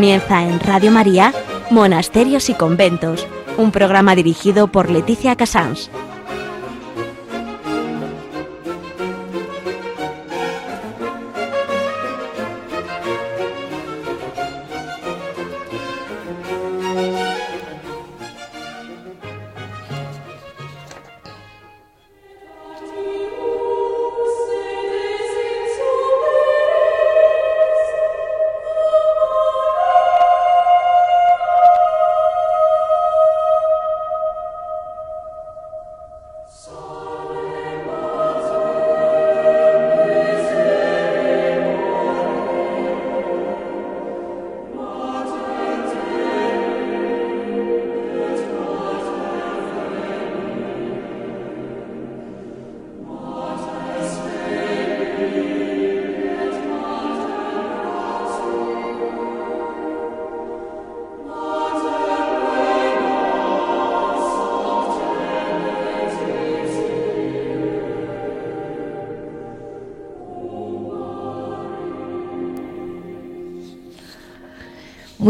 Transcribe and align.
Comienza 0.00 0.42
en 0.42 0.58
Radio 0.60 0.90
María, 0.90 1.34
Monasterios 1.70 2.48
y 2.48 2.54
Conventos, 2.54 3.26
un 3.58 3.70
programa 3.70 4.14
dirigido 4.14 4.68
por 4.68 4.88
Leticia 4.88 5.36
Casans. 5.36 5.90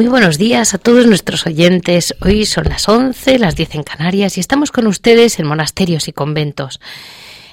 Muy 0.00 0.08
buenos 0.08 0.38
días 0.38 0.72
a 0.72 0.78
todos 0.78 1.06
nuestros 1.06 1.46
oyentes. 1.46 2.14
Hoy 2.22 2.46
son 2.46 2.70
las 2.70 2.88
11, 2.88 3.38
las 3.38 3.54
10 3.54 3.74
en 3.74 3.82
Canarias 3.82 4.38
y 4.38 4.40
estamos 4.40 4.72
con 4.72 4.86
ustedes 4.86 5.38
en 5.38 5.46
monasterios 5.46 6.08
y 6.08 6.14
conventos. 6.14 6.80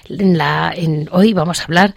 En 0.08 0.38
la, 0.38 0.72
en, 0.74 1.10
hoy 1.12 1.34
vamos 1.34 1.60
a 1.60 1.66
hablar 1.66 1.94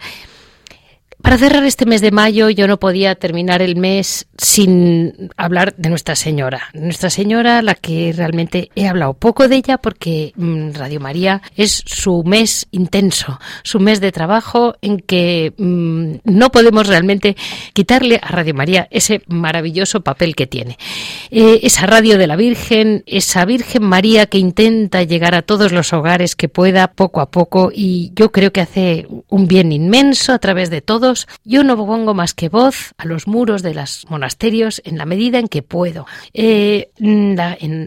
para 1.21 1.37
cerrar 1.37 1.63
este 1.65 1.85
mes 1.85 2.01
de 2.01 2.11
mayo, 2.11 2.49
yo 2.49 2.67
no 2.67 2.79
podía 2.79 3.15
terminar 3.15 3.61
el 3.61 3.75
mes 3.75 4.27
sin 4.37 5.29
hablar 5.37 5.75
de 5.77 5.89
Nuestra 5.89 6.15
Señora. 6.15 6.69
Nuestra 6.73 7.09
Señora, 7.09 7.61
la 7.61 7.75
que 7.75 8.13
realmente 8.15 8.69
he 8.75 8.87
hablado 8.87 9.13
poco 9.13 9.47
de 9.47 9.57
ella 9.57 9.77
porque 9.77 10.33
mm, 10.35 10.71
Radio 10.73 10.99
María 10.99 11.41
es 11.55 11.83
su 11.85 12.23
mes 12.23 12.67
intenso, 12.71 13.39
su 13.63 13.79
mes 13.79 14.01
de 14.01 14.11
trabajo 14.11 14.75
en 14.81 14.99
que 14.99 15.53
mm, 15.57 16.15
no 16.23 16.49
podemos 16.49 16.87
realmente 16.87 17.35
quitarle 17.73 18.19
a 18.21 18.29
Radio 18.29 18.53
María 18.53 18.87
ese 18.91 19.21
maravilloso 19.27 20.01
papel 20.01 20.35
que 20.35 20.47
tiene. 20.47 20.77
Eh, 21.29 21.59
esa 21.63 21.85
radio 21.85 22.17
de 22.17 22.27
la 22.27 22.35
Virgen, 22.35 23.03
esa 23.05 23.45
Virgen 23.45 23.83
María 23.83 24.25
que 24.25 24.37
intenta 24.37 25.03
llegar 25.03 25.35
a 25.35 25.41
todos 25.41 25.71
los 25.71 25.93
hogares 25.93 26.35
que 26.35 26.49
pueda 26.49 26.87
poco 26.87 27.21
a 27.21 27.29
poco 27.29 27.71
y 27.73 28.11
yo 28.15 28.31
creo 28.31 28.51
que 28.51 28.61
hace 28.61 29.07
un 29.29 29.47
bien 29.47 29.71
inmenso 29.71 30.33
a 30.33 30.39
través 30.39 30.69
de 30.69 30.81
yo 31.43 31.63
no 31.63 31.77
pongo 31.77 32.13
más 32.13 32.33
que 32.33 32.49
voz 32.49 32.93
a 32.97 33.05
los 33.05 33.27
muros 33.27 33.61
de 33.61 33.73
los 33.73 34.05
monasterios 34.09 34.81
en 34.85 34.97
la 34.97 35.05
medida 35.05 35.39
en 35.39 35.47
que 35.47 35.61
puedo. 35.61 36.05
Eh, 36.33 36.91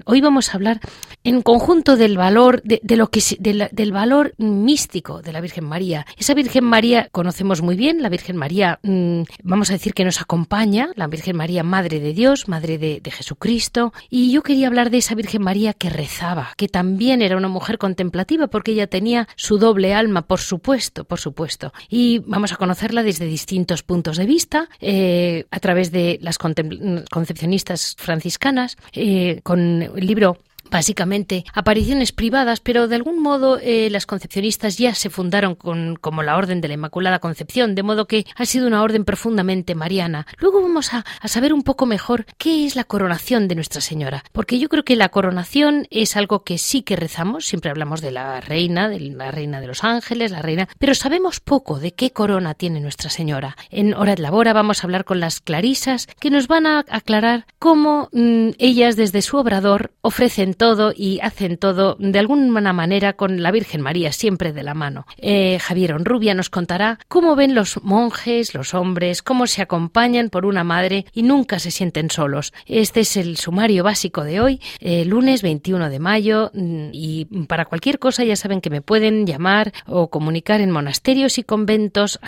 hoy 0.05 0.21
vamos 0.21 0.51
a 0.51 0.53
hablar 0.55 0.81
en 1.25 1.43
conjunto 1.43 1.97
del 1.97 2.17
valor 2.17 2.63
de, 2.63 2.81
lo 2.97 3.09
que 3.09 3.21
del 3.41 3.93
valor 3.93 4.35
místico 4.37 5.23
de 5.23 5.33
la 5.33 5.41
Virgen 5.41 5.65
María. 5.65 6.07
Esa 6.19 6.35
Virgen 6.35 6.65
María 6.65 7.09
conocemos 7.11 7.63
muy 7.63 7.77
bien, 7.77 8.03
la 8.03 8.11
Virgen 8.11 8.37
María, 8.37 8.79
mm, 8.83 9.23
vamos 9.43 9.71
a 9.71 9.73
decir 9.73 9.95
que 9.95 10.05
nos 10.05 10.21
acompaña, 10.21 10.91
la 10.97 11.07
Virgen 11.07 11.37
María 11.37 11.63
Madre 11.63 11.99
de 11.99 12.13
Dios, 12.13 12.47
Madre 12.47 12.79
de, 12.79 13.01
Jesucristo, 13.11 13.93
y 14.11 14.33
yo 14.33 14.43
quería 14.43 14.67
hablar 14.67 14.91
de 14.91 14.99
esa 14.99 15.15
Virgen 15.15 15.43
María 15.43 15.73
que 15.73 15.89
rezaba, 15.89 16.53
que 16.57 16.69
también 16.69 17.23
era 17.23 17.37
una 17.37 17.49
mujer 17.49 17.79
contemplativa 17.79 18.49
porque 18.49 18.73
ella 18.73 18.89
tenía 18.89 19.29
su 19.37 19.59
doble 19.59 19.95
alma, 19.95 20.23
por 20.23 20.41
supuesto, 20.41 21.05
por 21.05 21.21
supuesto. 21.21 21.73
Y 21.89 22.19
vamos 22.27 22.53
a 22.53 22.57
conocerla 22.57 23.03
desde 23.03 23.25
de 23.25 23.31
distintos 23.31 23.83
puntos 23.83 24.17
de 24.17 24.27
vista, 24.27 24.69
eh, 24.81 25.47
a 25.51 25.61
través 25.61 25.93
de 25.93 26.19
las 26.21 26.37
concepcionistas 26.39 27.95
franciscanas, 27.97 28.77
eh, 28.93 29.41
con 29.43 29.83
el 29.83 30.07
libro 30.07 30.39
básicamente 30.75 31.45
apariciones 31.55 32.11
privadas, 32.11 32.59
pero 32.59 32.89
de 32.89 32.97
algún 32.97 33.23
modo 33.23 33.61
eh, 33.63 33.89
las 33.91 34.07
concepcionistas 34.07 34.77
ya 34.77 34.93
se 34.93 35.09
fundaron 35.09 35.55
con, 35.55 35.95
como 35.95 36.25
la 36.25 36.37
Orden 36.37 36.61
de 36.61 36.67
la 36.67 36.75
Inmaculada 36.75 37.21
Concepción, 37.21 37.77
de 37.77 37.85
modo 37.85 38.09
que 38.09 38.27
ha 38.35 38.45
sido 38.45 38.67
una 38.67 38.83
orden 38.83 39.05
profundamente 39.05 39.77
mariana. 39.77 40.27
Luego 40.39 40.61
vamos 40.61 40.93
a, 40.93 41.05
saber 41.27 41.55
un 41.55 41.63
poco 41.63 41.87
mejor 41.87 42.27
qué 42.39 42.67
es 42.67 42.75
la 42.75 42.83
coronación 42.83 43.47
de 43.47 43.55
Nuestra 43.55 43.81
Señora, 43.81 44.25
porque 44.33 44.59
yo 44.59 44.69
creo 44.69 44.85
que 44.85 44.97
la 44.97 45.11
coronación 45.11 45.87
es 45.91 46.17
algo 46.17 46.43
que 46.43 46.59
sí 46.59 46.83
que 46.83 46.97
rezamos, 46.97 47.47
siempre 47.47 47.71
hablamos 47.71 48.01
de 48.01 48.11
la 48.11 48.41
reina, 48.41 48.89
de 48.89 48.99
la 48.99 49.31
reina 49.31 49.61
de 49.61 49.69
los 49.69 49.85
ángeles, 49.85 50.33
la 50.33 50.43
reina, 50.43 50.69
pero 50.81 50.97
sabemos 50.97 51.39
poco 51.39 51.79
de 51.79 51.95
qué 51.95 52.11
corona 52.11 52.55
tiene 52.55 52.81
Nuestra 52.81 53.11
Señora. 53.11 53.57
En 53.71 53.95
Hora 53.95 54.17
de 54.17 54.23
Labora 54.23 54.53
vamos 54.53 54.83
a 54.83 54.89
hablar 54.89 55.05
con 55.05 55.21
las 55.21 55.41
clarisas 55.41 56.09
que 56.19 56.31
nos 56.31 56.49
van 56.49 56.67
a 56.67 56.85
aclarar 56.89 57.47
cómo 57.61 58.09
mm, 58.11 58.51
ellas 58.59 58.97
desde 58.97 59.23
su 59.23 59.37
obrador 59.37 59.93
ofrecen 60.01 60.55
todo 60.65 60.95
y 60.97 61.21
hacen 61.21 61.59
todo 61.59 61.95
de 61.99 62.19
alguna 62.19 62.73
manera 62.73 63.13
con 63.13 63.43
la 63.43 63.51
Virgen 63.51 63.83
María 63.83 64.13
siempre 64.13 64.55
de 64.55 64.63
la 64.63 64.73
mano. 64.73 65.07
Eh, 65.19 65.59
Javier 65.61 65.93
Onrubia 65.93 66.33
nos 66.33 66.49
contará 66.49 66.99
cómo 67.07 67.37
ven 67.37 67.55
los 67.55 67.83
monjes, 67.83 68.55
los 68.55 68.73
hombres, 68.73 69.21
cómo 69.21 69.47
se 69.47 69.61
acompañan 69.61 70.31
por 70.31 70.47
una 70.47 70.65
madre 70.65 71.05
y 71.13 71.23
nunca 71.23 71.59
se 71.59 71.71
sienten 71.71 72.09
solos. 72.09 72.55
Este 72.65 73.01
es 73.01 73.19
el 73.19 73.37
sumario 73.37 73.85
básico 73.85 74.25
de 74.25 74.41
hoy, 74.41 74.61
eh, 74.81 75.05
lunes 75.05 75.43
21 75.43 75.91
de 75.91 75.99
mayo 75.99 76.51
mm, 76.55 76.89
y 76.93 77.27
para 77.47 77.67
cualquier 77.67 77.99
cosa 77.99 78.25
ya 78.25 78.35
saben 78.35 78.63
que 78.63 78.71
me 78.71 78.81
pueden 78.81 79.27
llamar 79.27 79.75
o 79.87 80.09
comunicar 80.09 80.63
en 80.63 80.71
monasterios 80.71 81.37
y 81.37 81.45
conventos. 81.45 82.19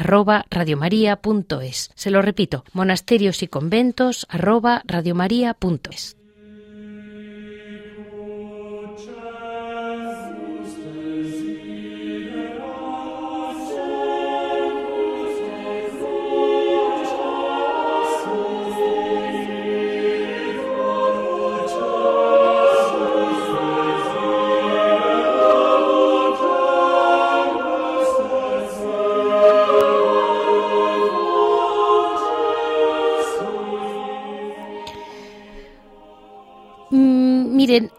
Se 1.94 2.10
lo 2.10 2.20
repito, 2.20 2.64
monasterios 2.75 3.42
y 3.42 3.48
conventos 3.48 4.26
arroba 4.28 4.82
radiomaria.es. 4.86 6.16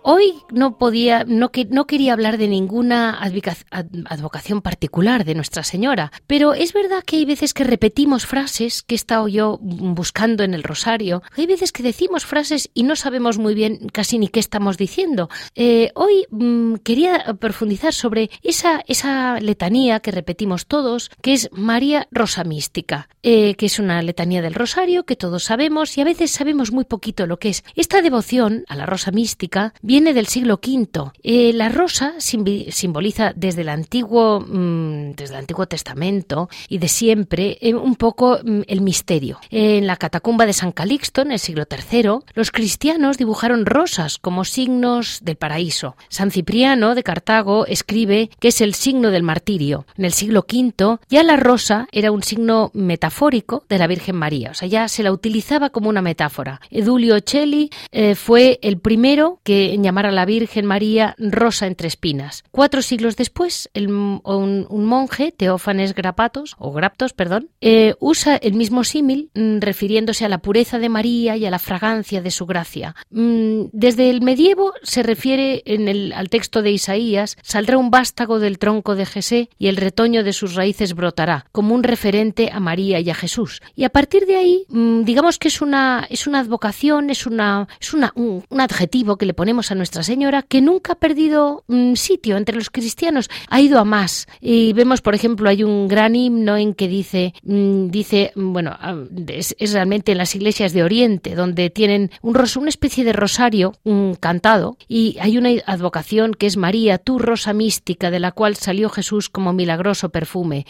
hoy 0.09 0.35
no 0.51 0.77
podía, 0.77 1.25
no, 1.27 1.51
que, 1.51 1.65
no 1.65 1.85
quería 1.85 2.13
hablar 2.13 2.37
de 2.37 2.47
ninguna 2.47 3.19
advocación 3.19 4.61
particular 4.61 5.25
de 5.25 5.35
Nuestra 5.35 5.63
Señora, 5.63 6.13
pero 6.27 6.53
es 6.53 6.71
verdad 6.71 7.03
que 7.05 7.17
hay 7.17 7.25
veces 7.25 7.53
que 7.53 7.65
repetimos 7.65 8.25
frases 8.25 8.83
que 8.83 8.95
he 8.95 9.01
estado 9.01 9.27
yo 9.27 9.59
buscando 9.61 10.45
en 10.45 10.53
el 10.53 10.63
rosario, 10.63 11.23
hay 11.35 11.45
veces 11.45 11.73
que 11.73 11.83
decimos 11.83 12.25
frases 12.25 12.69
y 12.73 12.83
no 12.83 12.95
sabemos 12.95 13.37
muy 13.37 13.53
bien 13.53 13.89
casi 13.91 14.17
ni 14.17 14.29
qué 14.29 14.39
estamos 14.39 14.77
diciendo. 14.77 15.29
Eh, 15.55 15.91
hoy 15.93 16.25
mm, 16.29 16.75
quería 16.85 17.35
profundizar 17.37 17.93
sobre 17.93 18.29
esa, 18.43 18.85
esa 18.87 19.41
letanía 19.41 19.99
que 19.99 20.11
repetimos 20.11 20.67
todos, 20.67 21.11
que 21.21 21.33
es 21.33 21.49
María 21.51 22.07
Rosa 22.11 22.45
Mística, 22.45 23.09
eh, 23.23 23.55
que 23.55 23.65
es 23.65 23.77
una 23.77 24.01
letanía 24.01 24.41
del 24.41 24.53
rosario 24.53 25.03
que 25.03 25.17
todos 25.17 25.43
sabemos 25.43 25.97
y 25.97 26.01
a 26.01 26.05
veces 26.05 26.31
sabemos 26.31 26.71
muy 26.71 26.85
poquito 26.85 27.27
lo 27.27 27.39
que 27.39 27.49
es. 27.49 27.65
Esta 27.75 28.01
devoción 28.01 28.63
a 28.69 28.75
la 28.77 28.85
Rosa 28.85 29.11
Mística 29.11 29.73
viene 29.81 29.96
viene 29.97 30.13
del 30.13 30.27
siglo 30.27 30.59
V. 30.63 31.11
Eh, 31.23 31.53
la 31.53 31.69
rosa 31.69 32.13
simboliza 32.19 33.33
desde 33.35 33.61
el 33.61 33.69
antiguo, 33.69 34.39
mm, 34.39 35.13
desde 35.15 35.33
el 35.33 35.39
antiguo 35.39 35.65
Testamento 35.65 36.49
y 36.69 36.77
de 36.77 36.87
siempre 36.87 37.57
eh, 37.61 37.73
un 37.73 37.95
poco 37.95 38.37
mm, 38.43 38.61
el 38.67 38.81
misterio. 38.81 39.39
En 39.49 39.87
la 39.87 39.95
catacumba 39.95 40.45
de 40.45 40.53
San 40.53 40.71
Calixto, 40.71 41.23
en 41.23 41.31
el 41.31 41.39
siglo 41.39 41.63
III, 41.67 42.19
los 42.35 42.51
cristianos 42.51 43.17
dibujaron 43.17 43.65
rosas 43.65 44.19
como 44.19 44.45
signos 44.45 45.21
del 45.23 45.35
paraíso. 45.35 45.95
San 46.09 46.29
Cipriano 46.29 46.93
de 46.93 47.01
Cartago 47.01 47.65
escribe 47.65 48.29
que 48.39 48.49
es 48.49 48.61
el 48.61 48.75
signo 48.75 49.09
del 49.09 49.23
martirio. 49.23 49.87
En 49.97 50.05
el 50.05 50.13
siglo 50.13 50.45
V 50.47 50.99
ya 51.09 51.23
la 51.23 51.37
rosa 51.37 51.87
era 51.91 52.11
un 52.11 52.21
signo 52.21 52.69
metafórico 52.75 53.63
de 53.67 53.79
la 53.79 53.87
Virgen 53.87 54.17
María, 54.17 54.51
o 54.51 54.53
sea, 54.53 54.67
ya 54.67 54.87
se 54.89 55.01
la 55.01 55.11
utilizaba 55.11 55.71
como 55.71 55.89
una 55.89 56.03
metáfora. 56.03 56.61
Edulio 56.69 57.17
Celli 57.25 57.71
eh, 57.91 58.13
fue 58.13 58.59
el 58.61 58.77
primero 58.77 59.39
que 59.43 59.75
llamar 59.87 60.05
a 60.05 60.11
la 60.11 60.25
Virgen 60.25 60.65
María 60.65 61.15
rosa 61.17 61.65
entre 61.65 61.87
espinas. 61.87 62.43
Cuatro 62.51 62.81
siglos 62.81 63.15
después, 63.15 63.69
un, 63.73 64.85
monje, 64.85 65.31
Teófanes 65.31 65.95
Grapatos, 65.95 66.57
o 66.59 66.73
Graptos, 66.73 67.13
perdón, 67.13 67.49
eh, 67.61 67.95
usa 68.01 68.35
el 68.35 68.53
mismo 68.53 68.83
símil 68.83 69.31
mm, 69.33 69.59
refiriéndose 69.59 70.25
a 70.25 70.29
la 70.29 70.39
pureza 70.39 70.77
de 70.77 70.89
María 70.89 71.37
y 71.37 71.45
a 71.45 71.51
la 71.51 71.59
fragancia 71.59 72.21
de 72.21 72.31
su 72.31 72.45
gracia. 72.45 72.95
Mm, 73.11 73.67
desde 73.71 74.09
el 74.09 74.21
medievo 74.21 74.73
se 74.83 75.03
refiere 75.03 75.63
en 75.65 75.87
el, 75.87 76.11
al 76.11 76.27
texto 76.29 76.61
de 76.61 76.71
Isaías, 76.71 77.37
saldrá 77.41 77.77
un 77.77 77.89
vástago 77.89 78.39
del 78.39 78.59
tronco 78.59 78.95
de 78.95 79.05
Jesé 79.05 79.49
y 79.57 79.67
el 79.67 79.77
retoño 79.77 80.25
de 80.25 80.33
sus 80.33 80.55
raíces 80.55 80.95
brotará, 80.95 81.45
como 81.53 81.73
un 81.73 81.83
referente 81.83 82.49
a 82.51 82.59
María 82.59 82.99
y 82.99 83.09
a 83.09 83.15
Jesús. 83.15 83.61
Y 83.73 83.85
a 83.85 83.89
partir 83.89 84.25
de 84.25 84.35
ahí, 84.35 84.65
mm, 84.67 85.03
digamos 85.03 85.39
que 85.39 85.47
es 85.47 85.61
una, 85.61 86.05
es 86.09 86.27
una 86.27 86.39
advocación, 86.39 87.09
es, 87.09 87.25
una, 87.25 87.69
es 87.79 87.93
una, 87.93 88.11
un, 88.15 88.43
adjetivo 88.59 89.17
que 89.17 89.25
le 89.25 89.33
ponemos 89.33 89.71
a 89.71 89.75
Nuestra 89.77 90.03
Señora 90.03 90.41
que 90.41 90.61
nunca 90.61 90.93
ha 90.93 90.95
perdido 90.95 91.63
mm, 91.67 91.93
sitio 91.93 92.37
entre 92.37 92.55
los 92.55 92.69
cristianos, 92.69 93.29
ha 93.49 93.61
ido 93.61 93.79
a 93.79 93.85
más. 93.85 94.27
Y 94.41 94.73
vemos, 94.73 95.01
por 95.01 95.15
ejemplo, 95.15 95.49
hay 95.49 95.63
un 95.63 95.87
gran 95.87 96.15
himno 96.15 96.57
en 96.57 96.73
que 96.73 96.87
dice, 96.87 97.33
mm, 97.43 97.87
dice 97.89 98.31
bueno, 98.35 98.75
ah, 98.79 98.95
es, 99.27 99.55
realmente 99.73 100.11
en 100.11 100.17
las 100.17 100.35
iglesias 100.35 100.73
de 100.73 100.83
Oriente, 100.83 101.35
donde 101.35 101.69
tienen 101.69 102.11
un 102.21 102.37
una 102.57 102.69
especie 102.69 103.03
de 103.03 103.13
rosario 103.13 103.73
cantado, 104.19 104.77
y 104.87 105.17
hay 105.19 105.37
una 105.37 105.49
advocación 105.65 106.33
que 106.33 106.45
es 106.45 106.55
María, 106.55 106.97
tu 106.97 107.19
rosa 107.19 107.51
mística, 107.53 108.11
de 108.11 108.19
la 108.19 108.31
cual 108.31 108.55
salió 108.55 108.89
Jesús 108.89 109.29
como 109.29 109.53
milagroso 109.53 110.09
perfume. 110.09 110.65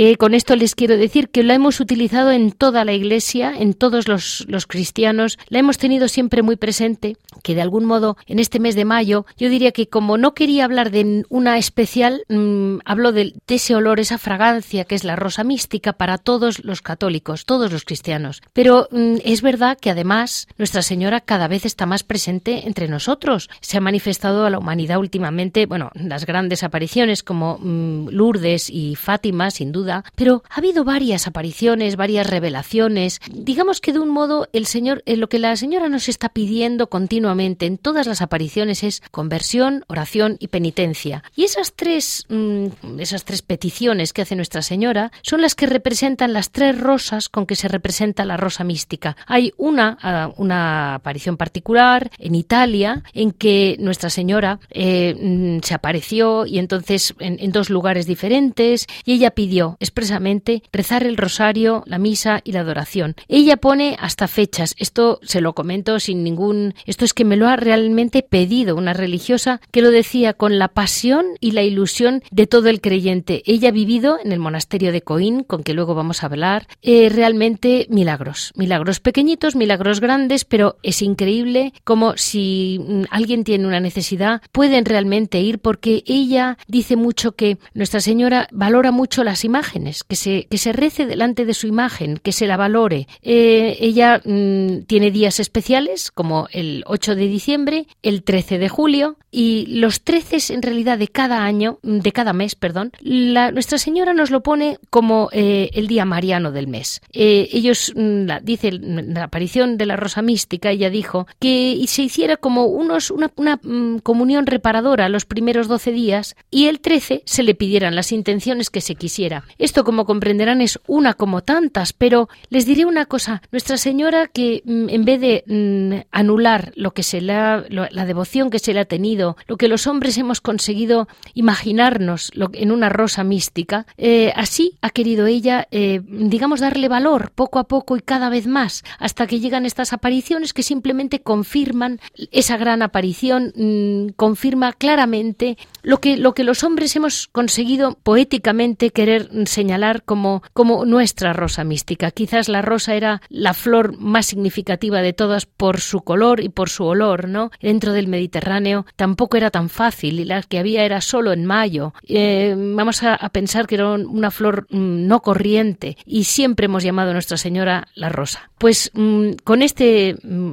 Eh, 0.00 0.16
con 0.16 0.32
esto 0.32 0.54
les 0.54 0.76
quiero 0.76 0.96
decir 0.96 1.28
que 1.28 1.42
la 1.42 1.54
hemos 1.54 1.80
utilizado 1.80 2.30
en 2.30 2.52
toda 2.52 2.84
la 2.84 2.92
Iglesia, 2.92 3.52
en 3.58 3.74
todos 3.74 4.06
los, 4.06 4.46
cristianos, 4.68 5.40
la 5.48 5.58
hemos 5.58 5.76
tenido 5.76 6.06
siempre 6.06 6.42
muy 6.42 6.54
presente, 6.54 7.16
que 7.42 7.56
de 7.56 7.62
algún 7.62 7.84
modo 7.84 8.16
en 8.26 8.38
este 8.38 8.60
mes 8.60 8.76
de 8.76 8.84
mayo 8.84 9.26
yo 9.36 9.48
diría 9.48 9.72
que 9.72 9.88
como 9.88 10.16
no 10.16 10.34
quería 10.34 10.66
hablar 10.66 10.92
de 10.92 11.24
una 11.30 11.58
especial, 11.58 12.22
mm, 12.28 12.78
hablo 12.84 13.10
de, 13.10 13.34
ese 13.48 13.74
olor, 13.74 13.98
esa 13.98 14.18
fragancia 14.18 14.84
que 14.84 14.94
es 14.94 15.02
la 15.02 15.16
rosa 15.16 15.42
mística 15.42 15.94
para 15.94 16.16
todos 16.16 16.64
los 16.64 16.80
católicos, 16.80 17.44
todos 17.44 17.72
los 17.72 17.82
cristianos. 17.82 18.40
Pero 18.52 18.86
mm, 18.92 19.16
es 19.24 19.42
verdad 19.42 19.76
que 19.80 19.90
además 19.90 20.46
Nuestra 20.58 20.82
Señora 20.82 21.22
cada 21.22 21.48
vez 21.48 21.66
está 21.66 21.86
más 21.86 22.04
presente 22.04 22.68
entre 22.68 22.86
nosotros. 22.86 23.50
Se 23.60 23.78
ha 23.78 23.80
manifestado 23.80 24.46
a 24.46 24.50
la 24.50 24.60
humanidad 24.60 24.98
últimamente, 24.98 25.66
bueno, 25.66 25.90
las 25.94 26.24
grandes 26.24 26.62
apariciones 26.62 27.24
como 27.24 27.58
mm, 27.58 28.10
Lourdes 28.10 28.70
y 28.70 28.94
Fátima, 28.94 29.50
sin 29.50 29.72
duda, 29.72 29.87
pero 30.14 30.42
ha 30.50 30.58
habido 30.58 30.84
varias 30.84 31.26
apariciones, 31.26 31.96
varias 31.96 32.26
revelaciones. 32.26 33.20
Digamos 33.32 33.80
que 33.80 33.92
de 33.92 33.98
un 33.98 34.08
modo 34.08 34.48
el 34.52 34.66
Señor, 34.66 35.02
eh, 35.06 35.16
lo 35.16 35.28
que 35.28 35.38
la 35.38 35.56
Señora 35.56 35.88
nos 35.88 36.08
está 36.08 36.28
pidiendo 36.28 36.88
continuamente 36.88 37.66
en 37.66 37.78
todas 37.78 38.06
las 38.06 38.22
apariciones 38.22 38.82
es 38.82 39.02
conversión, 39.10 39.84
oración 39.88 40.36
y 40.38 40.48
penitencia. 40.48 41.22
Y 41.34 41.44
esas 41.44 41.74
tres, 41.74 42.24
mm, 42.28 42.98
esas 42.98 43.24
tres 43.24 43.42
peticiones 43.42 44.12
que 44.12 44.22
hace 44.22 44.36
Nuestra 44.36 44.62
Señora 44.62 45.10
son 45.22 45.40
las 45.40 45.54
que 45.54 45.66
representan 45.66 46.32
las 46.32 46.50
tres 46.50 46.78
rosas 46.78 47.28
con 47.28 47.46
que 47.46 47.56
se 47.56 47.68
representa 47.68 48.24
la 48.24 48.36
rosa 48.36 48.64
mística. 48.64 49.16
Hay 49.26 49.52
una, 49.56 49.98
ah, 50.02 50.32
una 50.36 50.96
aparición 50.96 51.36
particular 51.36 52.10
en 52.18 52.34
Italia 52.34 53.02
en 53.14 53.32
que 53.32 53.76
Nuestra 53.78 54.10
Señora 54.10 54.60
eh, 54.70 55.14
mm, 55.18 55.60
se 55.62 55.74
apareció 55.74 56.46
y 56.46 56.58
entonces 56.58 57.14
en 57.18 57.52
dos 57.52 57.70
lugares 57.70 58.06
diferentes 58.06 58.86
y 59.04 59.12
ella 59.14 59.30
pidió 59.30 59.76
expresamente 59.80 60.62
rezar 60.72 61.04
el 61.04 61.16
rosario, 61.16 61.82
la 61.86 61.98
misa 61.98 62.40
y 62.44 62.52
la 62.52 62.60
adoración. 62.60 63.14
Ella 63.28 63.56
pone 63.56 63.96
hasta 64.00 64.28
fechas. 64.28 64.74
Esto 64.78 65.20
se 65.22 65.40
lo 65.40 65.54
comento 65.54 66.00
sin 66.00 66.24
ningún. 66.24 66.74
Esto 66.86 67.04
es 67.04 67.14
que 67.14 67.24
me 67.24 67.36
lo 67.36 67.48
ha 67.48 67.56
realmente 67.56 68.22
pedido 68.22 68.76
una 68.76 68.92
religiosa 68.92 69.60
que 69.70 69.82
lo 69.82 69.90
decía 69.90 70.34
con 70.34 70.58
la 70.58 70.68
pasión 70.68 71.26
y 71.40 71.52
la 71.52 71.62
ilusión 71.62 72.22
de 72.30 72.46
todo 72.46 72.68
el 72.68 72.80
creyente. 72.80 73.42
Ella 73.46 73.68
ha 73.68 73.72
vivido 73.72 74.18
en 74.22 74.32
el 74.32 74.38
monasterio 74.38 74.92
de 74.92 75.02
Coín, 75.02 75.44
con 75.44 75.62
que 75.62 75.74
luego 75.74 75.94
vamos 75.94 76.22
a 76.22 76.26
hablar, 76.26 76.66
eh, 76.82 77.08
realmente 77.08 77.86
milagros. 77.90 78.52
Milagros 78.56 79.00
pequeñitos, 79.00 79.56
milagros 79.56 80.00
grandes, 80.00 80.44
pero 80.44 80.76
es 80.82 81.02
increíble 81.02 81.72
como 81.84 82.16
si 82.16 82.80
alguien 83.10 83.44
tiene 83.44 83.66
una 83.66 83.80
necesidad, 83.80 84.42
pueden 84.52 84.84
realmente 84.84 85.40
ir 85.40 85.58
porque 85.58 86.02
ella 86.06 86.58
dice 86.66 86.96
mucho 86.96 87.32
que 87.32 87.58
Nuestra 87.74 88.00
Señora 88.00 88.48
valora 88.50 88.90
mucho 88.90 89.24
las 89.24 89.44
imágenes 89.44 89.67
que 90.06 90.16
se, 90.16 90.46
que 90.50 90.58
se 90.58 90.72
rece 90.72 91.06
delante 91.06 91.44
de 91.44 91.54
su 91.54 91.66
imagen, 91.66 92.18
que 92.18 92.32
se 92.32 92.46
la 92.46 92.56
valore. 92.56 93.06
Eh, 93.22 93.76
ella 93.80 94.20
mm, 94.24 94.82
tiene 94.86 95.10
días 95.10 95.40
especiales, 95.40 96.10
como 96.10 96.48
el 96.52 96.82
8 96.86 97.14
de 97.14 97.28
diciembre, 97.28 97.86
el 98.02 98.22
13 98.22 98.58
de 98.58 98.68
julio, 98.68 99.16
y 99.30 99.66
los 99.66 100.02
13 100.02 100.54
en 100.54 100.62
realidad 100.62 100.98
de 100.98 101.08
cada 101.08 101.44
año, 101.44 101.78
mm, 101.82 101.98
de 101.98 102.12
cada 102.12 102.32
mes, 102.32 102.54
perdón, 102.54 102.92
la, 103.00 103.50
Nuestra 103.50 103.78
Señora 103.78 104.14
nos 104.14 104.30
lo 104.30 104.42
pone 104.42 104.78
como 104.90 105.28
eh, 105.32 105.70
el 105.74 105.86
día 105.86 106.04
mariano 106.04 106.52
del 106.52 106.68
mes. 106.68 107.00
Eh, 107.12 107.48
ellos, 107.52 107.92
mm, 107.94 108.26
la, 108.26 108.40
dice 108.40 108.72
la 108.72 109.24
aparición 109.24 109.76
de 109.76 109.86
la 109.86 109.96
Rosa 109.96 110.22
Mística, 110.22 110.70
ella 110.70 110.90
dijo 110.90 111.26
que 111.38 111.82
se 111.86 112.02
hiciera 112.02 112.36
como 112.36 112.66
unos, 112.66 113.10
una, 113.10 113.30
una 113.36 113.58
comunión 114.02 114.46
reparadora 114.46 115.08
los 115.08 115.24
primeros 115.24 115.68
12 115.68 115.92
días 115.92 116.36
y 116.50 116.66
el 116.66 116.80
13 116.80 117.22
se 117.24 117.42
le 117.42 117.54
pidieran 117.54 117.94
las 117.94 118.12
intenciones 118.12 118.70
que 118.70 118.80
se 118.80 118.94
quisiera. 118.94 119.44
Esto, 119.58 119.84
como 119.84 120.04
comprenderán, 120.04 120.60
es 120.60 120.78
una 120.86 121.14
como 121.14 121.42
tantas, 121.42 121.92
pero 121.92 122.28
les 122.50 122.66
diré 122.66 122.84
una 122.84 123.06
cosa. 123.06 123.42
Nuestra 123.50 123.76
Señora, 123.76 124.28
que 124.28 124.62
mm, 124.64 124.88
en 124.88 125.04
vez 125.04 125.20
de 125.20 125.44
mm, 125.46 126.06
anular 126.10 126.72
lo 126.76 126.92
que 126.92 127.02
se 127.02 127.20
la, 127.20 127.64
la 127.68 128.06
devoción 128.06 128.50
que 128.50 128.58
se 128.58 128.74
le 128.74 128.80
ha 128.80 128.84
tenido, 128.84 129.36
lo 129.46 129.56
que 129.56 129.68
los 129.68 129.86
hombres 129.86 130.18
hemos 130.18 130.40
conseguido 130.40 131.08
imaginarnos 131.34 132.30
en 132.52 132.72
una 132.72 132.88
rosa 132.88 133.24
mística, 133.24 133.86
eh, 133.96 134.32
así 134.36 134.78
ha 134.80 134.90
querido 134.90 135.26
ella, 135.26 135.68
eh, 135.70 136.00
digamos, 136.04 136.60
darle 136.60 136.88
valor 136.88 137.32
poco 137.34 137.58
a 137.58 137.64
poco 137.64 137.96
y 137.96 138.00
cada 138.00 138.28
vez 138.28 138.46
más, 138.46 138.84
hasta 138.98 139.26
que 139.26 139.40
llegan 139.40 139.66
estas 139.66 139.92
apariciones 139.92 140.52
que 140.52 140.62
simplemente 140.62 141.20
confirman 141.20 142.00
esa 142.32 142.56
gran 142.56 142.82
aparición, 142.82 143.52
mm, 143.54 144.08
confirma 144.16 144.72
claramente 144.72 145.56
lo 145.82 146.00
que, 146.00 146.16
lo 146.16 146.34
que 146.34 146.44
los 146.44 146.64
hombres 146.64 146.94
hemos 146.96 147.28
conseguido 147.28 147.96
poéticamente 148.02 148.90
querer 148.90 149.28
señalar 149.46 150.02
como, 150.02 150.42
como 150.52 150.84
nuestra 150.84 151.32
rosa 151.32 151.64
mística. 151.64 152.10
Quizás 152.10 152.48
la 152.48 152.62
rosa 152.62 152.94
era 152.94 153.22
la 153.28 153.54
flor 153.54 153.98
más 153.98 154.26
significativa 154.26 155.02
de 155.02 155.12
todas 155.12 155.46
por 155.46 155.80
su 155.80 156.00
color 156.00 156.40
y 156.40 156.48
por 156.48 156.70
su 156.70 156.84
olor, 156.84 157.28
¿no? 157.28 157.50
Dentro 157.60 157.92
del 157.92 158.08
Mediterráneo 158.08 158.86
tampoco 158.96 159.36
era 159.36 159.50
tan 159.50 159.68
fácil 159.68 160.20
y 160.20 160.24
la 160.24 160.42
que 160.42 160.58
había 160.58 160.84
era 160.84 161.00
solo 161.00 161.32
en 161.32 161.44
mayo. 161.46 161.92
Eh, 162.06 162.54
vamos 162.56 163.02
a, 163.02 163.16
pensar 163.30 163.66
que 163.66 163.74
era 163.74 163.90
una 163.90 164.30
flor 164.30 164.66
mm, 164.70 165.06
no 165.06 165.20
corriente 165.20 165.96
y 166.06 166.24
siempre 166.24 166.66
hemos 166.66 166.82
llamado 166.82 167.10
a 167.10 167.12
Nuestra 167.12 167.36
Señora 167.36 167.88
la 167.94 168.08
rosa. 168.08 168.50
Pues 168.58 168.90
mm, 168.94 169.32
con 169.44 169.62
este 169.62 170.16
mm, 170.22 170.52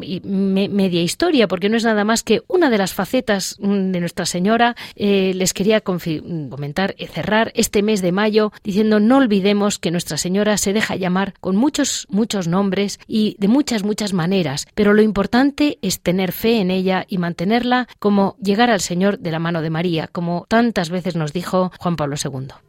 media 0.70 1.02
historia, 1.02 1.48
porque 1.48 1.70
no 1.70 1.78
es 1.78 1.84
nada 1.84 2.04
más 2.04 2.24
que 2.24 2.42
una 2.48 2.70
de 2.70 2.78
las 2.78 2.94
facetas 2.94 3.58
de 3.60 4.00
Nuestra 4.00 4.26
Señora, 4.26 4.76
eh, 4.96 5.34
les 5.36 5.54
quería 5.54 5.82
comentar, 5.82 6.96
y 6.98 7.08
cerrar 7.08 7.52
este 7.56 7.82
mes 7.84 8.02
de 8.02 8.12
mayo 8.12 8.52
diciendo 8.76 9.00
no 9.00 9.16
olvidemos 9.16 9.80
que 9.80 9.90
Nuestra 9.90 10.18
Señora 10.18 10.58
se 10.58 10.74
deja 10.74 10.98
llamar 10.98 11.34
con 11.40 11.56
muchos, 11.56 12.08
muchos 12.10 12.50
nombres 12.50 13.00
y 13.08 13.38
de 13.40 13.48
muchas, 13.48 13.86
muchas 13.86 14.12
maneras, 14.12 14.68
pero 14.76 14.94
lo 14.94 15.02
importante 15.02 15.80
es 15.82 16.02
tener 16.02 16.34
fe 16.34 16.60
en 16.60 16.72
ella 16.72 17.06
y 17.08 17.18
mantenerla 17.18 17.88
como 18.00 18.36
llegar 18.44 18.70
al 18.70 18.82
Señor 18.82 19.20
de 19.20 19.32
la 19.32 19.40
mano 19.40 19.62
de 19.62 19.70
María, 19.70 20.10
como 20.12 20.46
tantas 20.50 20.90
veces 20.90 21.16
nos 21.16 21.32
dijo 21.32 21.72
Juan 21.80 21.96
Pablo 21.96 22.18
II. 22.22 22.65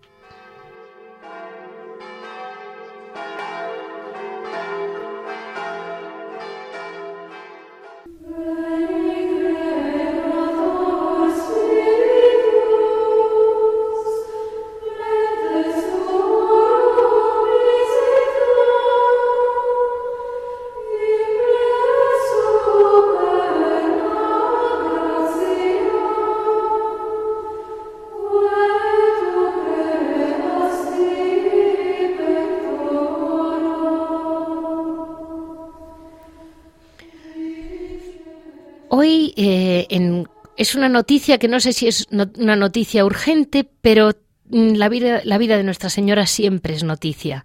En, 39.37 40.29
es 40.57 40.75
una 40.75 40.89
noticia 40.89 41.39
que 41.39 41.49
no 41.49 41.61
sé 41.61 41.73
si 41.73 41.87
es 41.87 42.07
una 42.11 42.57
noticia 42.57 43.05
urgente, 43.05 43.69
pero 43.81 44.13
mm, 44.49 44.75
la 44.75 44.89
vida, 44.89 45.21
la 45.25 45.39
vida 45.39 45.57
de 45.57 45.63
Nuestra 45.63 45.91
Señora 45.91 46.27
siempre 46.27 46.75
es 46.75 46.83
noticia. 46.83 47.45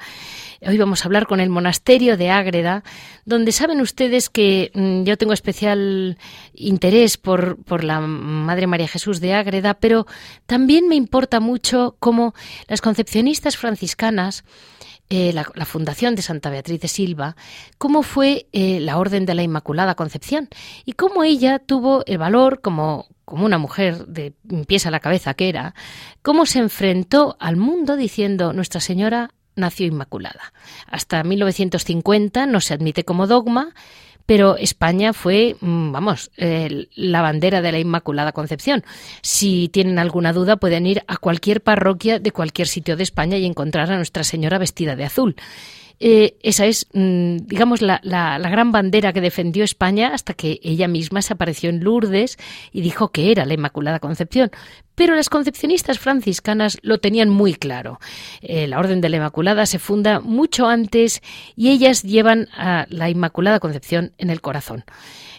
Hoy 0.63 0.77
vamos 0.77 1.01
a 1.01 1.05
hablar 1.05 1.25
con 1.25 1.39
el 1.39 1.50
monasterio 1.50 2.17
de 2.17 2.29
Ágreda, 2.29 2.83
donde 3.25 3.51
saben 3.51 3.81
ustedes 3.81 4.29
que 4.29 4.71
mm, 4.74 5.03
yo 5.03 5.17
tengo 5.17 5.33
especial 5.33 6.17
interés 6.53 7.17
por, 7.17 7.62
por 7.63 7.83
la 7.83 8.00
Madre 8.00 8.67
María 8.67 8.88
Jesús 8.88 9.19
de 9.19 9.33
Ágreda, 9.33 9.74
pero 9.74 10.05
también 10.45 10.88
me 10.88 10.95
importa 10.95 11.39
mucho 11.39 11.95
cómo 12.00 12.36
las 12.67 12.81
concepcionistas 12.81 13.57
franciscanas 13.57 14.43
eh, 15.13 15.34
la, 15.34 15.65
fundación 15.65 16.15
de 16.15 16.22
Santa 16.22 16.50
Beatriz 16.50 16.80
de 16.80 16.88
Silva, 16.88 17.36
cómo 17.77 18.01
fue 18.01 18.48
eh, 18.53 18.80
la 18.80 18.98
Orden 18.98 19.25
de 19.25 19.36
la 19.36 19.44
Inmaculada 19.44 19.96
Concepción 19.96 20.48
y 20.86 20.94
cómo 20.94 21.25
ella 21.25 21.60
tuvo 21.60 22.06
el 22.06 22.18
valor, 22.18 22.62
como, 22.62 23.08
como 23.25 23.46
una 23.46 23.58
mujer 23.58 24.08
de 24.08 24.32
pies 24.68 24.86
a 24.86 24.91
la 24.91 25.01
cabeza 25.01 25.34
que 25.34 25.50
era, 25.50 25.75
cómo 26.22 26.46
se 26.46 26.60
enfrentó 26.60 27.36
al 27.41 27.58
mundo 27.58 27.98
diciendo 27.98 28.53
Nuestra 28.53 28.80
Señora 28.80 29.32
nació 29.58 29.86
Inmaculada. 29.86 30.53
Hasta 30.88 31.25
1950 31.25 32.46
no 32.46 32.62
se 32.62 32.74
admite 32.74 33.03
como 33.03 33.27
dogma, 33.27 33.74
pero 34.31 34.55
España 34.55 35.11
fue, 35.11 35.57
mm, 35.59 35.91
vamos, 35.91 36.31
la 36.38 37.21
bandera 37.21 37.61
de 37.61 37.73
la 37.73 37.79
Inmaculada 37.79 38.31
Concepción. 38.31 38.81
Si 39.21 39.67
tienen 39.67 40.00
alguna 40.00 40.31
duda, 40.31 40.55
pueden 40.55 40.88
ir 40.88 41.03
a 41.07 41.17
cualquier 41.17 41.59
parroquia 41.59 42.17
de 42.17 42.31
cualquier 42.31 42.69
sitio 42.69 42.95
de 42.95 43.03
España 43.03 43.35
y 43.35 43.45
encontrar 43.45 43.91
a 43.91 43.97
Nuestra 43.97 44.23
Señora 44.23 44.57
vestida 44.57 44.95
de 44.95 45.03
azul. 45.03 45.35
Eh, 46.03 46.38
esa 46.41 46.65
es, 46.65 46.88
mm, 46.93 47.38
digamos, 47.46 47.84
la, 47.84 48.00
la, 48.01 48.39
gran 48.39 48.72
bandera 48.72 49.13
que 49.13 49.22
defendió 49.22 49.63
España 49.63 50.15
hasta 50.15 50.34
que 50.34 50.60
ella 50.63 50.88
misma 50.88 51.22
se 51.22 51.34
apareció 51.34 51.70
en 51.70 51.84
Lourdes 51.84 52.39
y 52.72 52.81
dijo 52.81 53.10
que 53.10 53.31
era 53.31 53.46
la 53.46 53.53
Inmaculada 53.53 54.00
Concepción. 54.00 54.50
Pero 54.96 55.13
las 55.15 55.29
concepcionistas 55.29 56.00
franciscanas 56.00 56.79
lo 56.81 56.98
tenían 56.98 57.29
muy 57.29 57.53
claro. 57.53 58.00
Eh, 58.41 58.65
la 58.65 58.79
Orden 58.79 59.00
de 59.00 59.10
la 59.10 59.17
Inmaculada 59.17 59.67
se 59.67 59.77
funda 59.77 60.20
mucho 60.20 60.65
antes 60.65 61.22
y 61.55 61.70
ellas 61.70 62.01
llevan 62.01 62.48
a 62.58 62.88
la 62.89 63.12
Inmaculada 63.12 63.60
Concepción 63.60 64.13
en 64.17 64.31
el 64.31 64.41
corazón 64.41 64.86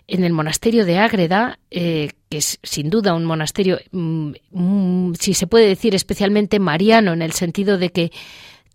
en 0.08 0.24
el 0.24 0.32
monasterio 0.32 0.84
de 0.84 0.98
Ágreda, 0.98 1.58
eh, 1.70 2.10
que 2.28 2.38
es 2.38 2.58
sin 2.62 2.90
duda 2.90 3.14
un 3.14 3.24
monasterio, 3.24 3.78
mm, 3.92 5.12
si 5.18 5.32
se 5.32 5.46
puede 5.46 5.68
decir, 5.68 5.94
especialmente 5.94 6.58
mariano, 6.58 7.12
en 7.12 7.22
el 7.22 7.32
sentido 7.32 7.78
de 7.78 7.92
que 7.92 8.12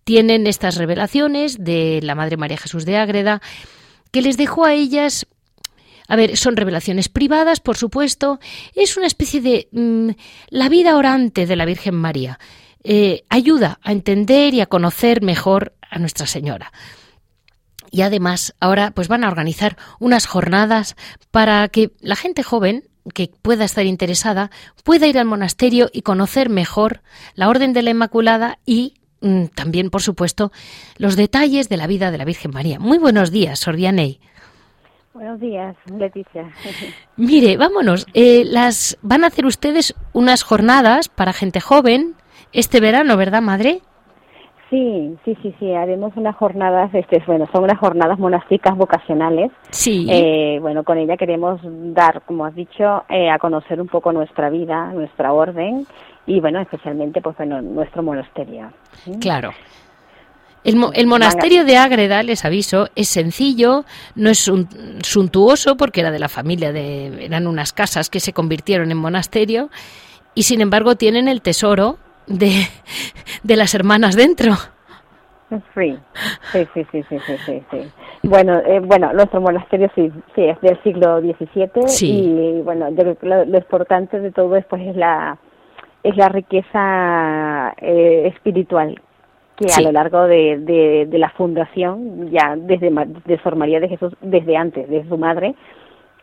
tienen 0.08 0.48
estas 0.48 0.78
revelaciones 0.78 1.66
de 1.66 2.00
la 2.02 2.16
Madre 2.16 2.38
María 2.38 2.56
Jesús 2.56 2.86
de 2.86 2.96
Ágreda, 2.96 3.42
que 4.10 4.22
les 4.22 4.38
dejó 4.38 4.64
a 4.64 4.74
ellas 4.74 5.28
a 6.08 6.16
ver, 6.16 6.38
son 6.38 6.56
revelaciones 6.56 7.10
privadas, 7.10 7.60
por 7.60 7.76
supuesto. 7.76 8.40
Es 8.74 8.96
una 8.96 9.06
especie 9.06 9.42
de 9.42 9.68
mm, 9.74 10.12
la 10.48 10.70
vida 10.70 10.96
orante 10.96 11.46
de 11.46 11.58
la 11.58 11.66
Virgen 11.66 11.96
María. 11.96 12.40
Eh, 12.86 13.26
ayuda 13.28 13.82
a 13.84 13.92
entender 13.92 14.54
y 14.54 14.62
a 14.62 14.68
conocer 14.68 15.22
mejor 15.22 15.74
a 15.82 16.00
Nuestra 16.00 16.26
Señora. 16.26 16.72
Y 17.92 18.04
además, 18.04 18.56
ahora 18.62 18.92
pues 18.92 19.10
van 19.10 19.26
a 19.26 19.28
organizar 19.28 19.76
unas 20.00 20.26
jornadas 20.26 20.96
para 21.32 21.68
que 21.68 21.92
la 22.00 22.16
gente 22.16 22.44
joven 22.44 22.86
que 23.14 23.30
pueda 23.42 23.66
estar 23.66 23.86
interesada 23.86 24.52
pueda 24.86 25.08
ir 25.08 25.20
al 25.20 25.26
monasterio 25.26 25.90
y 25.92 26.04
conocer 26.04 26.48
mejor 26.48 27.02
la 27.36 27.50
Orden 27.50 27.74
de 27.74 27.82
la 27.82 27.90
Inmaculada 27.90 28.60
y 28.66 28.94
también, 29.56 29.90
por 29.90 30.02
supuesto, 30.02 30.52
los 30.98 31.16
detalles 31.16 31.70
de 31.70 31.78
la 31.78 31.88
vida 31.88 32.12
de 32.12 32.18
la 32.18 32.26
Virgen 32.26 32.52
María. 32.52 32.80
Muy 32.80 32.98
buenos 32.98 33.32
días, 33.32 33.60
Sordianey. 33.60 34.20
Buenos 35.18 35.40
días, 35.40 35.76
Leticia. 35.98 36.48
Mire, 37.18 37.58
vámonos. 37.58 38.06
Eh, 38.14 38.44
las 38.46 39.00
van 39.02 39.24
a 39.24 39.28
hacer 39.28 39.48
ustedes 39.48 39.96
unas 40.14 40.44
jornadas 40.44 41.10
para 41.10 41.34
gente 41.34 41.60
joven 41.60 42.14
este 42.54 42.80
verano, 42.80 43.18
¿verdad, 43.18 43.42
madre? 43.42 43.82
Sí, 44.70 45.18
sí, 45.24 45.36
sí, 45.42 45.56
sí. 45.60 45.74
Haremos 45.74 46.14
unas 46.18 46.36
jornadas, 46.36 46.94
este, 46.94 47.24
bueno, 47.26 47.48
son 47.52 47.64
unas 47.64 47.80
jornadas 47.80 48.20
monásticas 48.20 48.76
vocacionales. 48.78 49.52
Sí. 49.72 50.06
Eh, 50.10 50.60
bueno, 50.62 50.84
con 50.84 50.98
ella 50.98 51.18
queremos 51.18 51.62
dar, 51.64 52.22
como 52.22 52.46
has 52.46 52.54
dicho, 52.54 53.04
eh, 53.10 53.30
a 53.30 53.40
conocer 53.40 53.82
un 53.82 53.88
poco 53.88 54.12
nuestra 54.12 54.50
vida, 54.50 54.92
nuestra 54.94 55.34
orden 55.34 55.88
y 56.28 56.40
bueno, 56.40 56.60
especialmente 56.60 57.22
pues 57.22 57.36
bueno, 57.38 57.62
nuestro 57.62 58.04
monasterio. 58.04 58.72
Claro. 59.20 59.52
El, 60.64 60.76
el, 60.94 61.08
monasterio 61.08 61.64
de 61.64 61.78
Ágreda, 61.78 62.22
les 62.24 62.44
aviso, 62.44 62.90
es 62.96 63.08
sencillo, 63.08 63.86
no 64.16 64.30
es 64.30 64.52
suntuoso 65.02 65.78
porque 65.78 66.02
era 66.02 66.12
de 66.12 66.20
la 66.20 66.28
familia 66.28 66.74
de 66.74 67.26
eran 67.26 67.48
unas 67.48 67.72
casas 67.72 68.10
que 68.10 68.20
se 68.20 68.34
convirtieron 68.34 68.92
en 68.92 68.98
monasterio 68.98 69.70
y 70.36 70.44
sin 70.44 70.60
embargo 70.60 70.96
tienen 70.96 71.30
el 71.30 71.42
tesoro 71.42 71.98
de, 72.28 72.68
de 73.44 73.56
las 73.56 73.74
hermanas 73.74 74.18
dentro. 74.18 74.54
Sí, 75.74 75.98
sí, 76.52 76.68
sí, 76.74 76.86
sí, 76.92 77.04
sí, 77.10 77.18
sí, 77.46 77.64
sí. 77.72 77.92
Bueno, 78.24 78.60
eh, 78.66 78.82
bueno, 78.82 79.14
nuestro 79.14 79.40
monasterio 79.40 79.90
sí, 79.96 80.12
sí 80.36 80.44
es 80.44 80.60
del 80.60 80.82
siglo 80.84 81.22
XVII 81.22 82.06
y 82.06 82.62
bueno, 82.64 82.90
yo 82.90 82.98
creo 82.98 83.18
que 83.18 83.26
lo, 83.26 83.46
lo, 83.46 83.58
importante 83.58 84.20
de 84.20 84.32
todo 84.32 84.50
después 84.50 84.82
es 84.82 84.98
la 84.98 85.38
es 86.04 86.16
la 86.16 86.30
riqueza 86.30 87.74
eh, 87.78 88.32
espiritual 88.34 89.02
que 89.58 89.66
a 89.76 89.82
lo 89.82 89.92
largo 89.92 90.28
de, 90.28 91.08
de, 91.10 91.18
la 91.18 91.32
fundación, 91.32 92.30
ya 92.30 92.56
desde 92.56 92.92
de 93.26 93.42
Sor 93.42 93.56
María 93.56 93.80
de 93.80 93.90
Jesús, 93.90 94.14
desde 94.22 94.56
antes, 94.56 94.88
de 94.88 95.04
su 95.10 95.18
madre, 95.18 95.56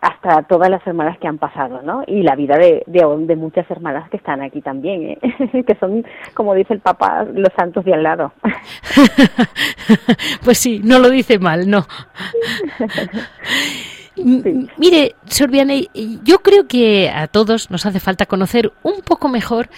hasta 0.00 0.42
todas 0.42 0.70
las 0.70 0.86
hermanas 0.86 1.18
que 1.18 1.26
han 1.26 1.38
pasado, 1.38 1.82
¿no? 1.82 2.04
Y 2.06 2.22
la 2.22 2.36
vida 2.36 2.56
de, 2.58 2.84
de, 2.86 3.36
muchas 3.36 3.68
hermanas 3.70 4.08
que 4.10 4.18
están 4.18 4.42
aquí 4.42 4.60
también, 4.60 5.18
¿eh? 5.20 5.64
que 5.66 5.74
son, 5.80 6.04
como 6.34 6.54
dice 6.54 6.74
el 6.74 6.80
Papa, 6.80 7.24
los 7.24 7.48
santos 7.56 7.84
de 7.84 7.94
al 7.94 8.02
lado. 8.02 8.32
pues 10.44 10.58
sí, 10.58 10.80
no 10.84 10.98
lo 11.00 11.10
dice 11.10 11.38
mal, 11.38 11.68
no. 11.68 11.80
Mire, 14.16 15.16
Sorbiane, 15.26 15.88
yo 16.22 16.38
creo 16.40 16.66
que 16.68 17.10
a 17.10 17.26
todos 17.26 17.70
nos 17.70 17.84
hace 17.86 18.00
falta 18.00 18.26
conocer 18.26 18.72
un 18.82 19.00
poco 19.00 19.28
mejor, 19.28 19.68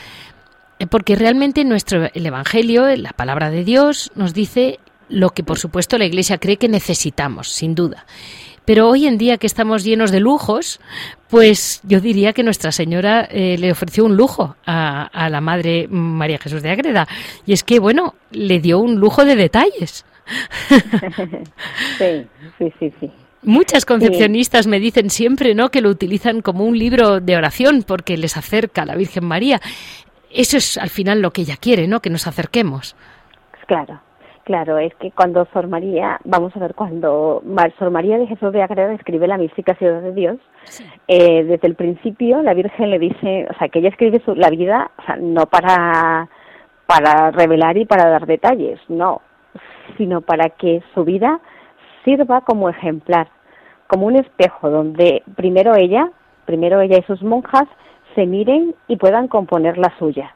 eh, 0.78 0.86
porque 0.86 1.16
realmente 1.16 1.64
nuestro 1.64 2.08
el 2.12 2.26
Evangelio, 2.26 2.94
la 2.96 3.10
palabra 3.10 3.50
de 3.50 3.64
Dios, 3.64 4.12
nos 4.14 4.34
dice 4.34 4.78
lo 5.08 5.30
que 5.30 5.42
por 5.42 5.58
supuesto 5.58 5.98
la 5.98 6.04
Iglesia 6.04 6.38
cree 6.38 6.56
que 6.56 6.68
necesitamos, 6.68 7.48
sin 7.52 7.74
duda. 7.74 8.04
Pero 8.66 8.88
hoy 8.88 9.06
en 9.06 9.16
día 9.16 9.38
que 9.38 9.46
estamos 9.46 9.84
llenos 9.84 10.10
de 10.10 10.18
lujos, 10.18 10.80
pues 11.28 11.80
yo 11.84 12.00
diría 12.00 12.32
que 12.32 12.42
Nuestra 12.42 12.72
Señora 12.72 13.26
eh, 13.30 13.56
le 13.58 13.70
ofreció 13.70 14.04
un 14.04 14.16
lujo 14.16 14.56
a, 14.66 15.04
a, 15.04 15.30
la 15.30 15.40
Madre 15.40 15.86
María 15.88 16.38
Jesús 16.38 16.62
de 16.62 16.70
Agreda. 16.70 17.06
Y 17.46 17.52
es 17.52 17.62
que, 17.62 17.78
bueno, 17.78 18.16
le 18.32 18.58
dio 18.58 18.80
un 18.80 18.96
lujo 18.96 19.24
de 19.24 19.36
detalles. 19.36 20.04
sí, 21.98 22.26
sí, 22.58 22.72
sí, 22.80 22.92
sí. 22.98 23.12
Muchas 23.42 23.84
concepcionistas 23.84 24.66
me 24.66 24.80
dicen 24.80 25.10
siempre, 25.10 25.54
¿no?, 25.54 25.68
que 25.68 25.80
lo 25.80 25.88
utilizan 25.88 26.40
como 26.40 26.64
un 26.64 26.78
libro 26.78 27.20
de 27.20 27.36
oración 27.36 27.84
porque 27.86 28.16
les 28.16 28.36
acerca 28.36 28.82
a 28.82 28.86
la 28.86 28.96
Virgen 28.96 29.24
María. 29.24 29.60
Eso 30.30 30.56
es 30.56 30.76
al 30.78 30.88
final 30.88 31.22
lo 31.22 31.30
que 31.30 31.42
ella 31.42 31.56
quiere, 31.60 31.86
¿no?, 31.86 32.00
que 32.00 32.10
nos 32.10 32.26
acerquemos. 32.26 32.96
Claro, 33.66 34.00
claro, 34.44 34.78
es 34.78 34.94
que 34.96 35.10
cuando 35.12 35.46
Sor 35.52 35.68
María, 35.68 36.18
vamos 36.24 36.56
a 36.56 36.60
ver, 36.60 36.74
cuando 36.74 37.42
Sor 37.78 37.90
María 37.90 38.18
de 38.18 38.26
Jesús 38.26 38.52
de 38.52 38.62
Agreda 38.62 38.94
escribe 38.94 39.28
la 39.28 39.38
mística 39.38 39.74
Ciudad 39.74 40.00
de 40.00 40.12
Dios, 40.12 40.38
eh, 41.06 41.44
desde 41.44 41.68
el 41.68 41.74
principio 41.74 42.42
la 42.42 42.54
Virgen 42.54 42.90
le 42.90 42.98
dice, 42.98 43.46
o 43.48 43.58
sea, 43.58 43.68
que 43.68 43.78
ella 43.78 43.90
escribe 43.90 44.20
su, 44.24 44.34
la 44.34 44.50
vida, 44.50 44.90
o 44.98 45.02
sea, 45.04 45.16
no 45.16 45.46
para, 45.46 46.28
para 46.86 47.30
revelar 47.30 47.76
y 47.76 47.84
para 47.84 48.08
dar 48.08 48.26
detalles, 48.26 48.80
no, 48.88 49.20
sino 49.96 50.20
para 50.20 50.50
que 50.50 50.82
su 50.94 51.04
vida 51.04 51.40
sirva 52.06 52.40
como 52.40 52.70
ejemplar 52.70 53.28
como 53.86 54.06
un 54.06 54.16
espejo 54.16 54.70
donde 54.70 55.22
primero 55.36 55.76
ella, 55.76 56.10
primero 56.44 56.80
ella 56.80 56.98
y 56.98 57.02
sus 57.02 57.22
monjas 57.22 57.68
se 58.14 58.26
miren 58.26 58.74
y 58.88 58.96
puedan 58.96 59.28
componer 59.28 59.76
la 59.78 59.92
suya. 59.98 60.34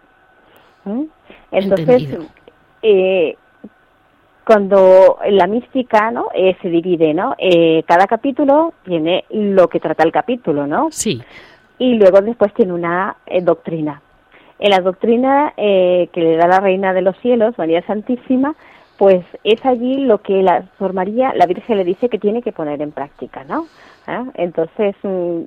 Entonces, 1.50 2.18
eh, 2.82 3.36
cuando 4.46 5.18
la 5.28 5.46
mística 5.46 6.10
no 6.10 6.28
eh, 6.34 6.56
se 6.60 6.68
divide 6.68 7.14
no 7.14 7.36
eh, 7.38 7.84
cada 7.86 8.06
capítulo 8.06 8.72
tiene 8.84 9.24
lo 9.30 9.68
que 9.68 9.78
trata 9.78 10.02
el 10.02 10.10
capítulo 10.10 10.66
no 10.66 10.88
sí. 10.90 11.22
Y 11.78 11.94
luego 11.94 12.20
después 12.20 12.52
tiene 12.54 12.74
una 12.74 13.16
eh, 13.26 13.40
doctrina. 13.40 14.02
En 14.58 14.70
la 14.70 14.80
doctrina 14.80 15.54
que 15.56 16.10
le 16.14 16.36
da 16.36 16.46
la 16.46 16.60
reina 16.60 16.92
de 16.92 17.00
los 17.00 17.16
cielos 17.18 17.56
María 17.56 17.82
Santísima 17.86 18.54
pues 19.00 19.24
es 19.44 19.64
allí 19.64 19.96
lo 20.04 20.18
que 20.18 20.42
la 20.42 20.68
Sor 20.78 20.92
María, 20.92 21.32
la 21.34 21.46
Virgen 21.46 21.78
le 21.78 21.84
dice 21.84 22.10
que 22.10 22.18
tiene 22.18 22.42
que 22.42 22.52
poner 22.52 22.82
en 22.82 22.92
práctica, 22.92 23.44
¿no? 23.44 23.66
¿Ah? 24.06 24.26
Entonces, 24.34 24.94
mm, 25.02 25.44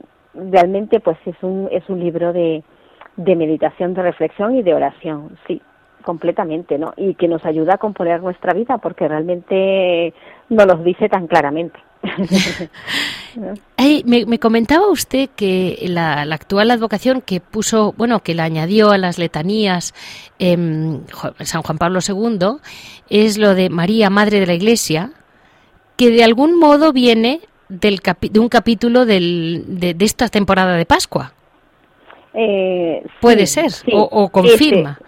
realmente, 0.52 1.00
pues 1.00 1.20
es 1.28 1.36
un, 1.44 1.70
es 1.72 1.88
un 1.88 2.00
libro 2.00 2.34
de, 2.34 2.64
de 3.16 3.36
meditación, 3.36 3.94
de 3.94 4.02
reflexión 4.02 4.56
y 4.56 4.64
de 4.64 4.74
oración, 4.74 5.38
sí, 5.46 5.62
completamente, 6.04 6.80
¿no? 6.80 6.96
Y 6.98 7.14
que 7.14 7.28
nos 7.28 7.46
ayuda 7.46 7.76
a 7.76 7.78
componer 7.78 8.24
nuestra 8.24 8.54
vida 8.54 8.80
porque 8.80 9.08
realmente 9.08 10.16
no 10.50 10.66
los 10.66 10.84
dice 10.84 11.08
tan 11.08 11.28
claramente. 11.28 11.78
me, 14.06 14.40
comentaba 14.40 14.90
usted 14.90 15.30
que 15.36 15.86
la, 15.88 16.22
actual 16.22 16.72
advocación 16.72 17.22
que 17.22 17.40
puso, 17.40 17.94
bueno, 17.98 18.22
que 18.22 18.34
la 18.34 18.44
añadió 18.44 18.92
a 18.92 18.98
las 18.98 19.18
letanías 19.18 19.94
en 20.40 21.06
San 21.40 21.62
Juan 21.62 21.78
Pablo 21.78 22.00
II 22.06 22.58
es 23.10 23.38
lo 23.38 23.56
de 23.56 23.70
María, 23.70 24.10
Madre 24.10 24.40
de 24.40 24.46
la 24.46 24.54
Iglesia, 24.54 25.12
que 25.96 26.10
de 26.10 26.24
algún 26.24 26.60
modo 26.60 26.92
viene 26.92 27.42
del 27.70 28.02
de 28.22 28.40
un 28.40 28.50
capítulo 28.50 29.06
del, 29.06 29.64
de, 29.68 29.96
esta 30.00 30.28
temporada 30.28 30.76
de 30.76 30.86
Pascua. 30.86 31.34
Eh, 32.34 33.04
Puede 33.22 33.46
ser, 33.46 33.72
o, 33.92 34.30
confirma. 34.30 35.00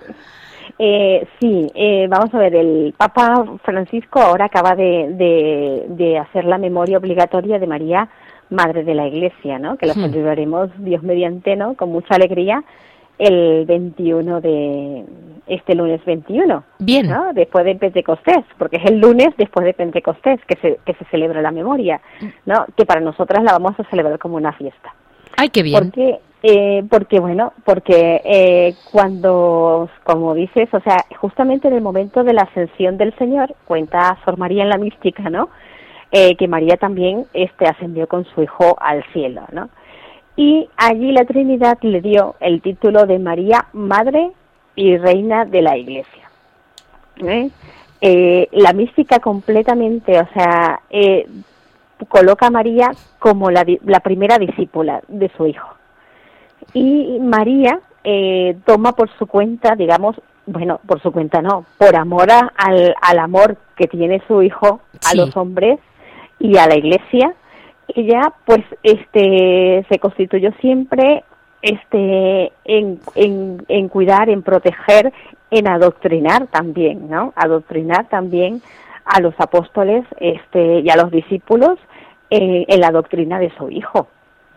Eh, 0.78 1.26
sí, 1.40 1.68
eh, 1.74 2.08
vamos 2.10 2.34
a 2.34 2.38
ver, 2.38 2.56
el 2.56 2.94
Papa 2.98 3.46
Francisco 3.64 4.20
ahora 4.20 4.46
acaba 4.46 4.76
de, 4.76 5.86
de, 5.88 6.18
hacer 6.18 6.44
la 6.44 6.58
memoria 6.58 6.98
obligatoria 6.98 7.60
de 7.60 7.68
María, 7.68 8.10
Madre 8.50 8.84
de 8.84 8.94
la 8.94 9.08
Iglesia, 9.08 9.58
¿no? 9.58 9.78
Que 9.78 9.88
lo 9.88 9.94
hmm. 9.94 10.02
celebraremos 10.02 10.70
Dios 10.80 11.02
mediante, 11.02 11.56
¿no? 11.56 11.76
Con 11.76 11.92
mucha 11.92 12.16
alegría 12.16 12.64
el 13.18 13.66
21 13.66 14.42
de 14.42 15.06
este 15.48 15.76
lunes 15.76 16.04
21. 16.06 16.64
Bien. 16.80 17.08
¿no? 17.08 17.34
Después 17.34 17.66
de 17.66 17.76
Pentecostés, 17.76 18.44
porque 18.58 18.78
es 18.78 18.86
el 18.86 19.00
lunes 19.00 19.30
después 19.38 19.66
de 19.66 19.74
Pentecostés 19.74 20.40
que 20.46 20.58
se, 20.58 20.80
que 20.86 20.94
se 20.96 21.06
celebra 21.06 21.42
la 21.42 21.52
memoria, 21.52 22.02
¿no? 22.46 22.66
Que 22.76 22.86
para 22.86 23.02
nosotras 23.02 23.44
la 23.44 23.54
vamos 23.54 23.80
a 23.80 23.84
celebrar 23.86 24.20
como 24.20 24.36
una 24.36 24.54
fiesta. 24.54 24.94
Ay, 25.38 25.50
qué 25.50 25.64
bien. 25.64 25.80
Porque 25.80 26.20
eh, 26.44 26.84
porque 26.90 27.20
bueno, 27.20 27.54
porque 27.64 28.22
eh, 28.24 28.76
cuando, 28.92 29.90
como 30.04 30.34
dices, 30.36 30.72
o 30.74 30.80
sea, 30.82 31.06
justamente 31.20 31.68
en 31.68 31.74
el 31.74 31.82
momento 31.82 32.24
de 32.24 32.34
la 32.34 32.44
ascensión 32.44 32.98
del 32.98 33.16
Señor, 33.18 33.56
cuenta 33.66 34.18
Sor 34.24 34.38
María 34.38 34.64
en 34.64 34.70
la 34.70 34.78
mística, 34.78 35.30
¿no? 35.30 35.50
Eh, 36.12 36.36
que 36.36 36.48
María 36.48 36.78
también 36.78 37.26
este, 37.34 37.68
ascendió 37.68 38.08
con 38.08 38.26
su 38.26 38.44
hijo 38.44 38.76
al 38.80 39.04
cielo, 39.12 39.42
¿no? 39.52 39.70
Y 40.36 40.70
allí 40.78 41.12
la 41.12 41.26
Trinidad 41.26 41.80
le 41.82 42.02
dio 42.02 42.36
el 42.40 42.62
título 42.62 43.06
de 43.06 43.18
María, 43.18 43.66
Madre 43.74 44.32
y 44.76 44.98
Reina 44.98 45.46
de 45.46 45.62
la 45.62 45.78
Iglesia. 45.78 46.30
la 48.52 48.74
mística 48.74 49.20
completamente, 49.20 50.20
o 50.20 50.28
sea, 50.34 50.82
coloca 52.10 52.48
a 52.48 52.52
María 52.52 52.92
como 53.18 53.50
la, 53.50 53.66
la 53.86 54.02
primera 54.02 54.38
discípula 54.38 55.02
de 55.08 55.32
su 55.38 55.48
hijo 55.48 55.75
y 56.74 57.20
María 57.20 57.80
eh, 58.04 58.58
toma 58.66 58.94
por 58.94 59.10
su 59.18 59.28
cuenta, 59.28 59.76
digamos, 59.76 60.16
bueno, 60.46 60.80
por 60.86 61.02
su 61.02 61.12
cuenta 61.12 61.42
no, 61.42 61.66
por 61.78 61.96
amor 61.96 62.30
al, 62.32 62.96
al 63.02 63.20
amor 63.20 63.58
que 63.76 63.88
tiene 63.88 64.22
su 64.28 64.44
hijo 64.44 64.82
a 65.10 65.16
los 65.16 65.36
hombres 65.36 65.80
y 66.40 66.58
a 66.58 66.68
la 66.68 66.76
iglesia, 66.76 67.34
ella 67.88 68.34
pues 68.46 68.64
este 68.84 69.86
se 69.90 70.00
constituyó 70.00 70.52
siempre 70.60 71.24
este 71.62 72.52
en, 72.66 73.00
en, 73.16 73.66
en 73.68 73.90
cuidar, 73.90 74.30
en 74.30 74.44
proteger, 74.44 75.12
en 75.50 75.68
adoctrinar 75.68 76.48
también, 76.48 77.10
¿no? 77.10 77.34
Adoctrinar 77.36 78.08
también 78.10 78.62
a 79.06 79.20
los 79.20 79.34
apóstoles 79.40 80.06
este 80.20 80.80
y 80.80 80.90
a 80.90 80.96
los 80.96 81.12
discípulos 81.12 81.80
eh, 82.30 82.66
en 82.68 82.82
la 82.82 82.92
doctrina 82.92 83.40
de 83.40 83.52
su 83.58 83.70
hijo. 83.70 84.08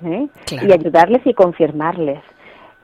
¿Eh? 0.04 0.28
y 0.50 0.72
ayudarles 0.72 1.26
y 1.26 1.34
confirmarles. 1.34 2.20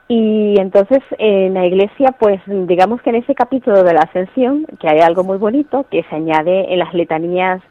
Y 0.07 0.59
entonces 0.59 0.99
en 1.17 1.55
la 1.55 1.65
iglesia, 1.65 2.11
pues 2.19 2.39
digamos 2.45 3.01
que 3.01 3.09
en 3.09 3.17
ese 3.17 3.33
capítulo 3.33 3.83
de 3.83 3.93
la 3.93 4.01
ascensión, 4.01 4.65
que 4.79 4.87
hay 4.87 4.99
algo 4.99 5.23
muy 5.23 5.37
bonito, 5.37 5.85
que 5.89 6.03
se 6.03 6.15
añade 6.15 6.71
en 6.71 6.79
las 6.79 6.93
letanías 6.93 7.61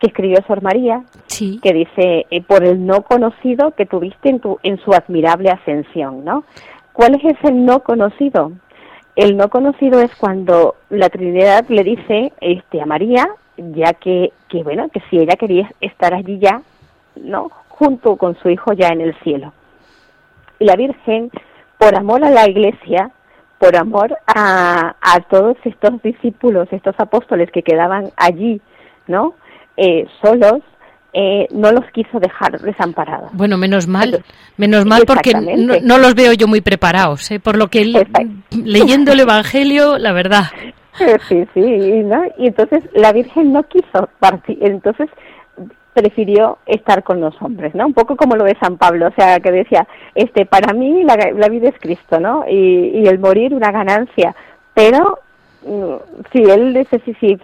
que 0.00 0.08
escribió 0.08 0.38
Sor 0.46 0.60
María, 0.60 1.04
que 1.28 1.72
dice, 1.72 2.26
eh, 2.30 2.42
por 2.42 2.64
el 2.64 2.84
no 2.84 3.02
conocido 3.02 3.70
que 3.72 3.86
tuviste 3.86 4.28
en, 4.28 4.40
tu, 4.40 4.58
en 4.62 4.78
su 4.78 4.92
admirable 4.92 5.50
ascensión, 5.50 6.24
¿no? 6.24 6.44
¿Cuál 6.92 7.14
es 7.14 7.24
ese 7.24 7.52
no 7.52 7.80
conocido? 7.80 8.52
El 9.16 9.36
no 9.36 9.48
conocido 9.48 10.00
es 10.00 10.14
cuando 10.16 10.74
la 10.90 11.08
Trinidad 11.08 11.64
le 11.68 11.84
dice 11.84 12.32
este, 12.40 12.80
a 12.80 12.86
María, 12.86 13.28
ya 13.56 13.92
que, 13.94 14.32
que, 14.48 14.64
bueno, 14.64 14.88
que 14.88 15.00
si 15.08 15.18
ella 15.18 15.36
quería 15.36 15.70
estar 15.80 16.12
allí 16.12 16.38
ya, 16.40 16.62
¿no? 17.16 17.50
Junto 17.78 18.16
con 18.16 18.36
su 18.40 18.50
hijo 18.50 18.72
ya 18.72 18.88
en 18.88 19.00
el 19.00 19.14
cielo. 19.22 19.52
Y 20.58 20.64
la 20.64 20.76
Virgen, 20.76 21.30
por 21.78 21.96
amor 21.96 22.24
a 22.24 22.30
la 22.30 22.48
Iglesia, 22.48 23.10
por 23.58 23.76
amor 23.76 24.16
a, 24.26 24.94
a 25.00 25.20
todos 25.30 25.56
estos 25.64 26.00
discípulos, 26.02 26.68
estos 26.70 26.94
apóstoles 26.98 27.50
que 27.50 27.62
quedaban 27.62 28.10
allí, 28.16 28.60
¿no? 29.06 29.34
Eh, 29.76 30.06
solos, 30.22 30.62
eh, 31.12 31.46
no 31.52 31.72
los 31.72 31.84
quiso 31.92 32.18
dejar 32.18 32.60
desamparados. 32.60 33.30
Bueno, 33.32 33.56
menos 33.56 33.86
mal, 33.86 34.24
menos 34.56 34.84
mal 34.84 35.04
porque 35.06 35.32
no, 35.32 35.98
los 35.98 36.14
veo 36.14 36.32
yo 36.32 36.48
muy 36.48 36.60
preparados, 36.60 37.30
¿eh? 37.30 37.40
por 37.40 37.56
lo 37.56 37.68
que 37.68 37.84
leyendo 38.50 39.12
el 39.12 39.20
Evangelio, 39.20 39.98
la 39.98 40.12
verdad. 40.12 40.44
Sí, 41.28 41.44
sí, 41.52 41.60
¿no? 41.60 42.22
Y 42.38 42.46
entonces 42.46 42.84
la 42.92 43.12
Virgen 43.12 43.52
no 43.52 43.64
quiso 43.64 44.08
partir, 44.20 44.56
entonces 44.60 45.08
prefirió 45.94 46.58
estar 46.66 47.02
con 47.04 47.20
los 47.20 47.40
hombres, 47.40 47.74
¿no? 47.74 47.86
Un 47.86 47.94
poco 47.94 48.16
como 48.16 48.36
lo 48.36 48.44
de 48.44 48.56
San 48.60 48.76
Pablo, 48.76 49.06
o 49.06 49.12
sea, 49.12 49.40
que 49.40 49.50
decía, 49.50 49.86
este, 50.14 50.44
para 50.44 50.74
mí 50.74 51.04
la, 51.04 51.48
vida 51.48 51.68
es 51.68 51.78
Cristo, 51.80 52.20
¿no? 52.20 52.44
Y, 52.48 53.06
el 53.06 53.18
morir 53.18 53.54
una 53.54 53.70
ganancia, 53.70 54.34
pero 54.74 55.20
mm, 55.66 55.94
si 56.32 56.42
él 56.42 56.86
si, 56.90 57.14
si, 57.14 57.38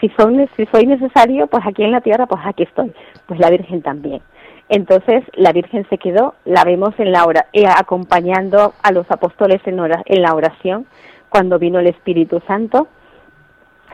si, 0.00 0.08
son, 0.16 0.48
si 0.56 0.66
soy 0.66 0.86
necesario, 0.86 1.46
pues 1.46 1.64
aquí 1.66 1.84
en 1.84 1.92
la 1.92 2.00
tierra, 2.00 2.26
pues 2.26 2.40
aquí 2.44 2.62
estoy, 2.62 2.92
pues 3.26 3.38
la 3.38 3.50
Virgen 3.50 3.82
también. 3.82 4.22
Entonces 4.68 5.22
la 5.34 5.52
Virgen 5.52 5.86
se 5.90 5.98
quedó, 5.98 6.34
la 6.46 6.64
vemos 6.64 6.94
en 6.98 7.12
la 7.12 7.26
hora, 7.26 7.46
eh, 7.52 7.66
acompañando 7.66 8.72
a 8.82 8.92
los 8.92 9.10
apóstoles 9.10 9.60
en, 9.66 9.78
en 10.06 10.22
la 10.22 10.34
oración 10.34 10.86
cuando 11.28 11.58
vino 11.58 11.78
el 11.78 11.88
Espíritu 11.88 12.40
Santo 12.46 12.88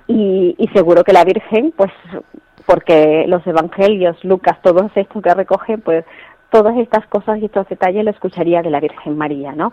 y, 0.07 0.55
y 0.57 0.69
seguro 0.69 1.03
que 1.03 1.13
la 1.13 1.25
Virgen 1.25 1.73
pues 1.77 1.91
porque 2.69 3.25
los 3.27 3.47
evangelios, 3.47 4.23
Lucas, 4.25 4.59
todos 4.61 4.91
estos 4.95 5.23
que 5.23 5.33
recogen, 5.33 5.81
pues 5.81 6.05
todas 6.51 6.77
estas 6.77 7.07
cosas 7.07 7.39
y 7.39 7.47
estos 7.47 7.67
detalles 7.67 8.05
lo 8.05 8.11
escucharía 8.11 8.61
de 8.61 8.69
la 8.69 8.79
Virgen 8.79 9.17
María, 9.17 9.53
¿no? 9.53 9.73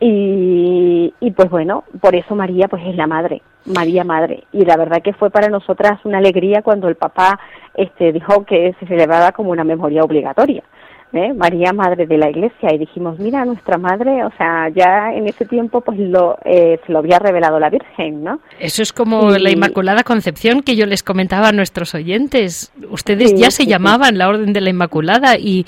Y, 0.00 1.14
y, 1.20 1.30
pues 1.30 1.48
bueno, 1.50 1.84
por 2.00 2.16
eso 2.16 2.34
María 2.34 2.66
pues 2.66 2.82
es 2.84 2.96
la 2.96 3.06
madre, 3.06 3.42
María 3.64 4.02
madre. 4.02 4.42
Y 4.50 4.64
la 4.64 4.76
verdad 4.76 5.02
que 5.02 5.12
fue 5.12 5.30
para 5.30 5.50
nosotras 5.50 6.04
una 6.04 6.18
alegría 6.18 6.62
cuando 6.62 6.88
el 6.88 6.96
papá 6.96 7.38
este, 7.74 8.10
dijo 8.10 8.44
que 8.44 8.74
se 8.80 8.86
celebraba 8.88 9.30
como 9.30 9.52
una 9.52 9.62
memoria 9.62 10.02
obligatoria. 10.02 10.64
¿Eh? 11.12 11.32
María, 11.32 11.72
Madre 11.72 12.06
de 12.06 12.18
la 12.18 12.30
Iglesia, 12.30 12.72
y 12.72 12.78
dijimos, 12.78 13.18
mira, 13.18 13.44
nuestra 13.44 13.78
Madre, 13.78 14.24
o 14.24 14.30
sea, 14.36 14.68
ya 14.68 15.12
en 15.12 15.26
ese 15.26 15.44
tiempo 15.44 15.80
pues 15.80 15.98
lo, 15.98 16.38
eh, 16.44 16.78
se 16.84 16.92
lo 16.92 16.98
había 16.98 17.18
revelado 17.18 17.58
la 17.58 17.70
Virgen, 17.70 18.22
¿no? 18.24 18.40
Eso 18.58 18.82
es 18.82 18.92
como 18.92 19.30
la 19.30 19.50
Inmaculada 19.50 20.02
Concepción 20.02 20.62
que 20.62 20.76
yo 20.76 20.86
les 20.86 21.02
comentaba 21.02 21.48
a 21.48 21.52
nuestros 21.52 21.94
oyentes. 21.94 22.72
Ustedes 22.90 23.34
ya 23.34 23.50
se 23.50 23.66
llamaban 23.66 24.18
la 24.18 24.28
Orden 24.28 24.52
de 24.52 24.60
la 24.60 24.70
Inmaculada 24.70 25.36
y, 25.38 25.66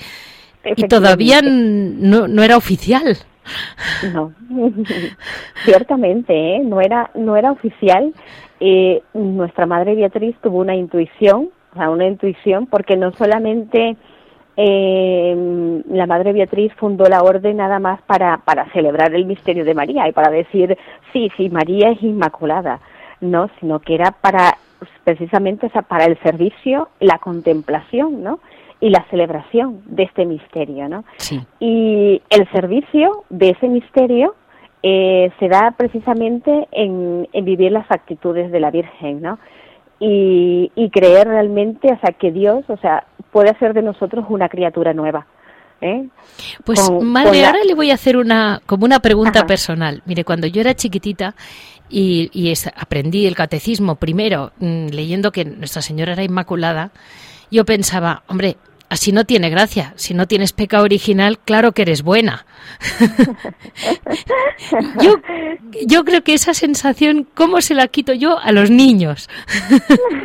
y 0.63 0.87
todavía 0.87 1.41
no, 1.41 2.27
no 2.27 2.43
era 2.43 2.57
oficial. 2.57 3.17
No, 4.13 4.33
ciertamente, 5.65 6.55
¿eh? 6.55 6.59
no 6.63 6.79
era 6.81 7.11
no 7.15 7.35
era 7.35 7.51
oficial. 7.51 8.13
Eh, 8.59 9.01
nuestra 9.13 9.65
madre 9.65 9.95
Beatriz 9.95 10.35
tuvo 10.41 10.59
una 10.59 10.75
intuición, 10.75 11.49
o 11.73 11.77
sea, 11.77 11.89
una 11.89 12.07
intuición, 12.07 12.67
porque 12.67 12.95
no 12.95 13.11
solamente 13.11 13.97
eh, 14.55 15.81
la 15.89 16.05
Madre 16.05 16.33
Beatriz 16.33 16.71
fundó 16.75 17.05
la 17.05 17.23
orden 17.23 17.57
nada 17.57 17.79
más 17.79 18.01
para, 18.03 18.37
para 18.37 18.71
celebrar 18.71 19.13
el 19.15 19.25
misterio 19.25 19.65
de 19.65 19.73
María 19.73 20.07
y 20.07 20.11
para 20.11 20.29
decir, 20.29 20.77
sí, 21.11 21.31
sí, 21.37 21.49
María 21.49 21.89
es 21.89 22.03
inmaculada, 22.03 22.79
no, 23.21 23.49
sino 23.59 23.79
que 23.79 23.95
era 23.95 24.11
para 24.11 24.57
precisamente 25.03 25.69
para 25.87 26.05
el 26.05 26.17
servicio, 26.19 26.89
la 26.99 27.17
contemplación, 27.19 28.23
¿no? 28.23 28.39
Y 28.79 28.89
la 28.89 29.05
celebración 29.09 29.81
de 29.85 30.03
este 30.03 30.25
misterio, 30.25 30.89
¿no? 30.89 31.05
Y 31.59 32.21
el 32.29 32.51
servicio 32.51 33.23
de 33.29 33.51
ese 33.51 33.69
misterio 33.69 34.35
eh, 34.81 35.31
se 35.39 35.47
da 35.47 35.73
precisamente 35.77 36.67
en, 36.71 37.27
en 37.31 37.45
vivir 37.45 37.71
las 37.71 37.89
actitudes 37.89 38.51
de 38.51 38.59
la 38.59 38.71
Virgen, 38.71 39.21
¿no? 39.21 39.39
Y, 39.99 40.69
y, 40.75 40.89
creer 40.89 41.29
realmente, 41.29 41.93
o 41.93 41.99
sea, 41.99 42.11
que 42.11 42.31
Dios, 42.31 42.65
o 42.67 42.75
sea, 42.77 43.05
puede 43.33 43.49
hacer 43.49 43.73
de 43.73 43.81
nosotros 43.81 44.25
una 44.29 44.47
criatura 44.47 44.93
nueva. 44.93 45.27
¿eh? 45.81 46.07
Pues 46.63 46.89
madre, 47.01 47.45
ahora 47.45 47.59
le 47.65 47.73
voy 47.73 47.91
a 47.91 47.95
hacer 47.95 48.15
una 48.15 48.61
como 48.65 48.85
una 48.85 48.99
pregunta 48.99 49.45
personal. 49.45 50.01
Mire, 50.05 50.23
cuando 50.23 50.47
yo 50.47 50.61
era 50.61 50.73
chiquitita 50.75 51.35
y, 51.89 52.29
y 52.31 52.53
aprendí 52.77 53.25
el 53.25 53.35
catecismo 53.35 53.95
primero 53.95 54.51
mm, 54.59 54.87
leyendo 54.87 55.31
que 55.31 55.43
Nuestra 55.43 55.81
Señora 55.81 56.13
era 56.13 56.23
Inmaculada, 56.23 56.91
yo 57.51 57.65
pensaba, 57.65 58.23
hombre, 58.27 58.55
así 58.93 59.11
no 59.11 59.25
tiene 59.25 59.49
gracia. 59.49 59.93
Si 59.95 60.13
no 60.13 60.27
tienes 60.27 60.53
pecado 60.53 60.83
original, 60.83 61.39
claro 61.39 61.71
que 61.71 61.81
eres 61.81 62.03
buena. 62.03 62.45
yo, 65.01 65.15
yo 65.87 66.05
creo 66.05 66.21
que 66.21 66.35
esa 66.35 66.53
sensación, 66.53 67.27
¿cómo 67.33 67.59
se 67.61 67.73
la 67.73 67.87
quito 67.87 68.13
yo 68.13 68.37
a 68.37 68.51
los 68.51 68.69
niños? 68.69 69.31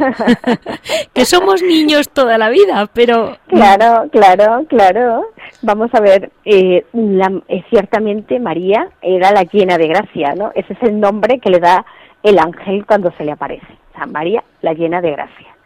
que 1.15 1.25
somos 1.25 1.63
niños 1.63 2.11
toda 2.11 2.37
la 2.37 2.51
vida, 2.51 2.91
pero... 2.93 3.39
Claro, 3.47 4.07
claro, 4.13 4.67
claro. 4.69 5.25
Vamos 5.63 5.89
a 5.95 6.01
ver, 6.01 6.31
eh, 6.45 6.85
eh, 6.93 7.65
ciertamente 7.71 8.39
María 8.39 8.91
era 9.01 9.33
la 9.33 9.45
llena 9.45 9.79
de 9.79 9.89
gracia, 9.89 10.35
¿no? 10.35 10.53
Ese 10.55 10.75
es 10.75 10.83
el 10.83 11.01
nombre 11.01 11.41
que 11.41 11.49
le 11.49 11.59
da 11.59 11.87
el 12.23 12.39
ángel 12.39 12.85
cuando 12.85 13.11
se 13.13 13.25
le 13.25 13.33
aparece. 13.33 13.79
O 13.95 14.07
María, 14.07 14.45
la 14.61 14.75
llena 14.75 15.01
de 15.01 15.13
gracia. 15.13 15.58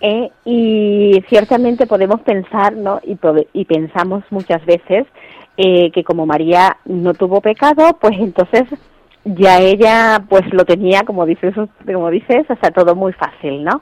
Eh, 0.00 0.30
y 0.44 1.24
ciertamente 1.28 1.86
podemos 1.86 2.20
pensar, 2.20 2.74
¿no? 2.74 3.00
Y, 3.02 3.18
y 3.52 3.64
pensamos 3.64 4.24
muchas 4.30 4.64
veces 4.66 5.06
eh, 5.56 5.90
que 5.90 6.04
como 6.04 6.26
María 6.26 6.76
no 6.84 7.14
tuvo 7.14 7.40
pecado, 7.40 7.96
pues 7.98 8.18
entonces 8.18 8.64
ya 9.24 9.58
ella 9.58 10.22
pues 10.28 10.42
lo 10.52 10.64
tenía, 10.66 11.00
como 11.02 11.24
dices, 11.24 11.54
como 11.86 12.10
dices, 12.10 12.44
o 12.50 12.56
sea, 12.56 12.70
todo 12.70 12.94
muy 12.94 13.12
fácil, 13.14 13.64
¿no? 13.64 13.80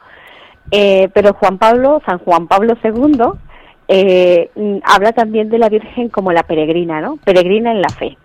Eh, 0.71 1.09
pero 1.13 1.35
Juan 1.35 1.59
Pablo, 1.59 2.01
San 2.07 2.19
Juan 2.19 2.47
Pablo 2.47 2.75
II, 2.83 3.25
eh, 3.89 4.51
habla 4.85 5.13
también 5.13 5.51
de 5.51 5.59
la 5.59 5.69
Virgen 5.69 6.09
como 6.09 6.33
la 6.33 6.45
peregrina, 6.45 7.01
¿no? 7.01 7.17
Peregrina 7.25 7.73
en 7.73 7.83
la 7.83 7.89
fe. 7.89 8.17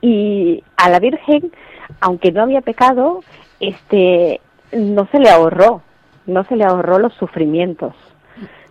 Y 0.00 0.62
a 0.76 0.90
la 0.90 0.98
Virgen, 0.98 1.52
aunque 2.00 2.32
no 2.32 2.42
había 2.42 2.62
pecado, 2.62 3.20
este, 3.60 4.40
no 4.72 5.06
se 5.12 5.20
le 5.20 5.30
ahorró, 5.30 5.82
no 6.26 6.44
se 6.44 6.56
le 6.56 6.64
ahorró 6.64 6.98
los 6.98 7.14
sufrimientos, 7.14 7.94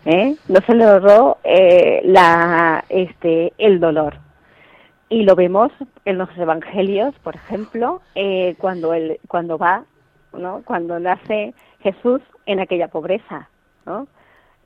¿eh? 0.06 0.36
no 0.48 0.62
se 0.62 0.76
le 0.76 0.84
ahorró 0.86 1.38
eh, 1.44 2.02
la, 2.06 2.84
este, 2.90 3.54
el 3.58 3.80
dolor. 3.80 4.16
Y 5.10 5.24
lo 5.24 5.36
vemos 5.36 5.72
en 6.06 6.20
los 6.20 6.30
evangelios, 6.38 7.16
por 7.24 7.36
ejemplo, 7.36 8.02
eh, 8.14 8.56
cuando, 8.60 8.94
cuando 9.28 9.58
va, 9.58 9.86
¿no? 10.34 10.62
cuando 10.64 11.00
nace 11.00 11.54
Jesús 11.80 12.22
en 12.46 12.60
aquella 12.60 12.90
pobreza. 12.90 13.50
¿no? 13.86 14.08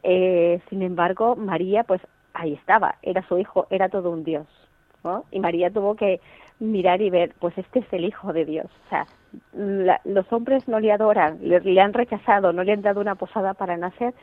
Eh, 0.04 0.60
sin 0.70 0.82
embargo, 0.82 1.38
María, 1.38 1.84
pues 1.86 2.02
ahí 2.34 2.54
estaba, 2.54 2.96
era 3.02 3.26
su 3.28 3.38
hijo, 3.38 3.68
era 3.70 3.88
todo 3.88 4.10
un 4.10 4.26
Dios. 4.26 4.48
¿no? 5.04 5.24
Y 5.32 5.40
María 5.40 5.70
tuvo 5.70 5.96
que 5.96 6.20
mirar 6.60 7.02
y 7.02 7.10
ver, 7.10 7.34
pues 7.40 7.58
este 7.58 7.80
es 7.80 7.86
el 7.92 8.06
Hijo 8.06 8.34
de 8.34 8.46
Dios. 8.46 8.68
O 8.86 8.90
sea, 8.90 9.06
los 10.06 10.32
hombres 10.32 10.68
no 10.68 10.80
le 10.80 10.92
adoran, 10.92 11.40
le, 11.42 11.82
han 11.82 11.94
rechazado, 11.94 12.54
no 12.54 12.64
le 12.64 12.74
han 12.74 12.82
dado 12.82 13.02
una 13.02 13.16
posada 13.16 13.54
para 13.54 13.78
nacer, 13.78 14.14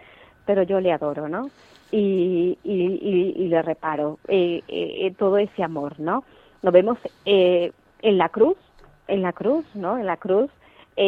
pero 0.46 0.62
yo 0.62 0.80
le 0.80 0.92
adoro, 0.92 1.28
¿no? 1.28 1.50
Y, 1.90 2.58
y, 2.62 3.48
le 3.48 3.62
reparo 3.62 4.18
eh, 4.28 4.62
eh, 4.68 5.12
todo 5.18 5.38
ese 5.38 5.62
amor, 5.62 5.98
¿no? 5.98 6.22
Lo 6.62 6.70
vemos 6.70 6.98
eh, 7.24 7.72
en 8.02 8.18
la 8.18 8.28
cruz, 8.28 8.56
en 9.08 9.22
la 9.22 9.32
cruz, 9.32 9.64
¿no? 9.74 9.98
En 9.98 10.06
la 10.06 10.16
cruz, 10.16 10.50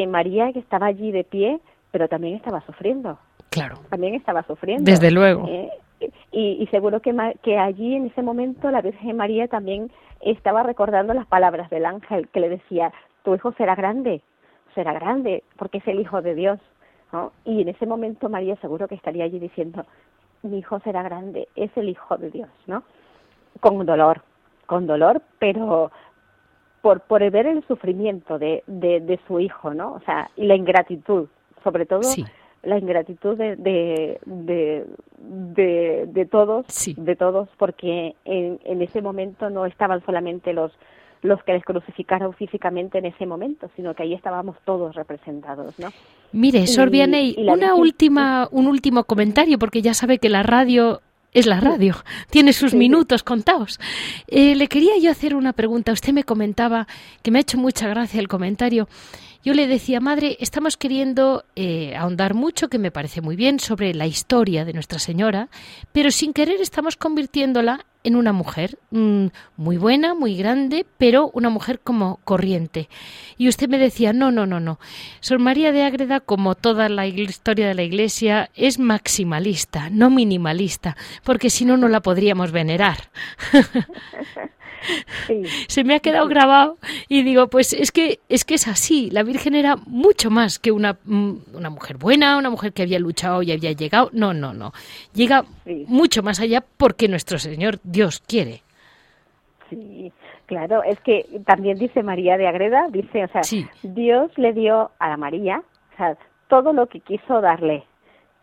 María 0.08 0.52
que 0.52 0.58
estaba 0.58 0.86
allí 0.86 1.12
de 1.12 1.22
pie, 1.22 1.60
pero 1.90 2.08
también 2.08 2.34
estaba 2.34 2.62
sufriendo. 2.62 3.18
Claro. 3.50 3.76
También 3.90 4.14
estaba 4.14 4.42
sufriendo. 4.44 4.90
Desde 4.90 5.10
luego. 5.10 5.46
Y, 6.32 6.62
y, 6.62 6.66
seguro 6.68 7.00
que, 7.00 7.14
que 7.42 7.58
allí 7.58 7.94
en 7.94 8.06
ese 8.06 8.22
momento 8.22 8.70
la 8.70 8.80
Virgen 8.80 9.16
María 9.16 9.46
también 9.48 9.90
estaba 10.22 10.62
recordando 10.62 11.14
las 11.14 11.26
palabras 11.26 11.68
del 11.70 11.84
ángel 11.84 12.28
que 12.28 12.40
le 12.40 12.48
decía, 12.48 12.92
tu 13.22 13.34
hijo 13.34 13.52
será 13.52 13.74
grande, 13.74 14.22
será 14.74 14.92
grande, 14.92 15.42
porque 15.56 15.78
es 15.78 15.88
el 15.88 16.00
Hijo 16.00 16.22
de 16.22 16.34
Dios. 16.34 16.58
¿no? 17.12 17.32
Y 17.44 17.62
en 17.62 17.68
ese 17.68 17.86
momento 17.86 18.28
María 18.28 18.56
seguro 18.56 18.88
que 18.88 18.94
estaría 18.94 19.24
allí 19.24 19.38
diciendo, 19.38 19.84
mi 20.42 20.58
hijo 20.58 20.80
será 20.80 21.02
grande, 21.02 21.48
es 21.56 21.70
el 21.76 21.88
Hijo 21.88 22.16
de 22.16 22.30
Dios, 22.30 22.48
¿no? 22.66 22.82
Con 23.60 23.84
dolor, 23.84 24.22
con 24.66 24.86
dolor, 24.86 25.22
pero 25.38 25.92
por, 26.80 27.00
por 27.02 27.28
ver 27.30 27.46
el 27.46 27.64
sufrimiento 27.66 28.38
de, 28.38 28.64
de, 28.66 29.20
su 29.26 29.38
hijo, 29.38 29.72
¿no? 29.74 29.92
O 29.92 30.00
sea, 30.00 30.30
y 30.36 30.46
la 30.46 30.56
ingratitud, 30.56 31.28
sobre 31.62 31.86
todo 31.86 32.00
la 32.62 32.78
ingratitud 32.78 33.36
de, 33.36 33.56
de, 33.56 34.20
de, 34.26 36.06
de, 36.06 36.26
todos, 36.26 36.66
de 36.96 37.16
todos, 37.16 37.48
porque 37.58 38.14
en, 38.24 38.60
en 38.64 38.82
ese 38.82 39.02
momento 39.02 39.50
no 39.50 39.66
estaban 39.66 40.04
solamente 40.04 40.52
los 40.52 40.72
los 41.22 41.42
que 41.44 41.52
les 41.52 41.64
crucificaron 41.64 42.34
físicamente 42.34 42.98
en 42.98 43.06
ese 43.06 43.26
momento, 43.26 43.70
sino 43.76 43.94
que 43.94 44.02
ahí 44.02 44.12
estábamos 44.12 44.56
todos 44.64 44.96
representados, 44.96 45.78
¿no? 45.78 45.90
Mire, 46.32 46.66
Sorbianey, 46.66 47.36
una 47.48 47.74
última, 47.74 48.48
un 48.50 48.66
último 48.66 49.04
comentario, 49.04 49.58
porque 49.58 49.82
ya 49.82 49.94
sabe 49.94 50.18
que 50.18 50.28
la 50.28 50.42
radio 50.42 51.00
es 51.32 51.46
la 51.46 51.60
radio, 51.60 51.94
tiene 52.30 52.52
sus 52.52 52.74
minutos 52.74 53.22
contados. 53.22 53.78
Eh, 54.26 54.54
le 54.56 54.66
quería 54.66 54.98
yo 55.00 55.10
hacer 55.10 55.34
una 55.34 55.52
pregunta. 55.52 55.92
Usted 55.92 56.12
me 56.12 56.24
comentaba, 56.24 56.86
que 57.22 57.30
me 57.30 57.38
ha 57.38 57.42
hecho 57.42 57.56
mucha 57.56 57.88
gracia 57.88 58.20
el 58.20 58.28
comentario, 58.28 58.88
yo 59.44 59.54
le 59.54 59.66
decía, 59.66 60.00
madre, 60.00 60.36
estamos 60.40 60.76
queriendo 60.76 61.44
eh, 61.56 61.96
ahondar 61.96 62.34
mucho, 62.34 62.68
que 62.68 62.78
me 62.78 62.90
parece 62.90 63.20
muy 63.20 63.34
bien, 63.34 63.58
sobre 63.58 63.92
la 63.94 64.06
historia 64.06 64.64
de 64.64 64.72
Nuestra 64.72 64.98
Señora, 64.98 65.48
pero 65.92 66.10
sin 66.10 66.32
querer 66.32 66.60
estamos 66.60 66.96
convirtiéndola 66.96 67.84
en 68.04 68.16
una 68.16 68.32
mujer 68.32 68.78
mm, 68.90 69.26
muy 69.56 69.76
buena, 69.76 70.14
muy 70.14 70.36
grande, 70.36 70.86
pero 70.98 71.30
una 71.34 71.50
mujer 71.50 71.80
como 71.80 72.20
corriente. 72.24 72.88
Y 73.36 73.48
usted 73.48 73.68
me 73.68 73.78
decía, 73.78 74.12
no, 74.12 74.30
no, 74.30 74.46
no, 74.46 74.60
no. 74.60 74.78
Sor 75.20 75.38
María 75.38 75.72
de 75.72 75.82
Ágreda, 75.82 76.20
como 76.20 76.54
toda 76.54 76.88
la 76.88 77.06
historia 77.06 77.68
de 77.68 77.74
la 77.74 77.82
Iglesia, 77.82 78.50
es 78.54 78.78
maximalista, 78.78 79.90
no 79.90 80.10
minimalista, 80.10 80.96
porque 81.22 81.50
si 81.50 81.64
no, 81.64 81.76
no 81.76 81.88
la 81.88 82.00
podríamos 82.00 82.52
venerar. 82.52 83.10
Se 85.68 85.84
me 85.84 85.94
ha 85.94 86.00
quedado 86.00 86.28
grabado 86.28 86.78
y 87.08 87.22
digo, 87.22 87.48
pues 87.48 87.72
es 87.72 87.92
que 87.92 88.20
es 88.28 88.44
que 88.44 88.54
es 88.54 88.68
así. 88.68 89.10
La 89.10 89.22
Virgen 89.22 89.54
era 89.54 89.76
mucho 89.86 90.30
más 90.30 90.58
que 90.58 90.72
una, 90.72 90.98
mm, 91.04 91.32
una 91.54 91.70
mujer 91.70 91.96
buena, 91.96 92.36
una 92.38 92.50
mujer 92.50 92.72
que 92.72 92.82
había 92.82 92.98
luchado 92.98 93.42
y 93.42 93.52
había 93.52 93.72
llegado. 93.72 94.10
No, 94.12 94.34
no, 94.34 94.52
no. 94.52 94.72
Llega 95.14 95.44
mucho 95.86 96.22
más 96.22 96.40
allá 96.40 96.64
porque 96.76 97.08
nuestro 97.08 97.38
Señor 97.38 97.78
Dios 97.82 98.22
quiere. 98.26 98.62
Sí, 99.70 100.12
claro, 100.46 100.82
es 100.82 101.00
que 101.00 101.24
también 101.46 101.78
dice 101.78 102.02
María 102.02 102.36
de 102.36 102.46
Agreda, 102.46 102.88
dice, 102.90 103.24
o 103.24 103.28
sea, 103.28 103.42
Dios 103.82 104.30
le 104.36 104.52
dio 104.52 104.90
a 104.98 105.08
la 105.08 105.16
María, 105.16 105.62
o 105.94 105.96
sea, 105.96 106.16
todo 106.48 106.74
lo 106.74 106.88
que 106.88 107.00
quiso 107.00 107.40
darle 107.40 107.84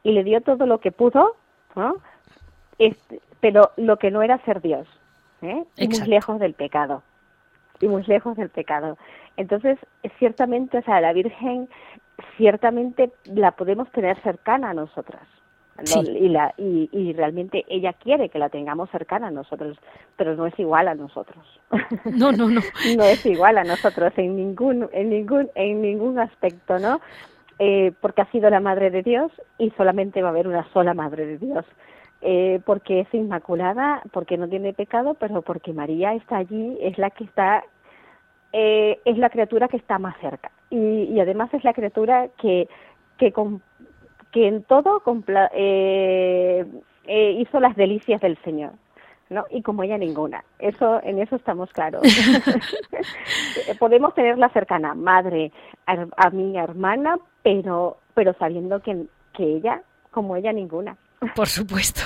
y 0.03 0.13
le 0.13 0.23
dio 0.23 0.41
todo 0.41 0.65
lo 0.65 0.79
que 0.79 0.91
pudo, 0.91 1.35
¿no? 1.75 1.97
Este, 2.79 3.21
pero 3.39 3.71
lo 3.77 3.97
que 3.97 4.11
no 4.11 4.23
era 4.23 4.43
ser 4.45 4.61
Dios. 4.61 4.87
¿Eh? 5.41 5.63
y 5.77 5.87
muy 5.87 6.07
lejos 6.07 6.39
del 6.39 6.53
pecado 6.53 7.03
y 7.79 7.87
muy 7.87 8.03
lejos 8.03 8.37
del 8.37 8.49
pecado 8.49 8.97
entonces 9.37 9.77
ciertamente 10.17 10.79
o 10.79 10.81
sea 10.83 11.01
la 11.01 11.13
Virgen 11.13 11.69
ciertamente 12.37 13.11
la 13.25 13.51
podemos 13.51 13.89
tener 13.91 14.19
cercana 14.21 14.71
a 14.71 14.73
nosotras 14.73 15.23
y, 15.83 16.29
la, 16.29 16.53
y, 16.57 16.89
y, 16.91 17.13
realmente 17.13 17.65
ella 17.67 17.93
quiere 17.93 18.29
que 18.29 18.39
la 18.39 18.49
tengamos 18.49 18.89
cercana 18.89 19.27
a 19.27 19.31
nosotros, 19.31 19.77
pero 20.17 20.35
no 20.35 20.45
es 20.45 20.57
igual 20.59 20.87
a 20.87 20.95
nosotros. 20.95 21.45
No, 22.05 22.31
no, 22.31 22.49
no. 22.49 22.61
no 22.97 23.03
es 23.03 23.25
igual 23.25 23.57
a 23.57 23.63
nosotros 23.63 24.11
en 24.17 24.35
ningún, 24.35 24.89
en 24.91 25.09
ningún, 25.09 25.49
en 25.55 25.81
ningún 25.81 26.19
aspecto, 26.19 26.79
¿no? 26.79 26.99
Eh, 27.59 27.91
porque 28.01 28.21
ha 28.21 28.31
sido 28.31 28.49
la 28.49 28.59
madre 28.59 28.89
de 28.89 29.03
Dios 29.03 29.31
y 29.57 29.69
solamente 29.71 30.21
va 30.21 30.29
a 30.29 30.31
haber 30.31 30.47
una 30.47 30.67
sola 30.71 30.93
madre 30.93 31.25
de 31.25 31.37
Dios 31.37 31.65
eh, 32.21 32.59
porque 32.65 33.01
es 33.01 33.13
inmaculada, 33.13 34.01
porque 34.11 34.37
no 34.37 34.47
tiene 34.47 34.73
pecado, 34.73 35.13
pero 35.13 35.41
porque 35.41 35.73
María 35.73 36.13
está 36.13 36.37
allí, 36.37 36.77
es 36.81 36.97
la 36.97 37.09
que 37.09 37.23
está, 37.23 37.63
eh, 38.51 38.99
es 39.05 39.17
la 39.17 39.29
criatura 39.29 39.67
que 39.67 39.77
está 39.77 39.99
más 39.99 40.17
cerca. 40.19 40.51
Y, 40.69 40.77
y 40.77 41.19
además 41.19 41.53
es 41.53 41.63
la 41.63 41.73
criatura 41.73 42.29
que, 42.39 42.67
que, 43.17 43.33
que 44.31 44.47
en 44.47 44.63
todo 44.63 45.01
eh, 45.53 46.65
eh, 47.05 47.31
hizo 47.39 47.59
las 47.59 47.75
delicias 47.75 48.21
del 48.21 48.37
Señor. 48.43 48.73
¿no? 49.29 49.45
Y 49.51 49.61
como 49.61 49.83
ella 49.83 49.97
ninguna. 49.97 50.43
Eso, 50.57 51.01
en 51.03 51.19
eso 51.19 51.35
estamos 51.35 51.71
claros. 51.71 52.01
Podemos 53.79 54.13
tenerla 54.15 54.49
cercana, 54.49 54.95
madre, 54.95 55.51
a, 55.85 56.29
mi 56.31 56.57
hermana, 56.57 57.17
pero, 57.43 57.97
pero 58.15 58.33
sabiendo 58.33 58.81
que, 58.81 59.05
que 59.33 59.43
ella, 59.43 59.83
como 60.11 60.35
ella 60.35 60.51
ninguna. 60.51 60.97
Por 61.35 61.49
supuesto. 61.49 62.01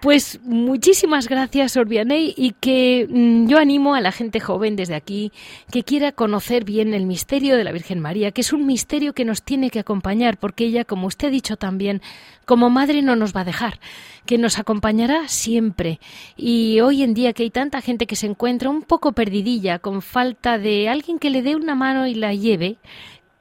Pues 0.00 0.38
muchísimas 0.44 1.28
gracias, 1.28 1.76
Orbianey, 1.76 2.32
y 2.36 2.52
que 2.52 3.08
mm, 3.10 3.48
yo 3.48 3.58
animo 3.58 3.94
a 3.94 4.00
la 4.00 4.12
gente 4.12 4.38
joven 4.38 4.76
desde 4.76 4.94
aquí 4.94 5.32
que 5.72 5.82
quiera 5.82 6.12
conocer 6.12 6.64
bien 6.64 6.94
el 6.94 7.06
misterio 7.06 7.56
de 7.56 7.64
la 7.64 7.72
Virgen 7.72 7.98
María, 7.98 8.30
que 8.30 8.42
es 8.42 8.52
un 8.52 8.66
misterio 8.66 9.14
que 9.14 9.24
nos 9.24 9.42
tiene 9.42 9.70
que 9.70 9.80
acompañar, 9.80 10.38
porque 10.38 10.64
ella, 10.64 10.84
como 10.84 11.08
usted 11.08 11.28
ha 11.28 11.32
dicho 11.32 11.56
también, 11.56 12.02
como 12.46 12.70
madre 12.70 13.02
no 13.02 13.16
nos 13.16 13.34
va 13.34 13.40
a 13.40 13.44
dejar, 13.44 13.80
que 14.26 14.38
nos 14.38 14.60
acompañará 14.60 15.26
siempre. 15.26 15.98
Y 16.36 16.80
hoy 16.80 17.02
en 17.02 17.14
día 17.14 17.32
que 17.32 17.42
hay 17.42 17.50
tanta 17.50 17.80
gente 17.80 18.06
que 18.06 18.16
se 18.16 18.26
encuentra 18.26 18.70
un 18.70 18.82
poco 18.82 19.10
perdidilla, 19.10 19.80
con 19.80 20.02
falta 20.02 20.56
de 20.56 20.88
alguien 20.88 21.18
que 21.18 21.30
le 21.30 21.42
dé 21.42 21.56
una 21.56 21.74
mano 21.74 22.06
y 22.06 22.14
la 22.14 22.32
lleve, 22.32 22.76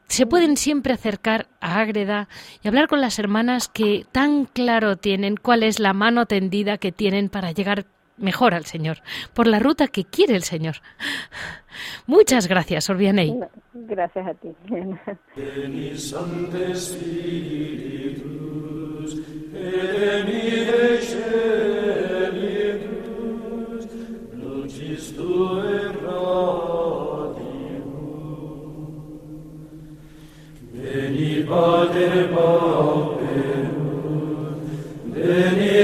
se 0.10 0.26
pueden 0.26 0.58
siempre 0.58 0.94
acercar 0.94 1.48
a 1.62 1.80
Ágreda 1.80 2.28
y 2.62 2.68
hablar 2.68 2.88
con 2.88 3.00
las 3.00 3.20
hermanas 3.20 3.70
que 3.70 4.06
tan 4.12 4.46
claro 4.46 4.98
tienen 4.98 5.38
cuál 5.38 5.64
es 5.64 5.80
la 5.80 5.94
mano 5.94 6.26
tendida 6.26 6.78
que 6.78 6.92
tienen 6.92 7.30
para 7.30 7.52
llegar 7.52 7.86
mejor 8.18 8.54
al 8.54 8.66
Señor, 8.66 8.98
por 9.34 9.48
la 9.48 9.60
ruta 9.60 9.88
que 9.88 10.04
quiere 10.04 10.36
el 10.36 10.44
Señor. 10.44 10.78
Muchas 12.08 12.48
gracias, 12.48 12.90
Orbianey. 12.90 13.40
Gracias 13.74 14.28
a 14.28 14.34
ti. 14.34 14.50
En 31.00 31.16
esta 35.62 35.79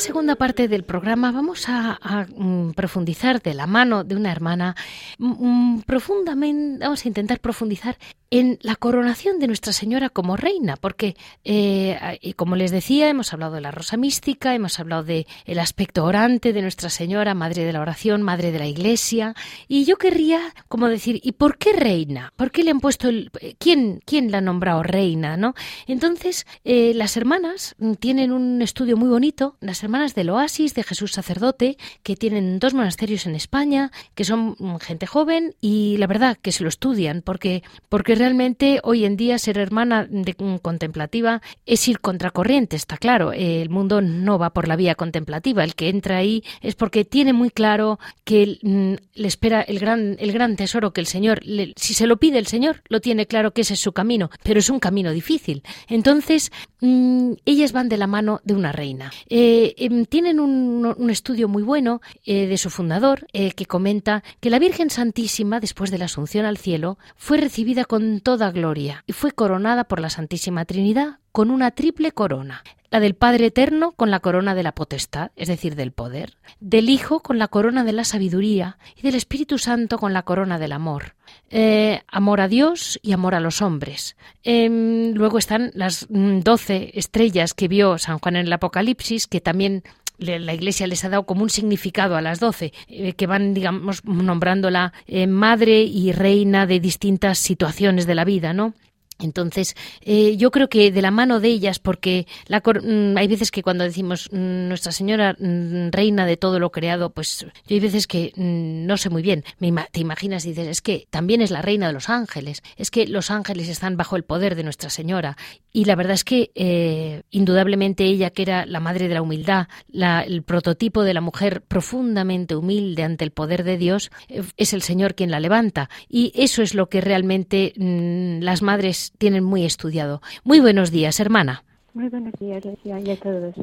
segunda 0.00 0.34
parte 0.34 0.66
del 0.66 0.82
programa 0.82 1.30
vamos 1.30 1.68
a, 1.68 2.26
mm, 2.34 2.70
profundizar 2.70 3.42
de 3.42 3.52
la 3.52 3.66
mano 3.66 4.02
de 4.02 4.16
una 4.16 4.32
hermana 4.32 4.74
mm, 5.18 5.76
mm, 5.76 5.82
profundamente, 5.82 6.82
vamos 6.82 7.04
a 7.04 7.08
intentar 7.08 7.38
profundizar 7.38 7.98
en 8.30 8.58
la 8.62 8.76
coronación 8.76 9.38
de 9.38 9.48
Nuestra 9.48 9.72
Señora 9.72 10.08
como 10.08 10.36
reina, 10.36 10.76
porque, 10.76 11.16
eh, 11.44 12.32
como 12.36 12.56
les 12.56 12.70
decía, 12.70 13.08
hemos 13.08 13.32
hablado 13.32 13.54
de 13.54 13.60
la 13.60 13.72
rosa 13.72 13.96
mística, 13.96 14.54
hemos 14.54 14.78
hablado 14.78 15.02
de 15.02 15.26
el 15.46 15.58
aspecto 15.58 16.04
orante 16.04 16.52
de 16.52 16.62
Nuestra 16.62 16.90
Señora, 16.90 17.34
Madre 17.34 17.64
de 17.64 17.72
la 17.72 17.80
Oración, 17.80 18.22
Madre 18.22 18.52
de 18.52 18.58
la 18.58 18.66
Iglesia, 18.66 19.34
y 19.66 19.84
yo 19.84 19.96
querría, 19.96 20.54
como 20.68 20.88
decir, 20.88 21.20
¿y 21.22 21.32
por 21.32 21.58
qué 21.58 21.72
reina? 21.72 22.32
¿Por 22.36 22.50
qué 22.50 22.62
le 22.62 22.70
han 22.70 22.80
puesto 22.80 23.08
el... 23.08 23.30
¿Quién, 23.58 24.00
quién 24.04 24.30
la 24.30 24.38
ha 24.38 24.42
nombrado 24.42 24.82
reina? 24.82 25.36
¿no? 25.36 25.54
Entonces, 25.86 26.46
eh, 26.64 26.92
las 26.94 27.16
hermanas 27.16 27.74
tienen 27.98 28.32
un 28.32 28.62
estudio 28.62 28.96
muy 28.96 29.08
bonito, 29.08 29.56
las 29.60 29.82
hermanas 29.82 30.14
del 30.14 30.30
Oasis 30.30 30.74
de 30.74 30.84
Jesús 30.84 31.12
Sacerdote, 31.12 31.76
que 32.02 32.16
tienen 32.16 32.58
dos 32.58 32.74
monasterios 32.74 33.26
en 33.26 33.34
España, 33.34 33.90
que 34.14 34.24
son 34.24 34.56
gente 34.80 35.06
joven, 35.06 35.54
y 35.60 35.96
la 35.98 36.06
verdad 36.06 36.36
que 36.40 36.52
se 36.52 36.62
lo 36.62 36.68
estudian, 36.68 37.22
porque, 37.22 37.62
porque 37.88 38.14
realmente 38.20 38.80
hoy 38.82 39.06
en 39.06 39.16
día 39.16 39.38
ser 39.38 39.56
hermana 39.56 40.06
de, 40.08 40.34
contemplativa 40.60 41.40
es 41.64 41.88
ir 41.88 42.00
contracorriente, 42.00 42.76
está 42.76 42.98
claro. 42.98 43.32
El 43.32 43.70
mundo 43.70 44.02
no 44.02 44.38
va 44.38 44.50
por 44.50 44.68
la 44.68 44.76
vía 44.76 44.94
contemplativa. 44.94 45.64
El 45.64 45.74
que 45.74 45.88
entra 45.88 46.18
ahí 46.18 46.44
es 46.60 46.74
porque 46.74 47.06
tiene 47.06 47.32
muy 47.32 47.48
claro 47.48 47.98
que 48.24 48.58
mm, 48.60 48.94
le 49.14 49.28
espera 49.28 49.62
el 49.62 49.78
gran, 49.78 50.16
el 50.20 50.32
gran 50.32 50.56
tesoro 50.56 50.92
que 50.92 51.00
el 51.00 51.06
Señor, 51.06 51.40
si 51.76 51.94
se 51.94 52.06
lo 52.06 52.18
pide 52.18 52.38
el 52.38 52.46
Señor, 52.46 52.82
lo 52.88 53.00
tiene 53.00 53.26
claro 53.26 53.52
que 53.52 53.62
ese 53.62 53.72
es 53.72 53.80
su 53.80 53.92
camino, 53.92 54.28
pero 54.42 54.58
es 54.58 54.68
un 54.68 54.80
camino 54.80 55.12
difícil. 55.12 55.62
Entonces, 55.88 56.52
mm, 56.80 57.32
ellas 57.46 57.72
van 57.72 57.88
de 57.88 57.96
la 57.96 58.06
mano 58.06 58.42
de 58.44 58.54
una 58.54 58.70
reina. 58.70 59.10
Eh, 59.30 59.74
em, 59.78 60.04
tienen 60.04 60.40
un, 60.40 61.10
estudio 61.10 61.48
muy 61.48 61.62
bueno 61.62 62.00
eh, 62.24 62.46
de 62.46 62.58
su 62.58 62.70
fundador 62.70 63.26
eh, 63.32 63.52
que 63.52 63.66
comenta 63.66 64.22
que 64.40 64.50
la 64.50 64.58
Virgen 64.58 64.90
Santísima, 64.90 65.58
después 65.58 65.90
de 65.90 65.98
la 65.98 66.04
Asunción 66.04 66.44
al 66.44 66.58
cielo, 66.58 66.98
fue 67.16 67.38
recibida 67.38 67.84
con 67.84 68.09
toda 68.18 68.50
gloria 68.50 69.04
y 69.06 69.12
fue 69.12 69.30
coronada 69.30 69.84
por 69.84 70.00
la 70.00 70.10
Santísima 70.10 70.64
Trinidad 70.64 71.20
con 71.30 71.52
una 71.52 71.70
triple 71.70 72.10
corona. 72.10 72.64
La 72.90 72.98
del 72.98 73.14
Padre 73.14 73.46
Eterno 73.46 73.92
con 73.92 74.10
la 74.10 74.18
corona 74.18 74.56
de 74.56 74.64
la 74.64 74.74
potestad, 74.74 75.30
es 75.36 75.46
decir, 75.46 75.76
del 75.76 75.92
poder, 75.92 76.38
del 76.58 76.88
Hijo 76.88 77.20
con 77.20 77.38
la 77.38 77.46
corona 77.46 77.84
de 77.84 77.92
la 77.92 78.02
sabiduría 78.02 78.78
y 78.96 79.02
del 79.02 79.14
Espíritu 79.14 79.58
Santo 79.58 79.96
con 79.98 80.12
la 80.12 80.24
corona 80.24 80.58
del 80.58 80.72
amor. 80.72 81.14
Eh, 81.50 82.02
amor 82.08 82.40
a 82.40 82.48
Dios 82.48 82.98
y 83.00 83.12
amor 83.12 83.36
a 83.36 83.40
los 83.40 83.62
hombres. 83.62 84.16
Em, 84.42 85.12
luego 85.12 85.38
están 85.38 85.70
las 85.74 86.06
mm, 86.10 86.40
doce 86.40 86.90
estrellas 86.94 87.54
que 87.54 87.68
vio 87.68 87.96
San 87.98 88.18
Juan 88.18 88.34
en 88.34 88.46
el 88.46 88.52
Apocalipsis, 88.52 89.28
que 89.28 89.40
también 89.40 89.84
la 90.20 90.54
Iglesia 90.54 90.86
les 90.86 91.04
ha 91.04 91.08
dado 91.08 91.24
como 91.24 91.42
un 91.42 91.50
significado 91.50 92.16
a 92.16 92.20
las 92.20 92.40
doce, 92.40 92.72
eh, 92.88 93.14
que 93.14 93.26
van, 93.26 93.54
digamos, 93.54 94.04
nombrándola 94.04 94.92
eh, 95.06 95.26
madre 95.26 95.82
y 95.82 96.12
reina 96.12 96.66
de 96.66 96.80
distintas 96.80 97.38
situaciones 97.38 98.06
de 98.06 98.14
la 98.14 98.24
vida, 98.24 98.52
¿no? 98.52 98.74
Entonces, 99.20 99.76
eh, 100.00 100.36
yo 100.36 100.50
creo 100.50 100.68
que 100.68 100.90
de 100.90 101.02
la 101.02 101.10
mano 101.10 101.40
de 101.40 101.48
ellas, 101.48 101.78
porque 101.78 102.26
la, 102.46 102.60
mm, 102.60 103.16
hay 103.16 103.28
veces 103.28 103.50
que 103.50 103.62
cuando 103.62 103.84
decimos 103.84 104.28
mm, 104.32 104.68
Nuestra 104.68 104.92
Señora, 104.92 105.36
mm, 105.38 105.90
reina 105.90 106.26
de 106.26 106.36
todo 106.36 106.58
lo 106.58 106.70
creado, 106.70 107.10
pues 107.10 107.46
yo 107.66 107.74
hay 107.74 107.80
veces 107.80 108.06
que 108.06 108.32
no 108.36 108.96
sé 108.96 109.10
muy 109.10 109.22
bien. 109.22 109.44
te 109.92 110.00
imaginas 110.00 110.44
y 110.44 110.50
dices, 110.50 110.68
es 110.68 110.82
que 110.82 111.06
también 111.10 111.40
es 111.42 111.50
la 111.50 111.62
reina 111.62 111.86
de 111.86 111.92
los 111.92 112.08
ángeles, 112.08 112.62
es 112.76 112.90
que 112.90 113.06
los 113.06 113.30
ángeles 113.30 113.68
están 113.68 113.96
bajo 113.96 114.16
el 114.16 114.24
poder 114.24 114.54
de 114.54 114.64
Nuestra 114.64 114.90
Señora. 114.90 115.36
Y 115.72 115.84
la 115.84 115.94
verdad 115.94 116.14
es 116.14 116.24
que, 116.24 116.50
eh, 116.54 117.22
indudablemente, 117.30 118.04
ella, 118.04 118.30
que 118.30 118.42
era 118.42 118.66
la 118.66 118.80
madre 118.80 119.08
de 119.08 119.14
la 119.14 119.22
humildad, 119.22 119.68
el 119.92 120.42
prototipo 120.42 121.02
de 121.02 121.14
la 121.14 121.20
mujer 121.20 121.62
profundamente 121.62 122.56
humilde 122.56 123.04
ante 123.04 123.24
el 123.24 123.30
poder 123.30 123.62
de 123.64 123.78
Dios, 123.78 124.10
eh, 124.28 124.42
es 124.56 124.72
el 124.72 124.82
Señor 124.82 125.14
quien 125.14 125.30
la 125.30 125.40
levanta. 125.40 125.88
Y 126.08 126.32
eso 126.34 126.62
es 126.62 126.74
lo 126.74 126.88
que 126.88 127.00
realmente 127.00 127.72
las 127.76 128.62
madres 128.62 129.09
tienen 129.18 129.44
muy 129.44 129.64
estudiado. 129.64 130.22
Muy 130.44 130.60
buenos 130.60 130.90
días, 130.90 131.20
hermana. 131.20 131.62
Muy 131.92 132.08
buenos 132.08 132.32
días, 132.38 132.62
a 132.64 133.16
todos. 133.16 133.54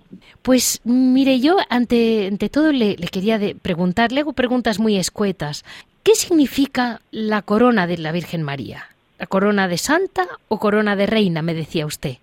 Pues 0.42 0.82
mire, 0.84 1.40
yo 1.40 1.58
ante, 1.70 2.28
ante 2.28 2.50
todo 2.50 2.72
le, 2.74 2.96
quería 2.96 3.40
de 3.40 3.56
preguntar, 3.56 4.12
le 4.12 4.22
hago 4.22 4.34
preguntas 4.34 4.80
muy 4.80 4.98
escuetas. 4.98 5.64
¿Qué 6.04 6.14
significa 6.16 7.02
la 7.12 7.42
corona 7.42 7.88
de 7.88 7.98
la 7.98 8.12
Virgen 8.12 8.44
María? 8.44 8.86
¿La 9.18 9.28
corona 9.28 9.68
de 9.68 9.78
santa 9.78 10.28
o 10.48 10.60
corona 10.60 10.96
de 10.96 11.06
reina, 11.06 11.42
me 11.42 11.54
decía 11.54 11.86
usted? 11.86 12.18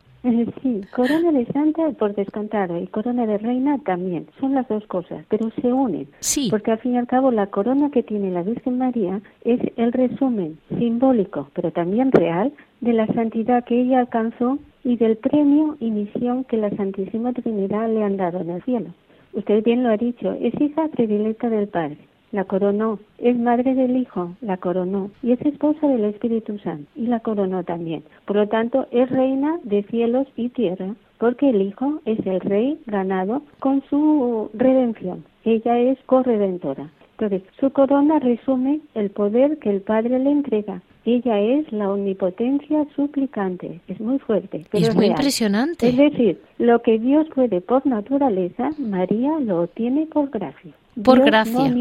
Sí, 0.63 0.81
corona 0.95 1.33
de 1.33 1.45
santa 1.53 1.91
por 1.91 2.15
descontado 2.15 2.79
y 2.79 2.87
corona 2.87 3.27
de 3.27 3.37
reina 3.37 3.79
también. 3.85 4.27
Son 4.41 4.55
las 4.55 4.67
dos 4.69 4.87
cosas, 4.87 5.23
pero 5.29 5.51
se 5.61 5.71
unen. 5.71 6.09
Sí. 6.21 6.49
Porque 6.51 6.71
al 6.71 6.79
fin 6.79 6.95
y 6.95 6.97
al 6.97 7.07
cabo 7.07 7.31
la 7.31 7.49
corona 7.49 7.91
que 7.91 8.03
tiene 8.03 8.31
la 8.31 8.43
Virgen 8.43 8.79
María 8.79 9.21
es 9.45 9.61
el 9.77 9.93
resumen 9.93 10.59
simbólico, 10.79 11.51
pero 11.53 11.73
también 11.73 12.11
real, 12.11 12.53
de 12.81 12.95
la 12.95 13.07
santidad 13.09 13.65
que 13.65 13.83
ella 13.83 14.01
alcanzó 14.01 14.59
y 14.83 14.97
del 14.97 15.19
premio 15.19 15.77
y 15.79 15.91
misión 15.91 16.45
que 16.45 16.57
la 16.57 16.71
Santísima 16.71 17.35
Trinidad 17.35 17.89
le 17.91 18.03
han 18.03 18.17
dado 18.17 18.41
en 18.41 18.51
el 18.51 18.63
cielo. 18.63 18.95
Usted 19.35 19.63
bien 19.63 19.83
lo 19.83 19.91
ha 19.91 19.99
dicho, 19.99 20.33
es 20.41 20.59
hija 20.59 20.89
predilecta 20.89 21.51
del 21.51 21.69
Padre 21.69 21.99
la 22.35 22.45
coronó. 22.45 22.99
Es 23.19 23.39
madre 23.39 23.75
del 23.75 23.97
Hijo, 23.97 24.35
la 24.41 24.57
coronó. 24.57 25.11
Y 25.23 25.33
es 25.33 25.41
esposa 25.43 25.87
del 25.87 26.05
Espíritu 26.05 26.59
Santo, 26.59 26.91
y 26.97 27.07
la 27.07 27.21
coronó 27.21 27.63
también. 27.63 28.03
Por 28.27 28.37
lo 28.37 28.49
tanto, 28.49 28.89
es 28.91 29.09
reina 29.09 29.61
de 29.63 29.85
cielos 29.85 30.27
y 30.37 30.49
tierra, 30.49 30.97
porque 31.19 31.51
el 31.51 31.63
Hijo 31.63 32.01
es 32.05 32.19
el 32.27 32.41
Rey 32.41 32.81
ganado 32.87 33.43
con 33.61 33.83
su 33.89 34.51
redención. 34.53 35.25
Ella 35.45 35.79
es 35.79 35.97
corredentora. 36.07 36.91
Entonces, 37.25 37.49
su 37.59 37.71
corona 37.71 38.19
resume 38.19 38.81
el 38.95 39.09
poder 39.11 39.59
que 39.59 39.71
el 39.71 39.81
Padre 39.81 40.19
le 40.19 40.31
entrega. 40.31 40.83
Ella 41.07 41.39
es 41.41 41.73
la 41.73 41.91
omnipotencia 41.91 42.87
suplicante. 42.95 43.81
Es 43.89 43.99
muy 43.99 44.19
fuerte. 44.19 44.67
Pero 44.71 44.89
es 44.89 44.95
muy 44.95 45.07
impresionante. 45.07 45.89
Es 45.89 45.97
decir, 45.97 46.41
lo 46.59 46.83
que 46.83 46.99
Dios 46.99 47.27
puede 47.35 47.63
por 47.63 47.87
naturaleza, 47.87 48.71
María 48.79 49.39
lo 49.41 49.67
tiene 49.69 50.07
por 50.07 50.29
gracia. 50.29 50.73
Por 51.03 51.25
gracia. 51.25 51.73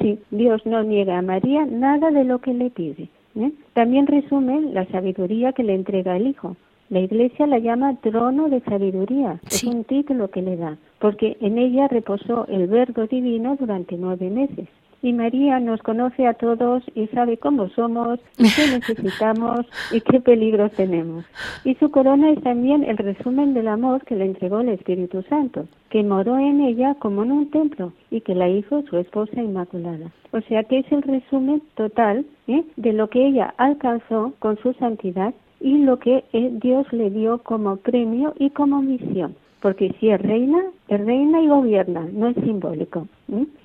sí, 0.00 0.18
Dios 0.30 0.64
no 0.64 0.82
niega 0.84 1.18
a 1.18 1.22
María 1.22 1.66
nada 1.66 2.10
de 2.10 2.24
lo 2.24 2.38
que 2.38 2.54
le 2.54 2.70
pide. 2.70 3.08
¿eh? 3.36 3.52
También 3.72 4.06
resume 4.06 4.60
la 4.72 4.86
sabiduría 4.86 5.52
que 5.52 5.64
le 5.64 5.74
entrega 5.74 6.16
el 6.16 6.28
Hijo. 6.28 6.56
La 6.88 7.00
Iglesia 7.00 7.46
la 7.46 7.58
llama 7.58 7.96
trono 8.00 8.48
de 8.48 8.60
sabiduría. 8.60 9.40
Es 9.50 9.64
un 9.64 9.84
título 9.84 10.28
que 10.28 10.42
le 10.42 10.56
da, 10.56 10.76
porque 11.00 11.36
en 11.40 11.58
ella 11.58 11.88
reposó 11.88 12.46
el 12.46 12.68
Verbo 12.68 13.06
divino 13.06 13.56
durante 13.58 13.96
nueve 13.96 14.30
meses 14.30 14.68
y 15.04 15.12
María 15.12 15.60
nos 15.60 15.82
conoce 15.82 16.26
a 16.26 16.32
todos 16.32 16.82
y 16.94 17.06
sabe 17.08 17.36
cómo 17.36 17.68
somos, 17.68 18.18
y 18.38 18.44
qué 18.44 18.66
necesitamos 18.72 19.66
y 19.92 20.00
qué 20.00 20.18
peligros 20.18 20.72
tenemos. 20.72 21.26
Y 21.62 21.74
su 21.74 21.90
corona 21.90 22.30
es 22.30 22.42
también 22.42 22.84
el 22.84 22.96
resumen 22.96 23.52
del 23.52 23.68
amor 23.68 24.02
que 24.06 24.16
le 24.16 24.24
entregó 24.24 24.60
el 24.60 24.70
Espíritu 24.70 25.22
Santo, 25.28 25.68
que 25.90 26.02
moró 26.02 26.38
en 26.38 26.62
ella 26.62 26.94
como 26.94 27.22
en 27.22 27.32
un 27.32 27.50
templo 27.50 27.92
y 28.10 28.22
que 28.22 28.34
la 28.34 28.48
hizo 28.48 28.82
su 28.88 28.96
esposa 28.96 29.42
inmaculada. 29.42 30.10
O 30.30 30.40
sea 30.40 30.64
que 30.64 30.78
es 30.78 30.90
el 30.90 31.02
resumen 31.02 31.60
total 31.74 32.24
¿eh? 32.48 32.64
de 32.76 32.92
lo 32.94 33.10
que 33.10 33.26
ella 33.26 33.52
alcanzó 33.58 34.32
con 34.38 34.56
su 34.62 34.72
santidad 34.72 35.34
y 35.60 35.84
lo 35.84 35.98
que 35.98 36.24
eh, 36.32 36.50
Dios 36.62 36.90
le 36.92 37.10
dio 37.10 37.42
como 37.42 37.76
premio 37.76 38.32
y 38.38 38.48
como 38.50 38.80
misión 38.80 39.36
porque 39.64 39.96
si 39.98 40.10
es 40.10 40.20
reina, 40.20 40.58
es 40.88 41.00
reina 41.00 41.40
y 41.40 41.48
gobierna, 41.48 42.06
no 42.12 42.28
es 42.28 42.34
simbólico. 42.34 43.08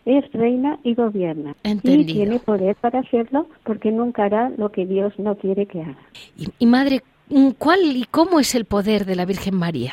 Es 0.05 0.31
reina 0.31 0.79
y 0.81 0.93
gobierna. 0.93 1.57
Y 1.83 2.05
tiene 2.05 2.39
poder 2.39 2.77
para 2.77 2.99
hacerlo 2.99 3.47
porque 3.65 3.91
nunca 3.91 4.23
hará 4.23 4.49
lo 4.55 4.69
que 4.69 4.85
Dios 4.85 5.11
no 5.19 5.35
quiere 5.35 5.65
que 5.65 5.81
haga. 5.81 5.97
y 6.57 6.65
madre, 6.65 7.01
¿cuál 7.57 7.79
y 7.97 8.05
cómo 8.09 8.39
es 8.39 8.55
el 8.55 8.63
poder 8.63 9.03
de 9.03 9.17
la 9.17 9.25
Virgen 9.25 9.57
María? 9.57 9.91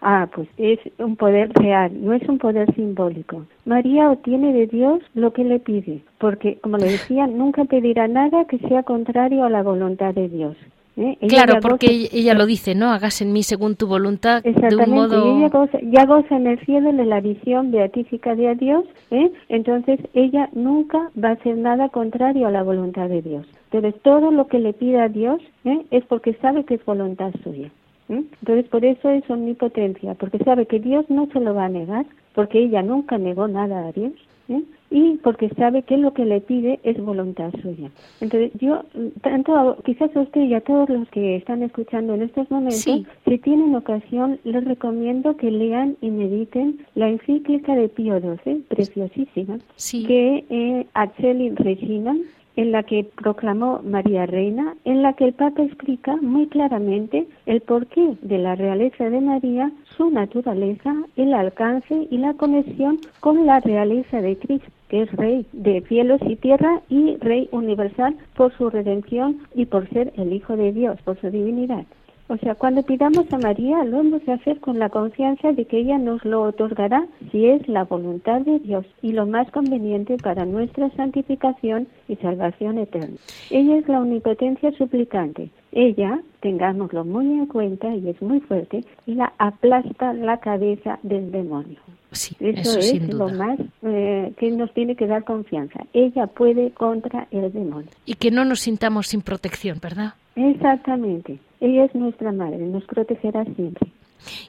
Ah, 0.00 0.28
pues 0.34 0.48
es 0.56 0.80
un 0.98 1.14
poder 1.14 1.52
real, 1.52 1.92
no 2.04 2.14
es 2.14 2.28
un 2.28 2.38
poder 2.38 2.74
simbólico. 2.74 3.46
María 3.64 4.10
obtiene 4.10 4.52
de 4.52 4.66
Dios 4.66 5.02
lo 5.14 5.32
que 5.32 5.44
le 5.44 5.60
pide, 5.60 6.02
porque, 6.18 6.58
como 6.62 6.78
le 6.78 6.86
decía, 6.86 7.28
nunca 7.28 7.64
pedirá 7.64 8.08
nada 8.08 8.44
que 8.46 8.58
sea 8.58 8.82
contrario 8.82 9.44
a 9.44 9.50
la 9.50 9.62
voluntad 9.62 10.14
de 10.14 10.28
Dios. 10.28 10.56
¿Eh? 10.98 11.16
Claro, 11.28 11.60
porque 11.60 12.08
ella, 12.12 12.34
lo 12.34 12.46
dice, 12.46 12.74
¿no? 12.74 12.90
Hagas 12.90 13.22
en 13.22 13.32
mí 13.32 13.42
según 13.42 13.76
tu 13.76 13.86
voluntad 13.86 14.42
de 14.42 14.76
un 14.76 14.90
modo... 14.90 15.38
ella 15.38 15.48
goza, 15.48 15.78
ya 15.82 16.04
goza 16.04 16.36
en 16.36 16.46
el 16.46 16.58
cielo 16.66 16.92
de 16.92 17.04
la 17.04 17.20
visión 17.20 17.70
beatífica 17.70 18.34
de 18.34 18.54
Dios, 18.56 18.84
¿eh? 19.10 19.30
entonces 19.48 20.00
ella 20.14 20.48
nunca 20.52 21.10
va 21.22 21.30
a 21.30 21.32
hacer 21.32 21.56
nada 21.56 21.88
contrario 21.88 22.46
a 22.46 22.50
la 22.50 22.62
voluntad 22.62 23.08
de 23.08 23.22
Dios. 23.22 23.46
Entonces 23.70 24.00
todo 24.02 24.30
lo 24.30 24.46
que 24.48 24.58
le 24.58 24.72
pida 24.72 25.04
a 25.04 25.08
Dios 25.08 25.40
¿eh? 25.64 25.86
es 25.90 26.04
porque 26.04 26.34
sabe 26.34 26.64
que 26.64 26.74
es 26.74 26.84
voluntad 26.84 27.32
suya. 27.42 27.70
Entonces, 28.08 28.66
por 28.68 28.84
eso 28.84 29.10
es 29.10 29.28
omnipotencia, 29.28 30.14
porque 30.14 30.38
sabe 30.38 30.66
que 30.66 30.80
Dios 30.80 31.04
no 31.10 31.28
se 31.30 31.40
lo 31.40 31.54
va 31.54 31.66
a 31.66 31.68
negar, 31.68 32.06
porque 32.34 32.58
ella 32.58 32.82
nunca 32.82 33.18
negó 33.18 33.48
nada 33.48 33.86
a 33.86 33.92
Dios, 33.92 34.12
¿eh? 34.48 34.62
Y 34.90 35.16
porque 35.22 35.50
sabe 35.50 35.82
que 35.82 35.96
lo 35.96 36.14
que 36.14 36.24
le 36.24 36.40
pide 36.40 36.80
es 36.82 36.98
voluntad 36.98 37.52
suya. 37.62 37.90
Entonces, 38.20 38.52
yo, 38.58 38.82
tanto 39.22 39.76
quizás 39.84 40.14
a 40.16 40.20
usted 40.20 40.42
y 40.42 40.54
a 40.54 40.60
todos 40.60 40.88
los 40.88 41.08
que 41.10 41.36
están 41.36 41.62
escuchando 41.62 42.14
en 42.14 42.22
estos 42.22 42.50
momentos, 42.50 43.02
si 43.26 43.38
tienen 43.38 43.74
ocasión, 43.74 44.38
les 44.44 44.64
recomiendo 44.64 45.36
que 45.36 45.50
lean 45.50 45.96
y 46.00 46.10
mediten 46.10 46.78
la 46.94 47.08
encíclica 47.08 47.74
de 47.74 47.88
Pío 47.88 48.18
XII, 48.20 48.64
preciosísima, 48.68 49.58
que 50.06 50.44
eh, 50.48 50.86
Acheli 50.94 51.50
Regina 51.50 52.16
en 52.56 52.72
la 52.72 52.82
que 52.82 53.04
proclamó 53.04 53.80
María 53.84 54.26
Reina, 54.26 54.74
en 54.84 55.02
la 55.02 55.12
que 55.12 55.26
el 55.26 55.32
Papa 55.32 55.62
explica 55.62 56.16
muy 56.16 56.48
claramente 56.48 57.28
el 57.46 57.60
porqué 57.60 58.16
de 58.20 58.38
la 58.38 58.56
realeza 58.56 59.08
de 59.10 59.20
María, 59.20 59.70
su 59.96 60.10
naturaleza, 60.10 60.92
el 61.14 61.34
alcance 61.34 62.08
y 62.10 62.18
la 62.18 62.34
conexión 62.34 62.98
con 63.20 63.46
la 63.46 63.60
realeza 63.60 64.20
de 64.20 64.36
Cristo 64.36 64.72
que 64.88 65.02
es 65.02 65.12
Rey 65.12 65.46
de 65.52 65.82
cielos 65.82 66.20
y 66.26 66.36
tierra 66.36 66.80
y 66.88 67.16
Rey 67.16 67.48
universal 67.52 68.16
por 68.36 68.56
su 68.56 68.70
redención 68.70 69.40
y 69.54 69.66
por 69.66 69.88
ser 69.90 70.12
el 70.16 70.32
Hijo 70.32 70.56
de 70.56 70.72
Dios, 70.72 71.00
por 71.02 71.20
su 71.20 71.30
divinidad. 71.30 71.84
O 72.30 72.36
sea, 72.36 72.54
cuando 72.54 72.82
pidamos 72.82 73.32
a 73.32 73.38
María, 73.38 73.82
lo 73.84 74.00
hemos 74.00 74.24
de 74.26 74.32
hacer 74.32 74.60
con 74.60 74.78
la 74.78 74.90
confianza 74.90 75.52
de 75.52 75.64
que 75.64 75.78
ella 75.78 75.96
nos 75.96 76.22
lo 76.26 76.42
otorgará 76.42 77.06
si 77.32 77.46
es 77.46 77.66
la 77.68 77.84
voluntad 77.84 78.42
de 78.42 78.58
Dios 78.58 78.84
y 79.00 79.12
lo 79.12 79.26
más 79.26 79.50
conveniente 79.50 80.18
para 80.18 80.44
nuestra 80.44 80.90
santificación 80.90 81.88
y 82.06 82.16
salvación 82.16 82.76
eterna. 82.76 83.16
Ella 83.50 83.78
es 83.78 83.88
la 83.88 84.00
omnipotencia 84.00 84.70
suplicante. 84.72 85.48
Ella, 85.72 86.20
tengámoslo 86.40 87.04
muy 87.06 87.26
en 87.26 87.46
cuenta 87.46 87.94
y 87.94 88.08
es 88.10 88.20
muy 88.20 88.40
fuerte, 88.40 88.84
la 89.06 89.32
aplasta 89.38 90.12
la 90.12 90.38
cabeza 90.38 90.98
del 91.02 91.32
demonio. 91.32 91.78
Sí, 92.12 92.36
eso, 92.40 92.78
es 92.78 93.12
lo 93.12 93.28
más 93.28 93.58
eh, 93.82 94.32
que 94.38 94.50
nos 94.50 94.72
tiene 94.74 94.96
que 94.96 95.06
dar 95.06 95.24
confianza. 95.24 95.80
Ella 95.94 96.26
puede 96.26 96.72
contra 96.72 97.26
el 97.30 97.52
demonio. 97.52 97.90
Y 98.04 98.14
que 98.14 98.30
no 98.30 98.44
nos 98.44 98.60
sintamos 98.60 99.08
sin 99.08 99.22
protección, 99.22 99.78
¿verdad? 99.80 100.14
Exactamente. 100.34 101.38
Ella 101.60 101.84
es 101.84 101.94
nuestra 101.94 102.32
madre, 102.32 102.58
nos 102.58 102.84
protegerá 102.84 103.44
siempre. 103.56 103.88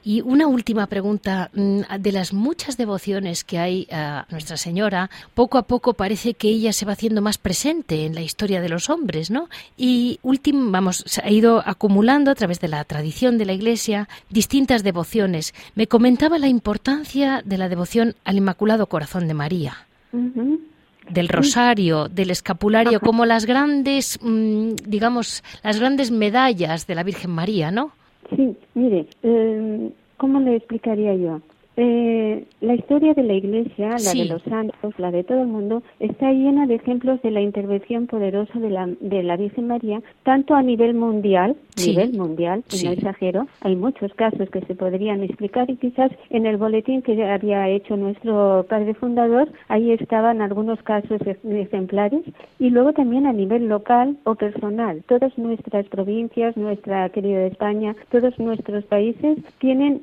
Y 0.02 0.20
una 0.22 0.46
última 0.46 0.86
pregunta. 0.86 1.50
Mm, 1.54 1.80
de 2.00 2.12
las 2.12 2.32
muchas 2.32 2.76
devociones 2.76 3.44
que 3.44 3.58
hay 3.58 3.86
a 3.90 4.26
Nuestra 4.30 4.56
Señora, 4.56 5.10
poco 5.34 5.58
a 5.58 5.62
poco 5.62 5.94
parece 5.94 6.34
que 6.34 6.48
ella 6.48 6.72
se 6.72 6.86
va 6.86 6.92
haciendo 6.92 7.22
más 7.22 7.38
presente 7.38 8.06
en 8.06 8.14
la 8.14 8.22
historia 8.22 8.60
de 8.60 8.68
los 8.68 8.90
hombres, 8.90 9.30
¿no? 9.30 9.48
Y 9.76 10.18
último, 10.22 10.70
vamos, 10.70 11.04
se 11.06 11.22
ha 11.22 11.30
ido 11.30 11.62
acumulando 11.64 12.30
a 12.30 12.34
través 12.34 12.60
de 12.60 12.68
la 12.68 12.84
tradición 12.84 13.38
de 13.38 13.46
la 13.46 13.52
Iglesia 13.52 14.08
distintas 14.28 14.82
devociones. 14.82 15.54
Me 15.74 15.86
comentaba 15.86 16.38
la 16.38 16.48
importancia 16.48 17.42
de 17.44 17.58
la 17.58 17.68
devoción 17.68 18.14
al 18.24 18.36
Inmaculado 18.36 18.86
Corazón 18.86 19.28
de 19.28 19.34
María 19.34 19.86
del 21.10 21.28
rosario, 21.28 22.08
del 22.08 22.30
escapulario, 22.30 23.00
como 23.00 23.26
las 23.26 23.46
grandes, 23.46 24.18
mm, 24.22 24.74
digamos, 24.86 25.42
las 25.62 25.78
grandes 25.78 26.10
medallas 26.10 26.86
de 26.86 26.94
la 26.94 27.02
Virgen 27.02 27.30
María, 27.30 27.70
¿no? 27.70 27.92
Sí, 28.34 28.56
mire, 28.74 29.06
eh, 29.22 29.90
¿cómo 30.16 30.40
le 30.40 30.56
explicaría 30.56 31.14
yo? 31.14 31.40
Eh, 31.76 32.44
la 32.60 32.74
historia 32.74 33.14
de 33.14 33.22
la 33.22 33.32
Iglesia, 33.34 33.90
la 33.90 34.12
de 34.12 34.24
los 34.26 34.42
santos, 34.42 34.92
la 34.98 35.10
de 35.10 35.24
todo 35.24 35.42
el 35.42 35.46
mundo, 35.46 35.82
está 35.98 36.30
llena 36.32 36.66
de 36.66 36.74
ejemplos 36.74 37.22
de 37.22 37.30
la 37.30 37.40
intervención 37.40 38.06
poderosa 38.06 38.58
de 38.58 38.70
la, 38.70 38.88
de 39.00 39.22
la 39.22 39.36
Virgen 39.36 39.68
María, 39.68 40.02
tanto 40.24 40.54
a 40.54 40.62
nivel 40.62 40.94
mundial, 40.94 41.56
nivel 41.78 42.12
mundial, 42.12 42.64
y 42.72 42.84
no 42.84 42.90
exagero, 42.90 43.46
hay 43.62 43.76
muchos 43.76 44.12
casos 44.14 44.50
que 44.50 44.60
se 44.62 44.74
podrían 44.74 45.22
explicar 45.22 45.70
y 45.70 45.76
quizás 45.76 46.10
en 46.28 46.44
el 46.44 46.56
boletín 46.56 47.02
que 47.02 47.24
había 47.24 47.68
hecho 47.68 47.96
nuestro 47.96 48.66
padre 48.68 48.94
fundador, 48.94 49.50
ahí 49.68 49.92
estaban 49.92 50.42
algunos 50.42 50.82
casos 50.82 51.20
ejemplares, 51.44 52.22
y 52.58 52.70
luego 52.70 52.92
también 52.92 53.26
a 53.26 53.32
nivel 53.32 53.68
local 53.68 54.16
o 54.24 54.34
personal. 54.34 55.02
Todas 55.08 55.36
nuestras 55.38 55.86
provincias, 55.86 56.56
nuestra 56.56 57.08
querida 57.10 57.46
España, 57.46 57.94
todos 58.10 58.38
nuestros 58.38 58.84
países 58.84 59.38
tienen 59.60 60.02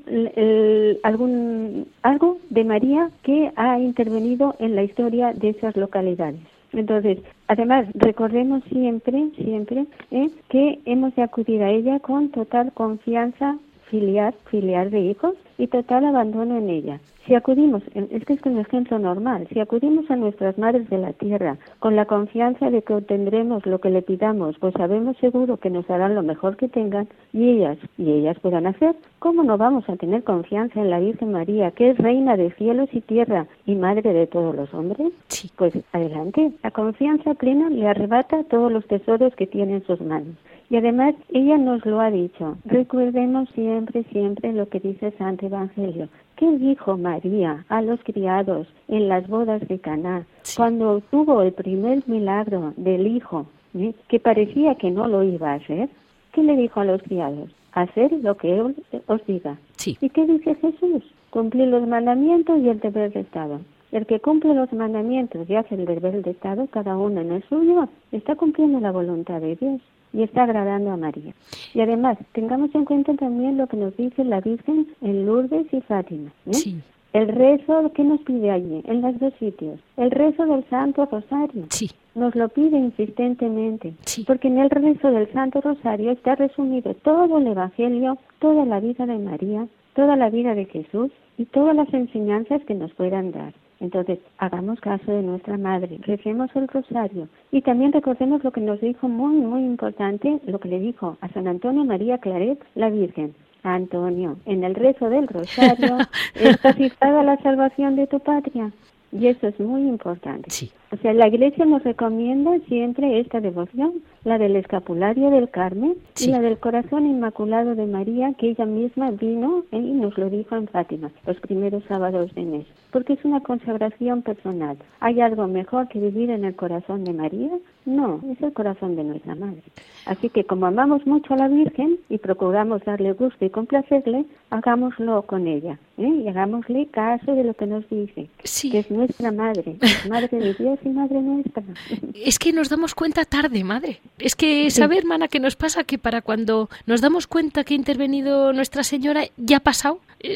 algún 1.04 1.67
algo 2.04 2.38
de 2.50 2.64
María 2.64 3.10
que 3.24 3.52
ha 3.56 3.80
intervenido 3.80 4.56
en 4.60 4.76
la 4.76 4.84
historia 4.84 5.34
de 5.34 5.50
esas 5.50 5.76
localidades. 5.76 6.42
Entonces, 6.74 7.20
además, 7.48 7.88
recordemos 7.94 8.64
siempre, 8.66 9.30
siempre, 9.36 9.86
¿eh? 10.12 10.30
que 10.50 10.80
hemos 10.86 11.16
de 11.16 11.24
acudir 11.24 11.64
a 11.64 11.72
ella 11.72 12.00
con 12.00 12.30
total 12.30 12.72
confianza 12.74 13.58
filial, 13.90 14.34
filial 14.50 14.92
de 14.92 15.00
hijos 15.00 15.36
y 15.58 15.68
total 15.68 16.06
abandono 16.06 16.58
en 16.58 16.70
ella. 16.70 17.00
Si 17.26 17.36
acudimos, 17.36 17.84
es 17.94 18.24
que 18.26 18.34
es 18.34 18.42
un 18.46 18.58
ejemplo 18.58 19.00
normal, 19.00 19.48
si 19.52 19.60
acudimos 19.60 20.10
a 20.10 20.16
nuestras 20.16 20.58
madres 20.58 20.90
de 20.90 20.98
la 20.98 21.12
tierra 21.14 21.58
con 21.80 21.96
la 21.96 22.06
confianza 22.06 22.70
de 22.70 22.82
que 22.82 22.94
obtendremos 22.94 23.66
lo 23.66 23.80
que 23.80 23.90
le 23.90 24.02
pidamos, 24.02 24.58
pues 24.60 24.74
sabemos 24.76 25.18
seguro 25.18 25.58
que 25.58 25.70
nos 25.70 25.90
harán 25.90 26.16
lo 26.16 26.24
mejor 26.24 26.56
que 26.56 26.70
tengan 26.70 27.08
y 27.34 27.50
ellas 27.50 27.78
y 27.98 28.12
ellas 28.12 28.40
puedan 28.40 28.66
hacer, 28.66 28.96
¿cómo 29.20 29.44
no 29.44 29.58
vamos 29.58 29.90
a 29.90 29.98
tener 29.98 30.24
confianza 30.24 30.80
en 30.80 30.90
la 30.90 31.00
Virgen 31.00 31.34
María, 31.34 31.72
que 31.72 31.90
es 31.90 31.98
reina 31.98 32.38
de 32.38 32.52
cielos 32.52 32.90
y 32.94 33.02
tierra 33.02 33.48
y 33.66 33.76
madre 33.76 34.14
de 34.14 34.28
todos 34.28 34.56
los 34.56 34.74
hombres? 34.74 35.12
Pues 35.58 35.74
adelante, 35.92 36.52
la 36.64 36.72
confianza 36.72 37.34
plena 37.34 37.70
le 37.70 37.88
arrebata 37.88 38.44
todos 38.46 38.72
los 38.72 38.86
tesoros 38.88 39.36
que 39.36 39.48
tiene 39.48 39.76
en 39.76 39.86
sus 39.86 40.00
manos. 40.02 40.36
Y 40.70 40.76
además 40.76 41.16
ella 41.30 41.58
nos 41.58 41.86
lo 41.86 42.02
ha 42.02 42.12
dicho. 42.12 42.58
Recuerdemos 42.66 43.50
siempre, 43.52 44.04
siempre 44.12 44.52
lo 44.52 44.68
que 44.68 44.82
dice 44.82 45.12
Santo 45.18 45.46
Evangelio. 45.46 46.10
¿Qué 46.36 46.50
dijo 46.58 46.98
María 46.98 47.66
a 47.70 47.82
los 47.82 48.04
criados 48.04 48.68
en 48.90 49.08
las 49.08 49.28
bodas 49.28 49.66
de 49.68 49.80
Caná 49.80 50.26
cuando 50.58 51.02
tuvo 51.10 51.42
el 51.42 51.54
primer 51.54 52.04
milagro 52.08 52.74
del 52.76 53.08
hijo, 53.08 53.48
¿eh? 53.76 53.94
que 54.10 54.20
parecía 54.20 54.76
que 54.76 54.92
no 54.92 55.08
lo 55.08 55.24
iba 55.24 55.52
a 55.52 55.56
hacer? 55.56 55.90
¿Qué 56.34 56.44
le 56.44 56.58
dijo 56.58 56.82
a 56.82 56.86
los 56.86 57.02
criados? 57.02 57.50
Hacer 57.72 58.12
lo 58.12 58.36
que 58.36 58.58
él 58.58 58.76
os 59.08 59.26
diga. 59.26 59.58
¿Y 59.86 60.10
qué 60.10 60.26
dice 60.26 60.56
Jesús? 60.56 61.04
Cumplir 61.30 61.70
los 61.70 61.88
mandamientos 61.88 62.60
y 62.60 62.68
el 62.68 62.80
deber 62.80 63.14
de 63.14 63.22
Estado. 63.22 63.62
El 63.94 64.06
que 64.06 64.20
cumple 64.20 64.54
los 64.54 64.72
mandamientos 64.74 65.50
y 65.50 65.56
hace 65.56 65.76
el 65.76 65.86
deber 65.86 66.22
de 66.22 66.32
Estado, 66.32 66.68
cada 66.68 66.98
uno 66.98 67.22
en 67.22 67.32
el 67.32 67.44
suyo, 67.44 67.88
está 68.12 68.36
cumpliendo 68.36 68.82
la 68.82 68.92
voluntad 68.92 69.40
de 69.40 69.56
Dios 69.56 69.82
y 70.18 70.24
está 70.24 70.44
agradando 70.44 70.90
a 70.90 70.98
María. 70.98 71.32
Y 71.76 71.82
además, 71.82 72.18
tengamos 72.32 72.74
en 72.74 72.86
cuenta 72.86 73.14
también 73.14 73.56
lo 73.56 73.68
que 73.68 73.78
nos 73.78 73.96
dice 73.96 74.24
la 74.24 74.42
Virgen 74.42 74.88
en 75.02 75.28
Lourdes 75.28 75.72
y 75.72 75.80
Fátima. 75.82 76.32
¿eh? 76.48 76.82
El 77.14 77.28
rezo 77.28 77.92
que 77.94 78.04
nos 78.04 78.20
pide 78.22 78.50
allí, 78.50 78.82
en 78.86 79.02
los 79.02 79.20
dos 79.20 79.32
sitios. 79.38 79.80
El 79.96 80.10
rezo 80.10 80.48
del 80.48 80.66
Santo 80.72 81.06
Rosario. 81.06 81.66
Sí. 81.70 81.92
Nos 82.16 82.34
lo 82.34 82.50
pide 82.50 82.80
insistentemente. 82.80 83.94
Porque 84.26 84.48
en 84.48 84.58
el 84.58 84.72
rezo 84.72 85.12
del 85.12 85.32
Santo 85.32 85.62
Rosario 85.62 86.10
está 86.10 86.34
resumido 86.34 86.96
todo 86.96 87.38
el 87.38 87.46
Evangelio, 87.46 88.18
toda 88.40 88.66
la 88.66 88.80
vida 88.80 89.06
de 89.06 89.20
María, 89.20 89.68
toda 89.98 90.16
la 90.16 90.30
vida 90.30 90.54
de 90.54 90.66
Jesús 90.66 91.12
y 91.40 91.46
todas 91.46 91.76
las 91.76 91.92
enseñanzas 91.92 92.62
que 92.66 92.76
nos 92.76 92.94
puedan 92.94 93.32
dar. 93.32 93.52
Entonces, 93.80 94.20
hagamos 94.38 94.80
caso 94.80 95.12
de 95.12 95.24
nuestra 95.24 95.58
madre, 95.58 96.00
recemos 96.04 96.52
el 96.56 96.68
rosario 96.68 97.28
y 97.52 97.64
también 97.64 97.92
recordemos 97.92 98.44
lo 98.44 98.52
que 98.52 98.62
nos 98.62 98.80
dijo 98.80 99.10
muy, 99.10 99.38
muy 99.38 99.64
importante, 99.66 100.40
lo 100.46 100.60
que 100.60 100.70
le 100.70 100.80
dijo 100.80 101.18
a 101.20 101.30
San 101.30 101.48
Antonio 101.48 101.84
María 101.84 102.20
Claret, 102.20 102.64
la 102.76 102.92
Virgen. 102.92 103.34
Antonio, 103.64 104.38
en 104.46 104.64
el 104.64 104.76
rezo 104.76 105.10
del 105.10 105.28
rosario 105.28 105.98
está 106.36 106.74
fijada 106.74 107.24
la 107.24 107.38
salvación 107.42 107.96
de 107.96 108.06
tu 108.06 108.20
patria. 108.20 108.72
Y 109.12 109.28
eso 109.28 109.48
es 109.48 109.60
muy 109.60 109.82
importante. 109.82 110.50
Sí. 110.50 110.72
O 110.92 110.98
sea, 110.98 111.14
la 111.14 111.28
Iglesia 111.28 111.66
nos 111.66 111.84
recomienda 111.84 112.58
siempre 112.68 113.20
esta 113.20 113.42
devoción, 113.42 114.02
la 114.24 114.38
del 114.38 114.56
escapulario 114.56 115.30
del 115.30 115.50
Carmen 115.50 115.96
y 116.20 116.28
la 116.28 116.40
del 116.40 116.58
corazón 116.60 117.06
inmaculado 117.06 117.76
de 117.76 117.86
María, 117.86 118.34
que 118.38 118.50
ella 118.50 118.66
misma 118.66 119.12
vino 119.12 119.66
y 119.72 119.80
nos 119.80 120.18
lo 120.18 120.30
dijo 120.30 120.56
en 120.56 120.68
Fátima, 120.68 121.12
los 121.26 121.38
primeros 121.42 121.84
sábados 121.86 122.34
de 122.36 122.44
mes, 122.44 122.66
porque 122.92 123.14
es 123.14 123.26
una 123.26 123.42
consagración 123.42 124.22
personal. 124.22 124.78
¿Hay 125.00 125.20
algo 125.20 125.48
mejor 125.48 125.88
que 125.90 126.00
vivir 126.00 126.30
en 126.30 126.46
el 126.46 126.56
corazón 126.56 127.04
de 127.04 127.14
María? 127.14 127.52
No, 127.88 128.20
es 128.30 128.42
el 128.44 128.52
corazón 128.52 128.98
de 128.98 129.04
nuestra 129.06 129.34
Madre. 129.34 129.64
Así 130.06 130.28
que 130.30 130.44
como 130.44 130.66
amamos 130.66 131.08
mucho 131.08 131.34
a 131.34 131.38
la 131.38 131.48
Virgen 131.48 131.98
y 132.10 132.18
procuramos 132.18 132.84
darle 132.84 133.14
gusto 133.14 133.46
y 133.46 133.50
complacerle, 133.50 134.26
hagámoslo 134.50 135.22
con 135.22 135.48
ella 135.48 135.80
¿eh? 135.98 136.22
y 136.26 136.28
hagámosle 136.28 136.88
caso 136.88 137.34
de 137.34 137.46
lo 137.46 137.54
que 137.54 137.66
nos 137.66 137.90
dice, 137.90 138.28
que 138.44 138.80
es 138.80 138.92
nuestra 138.92 139.32
Madre, 139.32 139.78
Madre 140.10 140.38
de 140.38 140.54
Dios 140.54 140.80
y 140.84 140.90
Madre 140.90 141.22
nuestra. 141.22 141.64
Es 142.14 142.40
que 142.40 142.52
nos 142.52 142.68
damos 142.68 142.94
cuenta 142.94 143.24
tarde, 143.24 143.64
Madre. 143.64 144.00
Es 144.20 144.36
que, 144.36 144.70
¿sabe, 144.70 144.98
hermana, 144.98 145.30
qué 145.30 145.40
nos 145.40 145.56
pasa? 145.56 145.86
Que 145.86 145.98
para 145.98 146.22
cuando 146.22 146.68
nos 146.88 147.00
damos 147.00 147.26
cuenta 147.26 147.64
que 147.64 147.74
ha 147.74 147.78
intervenido 147.78 148.52
Nuestra 148.52 148.84
Señora, 148.84 149.22
ya 149.38 149.58
ha 149.58 149.62
pasado. 149.62 150.00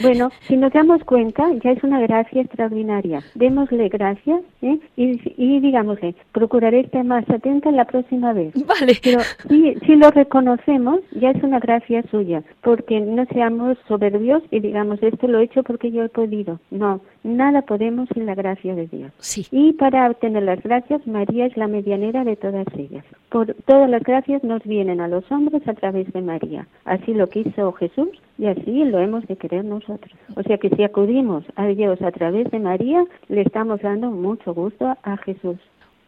Bueno, 0.00 0.30
si 0.46 0.56
nos 0.56 0.72
damos 0.72 1.02
cuenta, 1.02 1.44
ya 1.64 1.72
es 1.72 1.82
una 1.82 2.00
gracia 2.00 2.40
extraordinaria. 2.40 3.20
Démosle 3.34 3.88
gracias 3.88 4.42
¿eh? 4.62 4.78
y, 4.96 5.20
y 5.36 5.60
digámosle, 5.60 6.14
procuraré 6.32 6.77
estar 6.80 7.04
más 7.04 7.28
atenta 7.30 7.70
la 7.70 7.84
próxima 7.84 8.32
vez. 8.32 8.52
Vale. 8.66 8.98
Pero 9.02 9.20
si, 9.48 9.74
si 9.86 9.96
lo 9.96 10.10
reconocemos, 10.10 11.00
ya 11.12 11.30
es 11.30 11.42
una 11.42 11.58
gracia 11.58 12.02
suya, 12.10 12.42
porque 12.62 13.00
no 13.00 13.24
seamos 13.26 13.78
soberbios 13.86 14.42
y 14.50 14.60
digamos, 14.60 15.02
esto 15.02 15.28
lo 15.28 15.38
he 15.38 15.44
hecho 15.44 15.62
porque 15.62 15.90
yo 15.90 16.04
he 16.04 16.08
podido. 16.08 16.60
No, 16.70 17.00
nada 17.22 17.62
podemos 17.62 18.08
sin 18.14 18.26
la 18.26 18.34
gracia 18.34 18.74
de 18.74 18.86
Dios. 18.86 19.12
Sí. 19.18 19.46
Y 19.50 19.72
para 19.72 20.10
obtener 20.10 20.42
las 20.42 20.62
gracias, 20.62 21.06
María 21.06 21.46
es 21.46 21.56
la 21.56 21.68
medianera 21.68 22.24
de 22.24 22.36
todas 22.36 22.66
ellas. 22.76 23.04
Por 23.30 23.54
todas 23.66 23.88
las 23.88 24.02
gracias 24.02 24.42
nos 24.44 24.62
vienen 24.64 25.00
a 25.00 25.08
los 25.08 25.30
hombres 25.30 25.66
a 25.66 25.74
través 25.74 26.12
de 26.12 26.22
María. 26.22 26.66
Así 26.84 27.14
lo 27.14 27.28
quiso 27.28 27.72
Jesús 27.72 28.08
y 28.38 28.46
así 28.46 28.84
lo 28.84 28.98
hemos 29.00 29.26
de 29.26 29.36
querer 29.36 29.64
nosotros. 29.64 30.12
O 30.36 30.42
sea 30.42 30.58
que 30.58 30.70
si 30.70 30.82
acudimos 30.82 31.44
a 31.56 31.66
Dios 31.66 32.00
a 32.02 32.12
través 32.12 32.50
de 32.50 32.58
María, 32.58 33.04
le 33.28 33.42
estamos 33.42 33.80
dando 33.80 34.10
mucho 34.10 34.54
gusto 34.54 34.96
a 35.02 35.16
Jesús. 35.18 35.56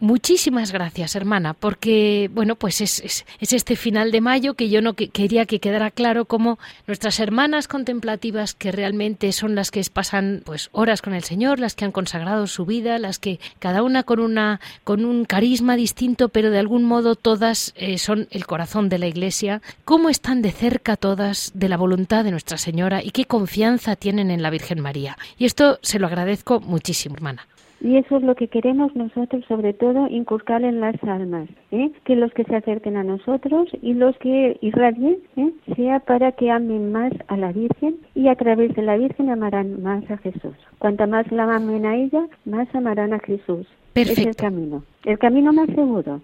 Muchísimas 0.01 0.73
gracias, 0.73 1.15
hermana, 1.15 1.53
porque, 1.53 2.31
bueno, 2.33 2.57
pues 2.57 2.81
es, 2.81 3.01
es, 3.01 3.53
este 3.53 3.77
final 3.77 4.11
de 4.13 4.23
mayo 4.23 4.55
que 4.55 4.71
yo 4.71 4.81
no 4.81 4.95
quería 4.95 5.45
que 5.45 5.61
quedara 5.61 5.91
claro 5.91 6.25
cómo 6.25 6.59
nuestras 6.87 7.21
hermanas 7.21 7.69
contemplativas, 7.69 8.55
que 8.55 8.73
realmente 8.73 9.31
son 9.33 9.55
las 9.55 9.71
que 9.71 9.85
pasan 9.93 10.41
pues 10.47 10.71
horas 10.73 11.03
con 11.03 11.13
el 11.13 11.23
Señor, 11.23 11.61
las 11.61 11.75
que 11.75 11.85
han 11.85 11.93
consagrado 11.93 12.47
su 12.47 12.65
vida, 12.65 12.99
las 12.99 13.19
que 13.19 13.41
cada 13.59 13.83
una 13.83 14.03
con 14.03 14.21
una 14.21 14.59
con 14.85 15.05
un 15.05 15.27
carisma 15.27 15.77
distinto, 15.77 16.31
pero 16.31 16.51
de 16.51 16.61
algún 16.61 16.85
modo 16.85 17.15
todas 17.15 17.75
eh, 17.77 17.99
son 17.99 18.27
el 18.31 18.47
corazón 18.47 18.89
de 18.89 18.99
la 18.99 19.07
Iglesia, 19.07 19.61
cómo 19.85 20.09
están 20.09 20.41
de 20.41 20.53
cerca 20.53 20.97
todas 20.97 21.53
de 21.53 21.69
la 21.69 21.77
voluntad 21.77 22.25
de 22.25 22.31
Nuestra 22.31 22.57
Señora 22.57 23.03
y 23.03 23.11
qué 23.11 23.27
confianza 23.27 23.97
tienen 23.97 24.31
en 24.31 24.41
la 24.41 24.49
Virgen 24.49 24.81
María. 24.81 25.19
Y 25.37 25.45
esto 25.45 25.79
se 25.83 25.99
lo 25.99 26.07
agradezco 26.07 26.59
muchísimo, 26.59 27.17
hermana. 27.17 27.47
Y 27.81 27.97
eso 27.97 28.19
es 28.19 28.23
lo 28.23 28.35
que 28.35 28.49
queremos 28.49 28.95
nosotros, 28.95 29.43
sobre 29.49 29.73
todo, 29.73 30.07
inculcar 30.09 30.63
en 30.65 30.81
las 30.81 31.03
almas, 31.03 31.49
¿eh? 31.71 31.91
que 32.05 32.15
los 32.15 32.33
que 32.33 32.45
se 32.45 32.57
acerquen 32.57 32.97
a 32.97 33.05
nosotros 33.05 33.69
y 33.81 33.95
los 33.95 34.17
que 34.19 34.59
irradien, 34.61 35.17
¿eh? 35.37 35.51
sea 35.77 36.01
para 36.01 36.33
que 36.33 36.51
amen 36.51 36.93
más 36.93 37.13
a 37.29 37.39
la 37.39 37.53
Virgen 37.53 37.97
y 38.15 38.29
a 38.29 38.35
través 38.35 38.75
de 38.75 38.83
la 38.83 38.99
Virgen 38.99 39.31
amarán 39.31 39.83
más 39.83 40.09
a 40.11 40.19
Jesús. 40.19 40.55
Cuanta 40.79 41.07
más 41.07 41.31
la 41.33 41.45
amen 41.55 41.87
a 41.87 41.97
ella, 41.97 42.27
más 42.45 42.69
amarán 42.75 43.15
a 43.15 43.19
Jesús. 43.21 43.67
Perfecto. 43.95 44.21
Es 44.21 44.27
el 44.27 44.37
camino, 44.37 44.85
el 45.05 45.19
camino 45.19 45.53
más 45.53 45.69
seguro. 45.69 46.21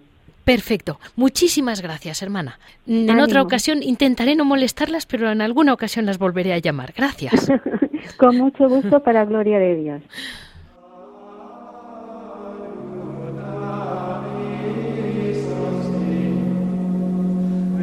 Perfecto. 0.47 0.97
Muchísimas 1.17 1.81
gracias, 1.81 2.21
hermana. 2.21 2.57
En 2.87 3.19
otra 3.19 3.41
ocasión 3.41 3.83
intentaré 3.83 4.33
no 4.33 4.45
molestarlas, 4.45 5.05
pero 5.05 5.29
en 5.29 5.41
alguna 5.41 5.73
ocasión 5.73 6.05
las 6.05 6.19
volveré 6.19 6.53
a 6.53 6.59
llamar. 6.59 6.93
Gracias. 6.95 7.51
Con 8.17 8.37
mucho 8.37 8.69
gusto 8.69 9.03
para 9.03 9.25
gloria 9.25 9.59
de 9.59 9.75
Dios. 9.75 10.01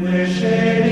Mexer. 0.05 0.84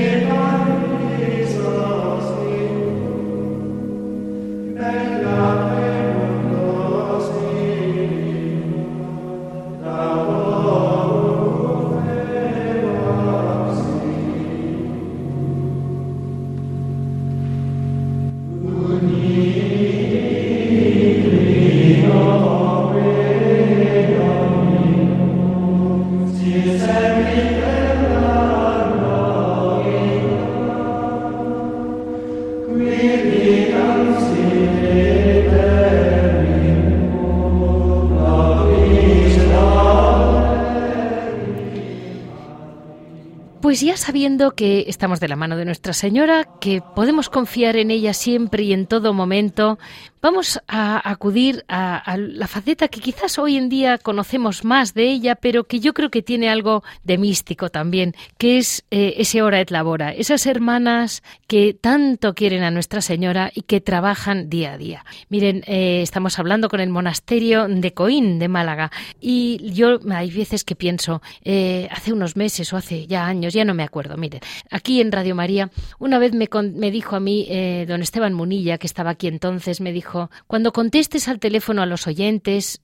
Pues 43.73 43.81
ya 43.81 43.97
sabiendo 43.97 44.51
que 44.51 44.85
estamos 44.87 45.19
de 45.19 45.27
la 45.27 45.35
mano 45.35 45.57
de 45.57 45.65
Nuestra 45.65 45.93
Señora, 45.93 46.47
que 46.61 46.83
podemos 46.95 47.31
confiar 47.31 47.75
en 47.75 47.89
ella 47.89 48.13
siempre 48.13 48.61
y 48.61 48.71
en 48.71 48.85
todo 48.85 49.15
momento, 49.15 49.79
vamos 50.23 50.57
a 50.69 51.11
acudir 51.11 51.65
a, 51.67 52.15
la 52.17 52.47
faceta 52.47 52.87
que 52.87 53.01
quizás 53.01 53.37
hoy 53.37 53.57
en 53.57 53.67
día 53.67 53.97
conocemos 53.97 54.63
más 54.63 54.93
de 54.93 55.11
ella, 55.11 55.35
pero 55.35 55.65
que 55.65 55.81
yo 55.81 55.93
creo 55.93 56.09
que 56.09 56.21
tiene 56.21 56.47
algo 56.47 56.81
de 57.03 57.17
místico 57.17 57.67
también, 57.69 58.15
que 58.37 58.57
es 58.57 58.85
eh, 58.89 59.15
ese 59.17 59.41
hora 59.41 59.59
et 59.59 59.69
labora, 59.69 60.13
esas 60.13 60.45
hermanas 60.45 61.23
que 61.45 61.73
tanto 61.73 62.35
quieren 62.35 62.63
a 62.63 62.71
Nuestra 62.71 63.01
Señora 63.01 63.51
y 63.53 63.63
que 63.63 63.81
trabajan 63.81 64.49
día 64.49 64.73
a 64.73 64.77
día. 64.77 65.05
Miren, 65.27 65.65
eh, 65.67 66.01
estamos 66.01 66.39
hablando 66.39 66.69
con 66.69 66.79
el 66.79 66.89
monasterio 66.89 67.67
de 67.67 67.93
Coín, 67.93 68.39
de 68.39 68.47
Málaga, 68.47 68.91
y 69.19 69.73
yo 69.73 69.99
hay 70.09 70.31
veces 70.31 70.63
que 70.63 70.77
pienso, 70.77 71.21
eh, 71.43 71.89
hace 71.91 72.13
unos 72.13 72.37
meses 72.37 72.71
o 72.71 72.77
hace 72.77 73.07
ya 73.07 73.25
años, 73.25 73.53
ya 73.53 73.65
no 73.65 73.73
me 73.73 73.83
acuerdo. 73.83 74.15
Miren, 74.15 74.39
aquí 74.71 75.01
en 75.01 75.11
Radio 75.11 75.35
María, 75.35 75.69
una 75.99 76.17
vez 76.17 76.31
me, 76.31 76.47
me 76.73 76.91
dijo 76.91 77.17
a 77.17 77.19
mí 77.19 77.45
don 77.85 78.01
Esteban 78.01 78.33
Munilla, 78.33 78.77
que 78.77 78.87
estaba 78.87 79.09
aquí 79.09 79.27
entonces, 79.27 79.81
me 79.81 79.91
dijo, 79.91 80.12
cuando 80.47 80.73
contestes 80.73 81.27
al 81.27 81.39
teléfono 81.39 81.81
a 81.81 81.85
los 81.85 82.07
oyentes, 82.07 82.81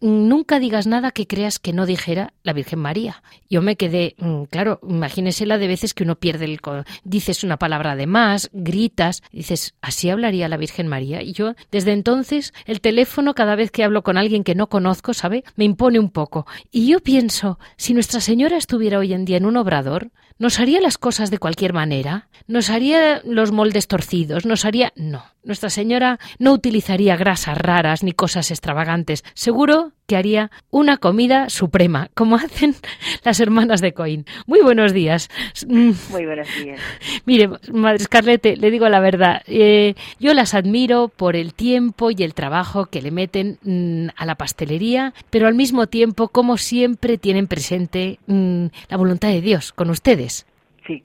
nunca 0.00 0.58
digas 0.58 0.86
nada 0.86 1.10
que 1.12 1.26
creas 1.26 1.58
que 1.58 1.72
no 1.72 1.86
dijera 1.86 2.34
la 2.42 2.52
Virgen 2.52 2.78
María. 2.78 3.22
Yo 3.48 3.62
me 3.62 3.76
quedé, 3.76 4.14
mm, 4.18 4.44
claro, 4.44 4.80
imagínese 4.82 5.46
la 5.46 5.58
de 5.58 5.68
veces 5.68 5.94
que 5.94 6.04
uno 6.04 6.16
pierde 6.16 6.44
el... 6.44 6.60
dices 7.04 7.44
una 7.44 7.58
palabra 7.58 7.96
de 7.96 8.06
más, 8.06 8.50
gritas, 8.52 9.22
dices, 9.32 9.74
así 9.80 10.10
hablaría 10.10 10.48
la 10.48 10.56
Virgen 10.56 10.88
María. 10.88 11.22
Y 11.22 11.32
yo, 11.32 11.54
desde 11.70 11.92
entonces, 11.92 12.52
el 12.66 12.80
teléfono, 12.80 13.34
cada 13.34 13.56
vez 13.56 13.70
que 13.70 13.84
hablo 13.84 14.02
con 14.02 14.16
alguien 14.16 14.44
que 14.44 14.54
no 14.54 14.68
conozco, 14.68 15.14
¿sabe? 15.14 15.44
Me 15.56 15.64
impone 15.64 15.98
un 15.98 16.10
poco. 16.10 16.46
Y 16.70 16.88
yo 16.88 17.00
pienso, 17.00 17.58
si 17.76 17.94
Nuestra 17.94 18.20
Señora 18.20 18.56
estuviera 18.56 18.98
hoy 18.98 19.12
en 19.12 19.24
día 19.24 19.38
en 19.38 19.46
un 19.46 19.56
obrador, 19.56 20.10
¿nos 20.40 20.58
haría 20.58 20.80
las 20.80 20.98
cosas 20.98 21.30
de 21.30 21.38
cualquier 21.38 21.72
manera? 21.72 22.28
¿Nos 22.48 22.70
haría 22.70 23.20
los 23.24 23.52
moldes 23.52 23.86
torcidos? 23.86 24.44
¿Nos 24.46 24.64
haría...? 24.64 24.92
No. 24.96 25.22
Nuestra 25.44 25.70
Señora 25.70 26.18
no 26.38 26.52
utilizaría 26.52 27.16
grasas 27.16 27.56
raras 27.56 28.02
ni 28.02 28.12
cosas 28.12 28.50
extravagantes. 28.50 29.22
Seguro 29.34 29.92
que 30.10 30.16
haría 30.16 30.50
una 30.72 30.96
comida 30.96 31.48
suprema, 31.50 32.10
como 32.14 32.34
hacen 32.44 32.74
las 33.22 33.38
hermanas 33.38 33.80
de 33.80 33.92
Coín. 33.92 34.26
Muy 34.44 34.60
buenos 34.60 34.92
días. 34.92 35.28
Mm. 35.68 35.92
Muy 36.10 36.26
buenos 36.26 36.48
días. 36.52 36.80
Mire, 37.26 37.48
Madre 37.72 38.00
Scarlett, 38.00 38.44
le 38.58 38.70
digo 38.72 38.88
la 38.88 38.98
verdad. 38.98 39.42
Eh, 39.46 39.94
yo 40.18 40.34
las 40.34 40.54
admiro 40.54 41.12
por 41.14 41.36
el 41.36 41.54
tiempo 41.54 42.10
y 42.10 42.24
el 42.24 42.34
trabajo 42.34 42.86
que 42.86 43.02
le 43.02 43.12
meten 43.12 43.58
mm, 43.62 44.08
a 44.16 44.26
la 44.26 44.34
pastelería, 44.34 45.14
pero 45.30 45.46
al 45.46 45.54
mismo 45.54 45.86
tiempo, 45.86 46.26
como 46.26 46.56
siempre, 46.56 47.16
tienen 47.16 47.46
presente 47.46 48.18
mm, 48.26 48.64
la 48.88 48.96
voluntad 48.96 49.28
de 49.28 49.40
Dios 49.40 49.72
con 49.72 49.90
ustedes. 49.90 50.44
Sí. 50.88 51.04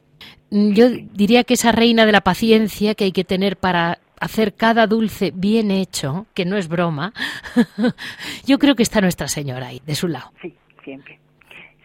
Yo 0.50 0.90
diría 0.90 1.44
que 1.44 1.54
esa 1.54 1.72
reina 1.72 2.08
de 2.08 2.12
la 2.12 2.22
paciencia 2.22 2.96
que 2.96 3.04
hay 3.04 3.12
que 3.12 3.24
tener 3.24 3.56
para 3.56 4.00
hacer 4.20 4.54
cada 4.54 4.88
dulce 4.88 5.32
bien 5.34 5.72
hecho, 5.72 6.26
que 6.34 6.46
no 6.46 6.58
es 6.58 6.68
broma, 6.68 7.14
yo 8.46 8.60
creo 8.60 8.76
que 8.76 8.84
está 8.84 9.02
Nuestra 9.02 9.28
Señora 9.28 9.68
ahí, 9.68 9.82
de 9.86 9.96
su 9.96 10.08
lado. 10.08 10.32
Sí, 10.42 10.54
siempre. 10.84 11.20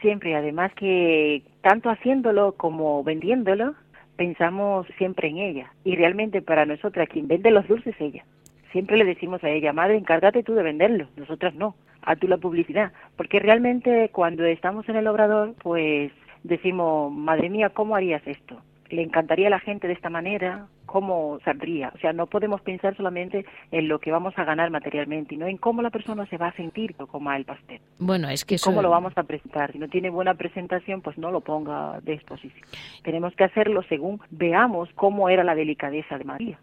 Siempre, 0.00 0.34
además 0.34 0.72
que 0.74 1.42
tanto 1.60 1.90
haciéndolo 1.90 2.52
como 2.52 3.04
vendiéndolo, 3.04 3.74
pensamos 4.16 4.86
siempre 4.98 5.28
en 5.28 5.38
ella. 5.38 5.72
Y 5.84 5.96
realmente 5.96 6.42
para 6.42 6.66
nosotras, 6.66 7.08
quien 7.08 7.28
vende 7.28 7.50
los 7.50 7.66
dulces 7.68 7.94
es 7.94 8.00
ella. 8.00 8.24
Siempre 8.72 8.96
le 8.96 9.04
decimos 9.04 9.42
a 9.42 9.50
ella, 9.50 9.72
madre, 9.72 9.96
encárgate 9.96 10.42
tú 10.42 10.54
de 10.54 10.62
venderlo, 10.62 11.08
nosotras 11.16 11.54
no, 11.54 11.74
a 12.02 12.16
tú 12.16 12.28
la 12.28 12.36
publicidad, 12.36 12.92
porque 13.16 13.40
realmente 13.40 14.10
cuando 14.12 14.44
estamos 14.44 14.88
en 14.88 14.96
el 14.96 15.08
obrador, 15.08 15.54
pues 15.62 16.12
decimos, 16.44 17.12
madre 17.12 17.50
mía, 17.50 17.70
¿cómo 17.70 17.96
harías 17.96 18.22
esto? 18.26 18.60
Le 18.90 19.02
encantaría 19.02 19.46
a 19.46 19.50
la 19.50 19.60
gente 19.60 19.86
de 19.86 19.94
esta 19.94 20.10
manera, 20.10 20.66
cómo 20.86 21.38
saldría. 21.44 21.92
O 21.94 21.98
sea, 21.98 22.12
no 22.12 22.26
podemos 22.26 22.60
pensar 22.60 22.96
solamente 22.96 23.46
en 23.70 23.88
lo 23.88 23.98
que 23.98 24.10
vamos 24.10 24.34
a 24.36 24.44
ganar 24.44 24.70
materialmente, 24.70 25.36
no 25.36 25.46
en 25.46 25.56
cómo 25.56 25.82
la 25.82 25.90
persona 25.90 26.26
se 26.26 26.36
va 26.36 26.48
a 26.48 26.56
sentir 26.56 26.94
cuando 26.94 27.12
coma 27.12 27.36
el 27.36 27.44
pastel. 27.44 27.80
Bueno, 27.98 28.28
es 28.28 28.44
que 28.44 28.56
¿Cómo 28.58 28.82
lo 28.82 28.90
vamos 28.90 29.12
a 29.16 29.22
presentar? 29.22 29.72
Si 29.72 29.78
no 29.78 29.88
tiene 29.88 30.10
buena 30.10 30.34
presentación, 30.34 31.00
pues 31.00 31.16
no 31.18 31.30
lo 31.30 31.40
ponga 31.40 32.00
de 32.00 32.14
exposición. 32.14 32.66
Tenemos 33.02 33.34
que 33.34 33.44
hacerlo 33.44 33.82
según 33.88 34.20
veamos 34.30 34.88
cómo 34.94 35.28
era 35.28 35.44
la 35.44 35.54
delicadeza 35.54 36.18
de 36.18 36.24
María 36.24 36.58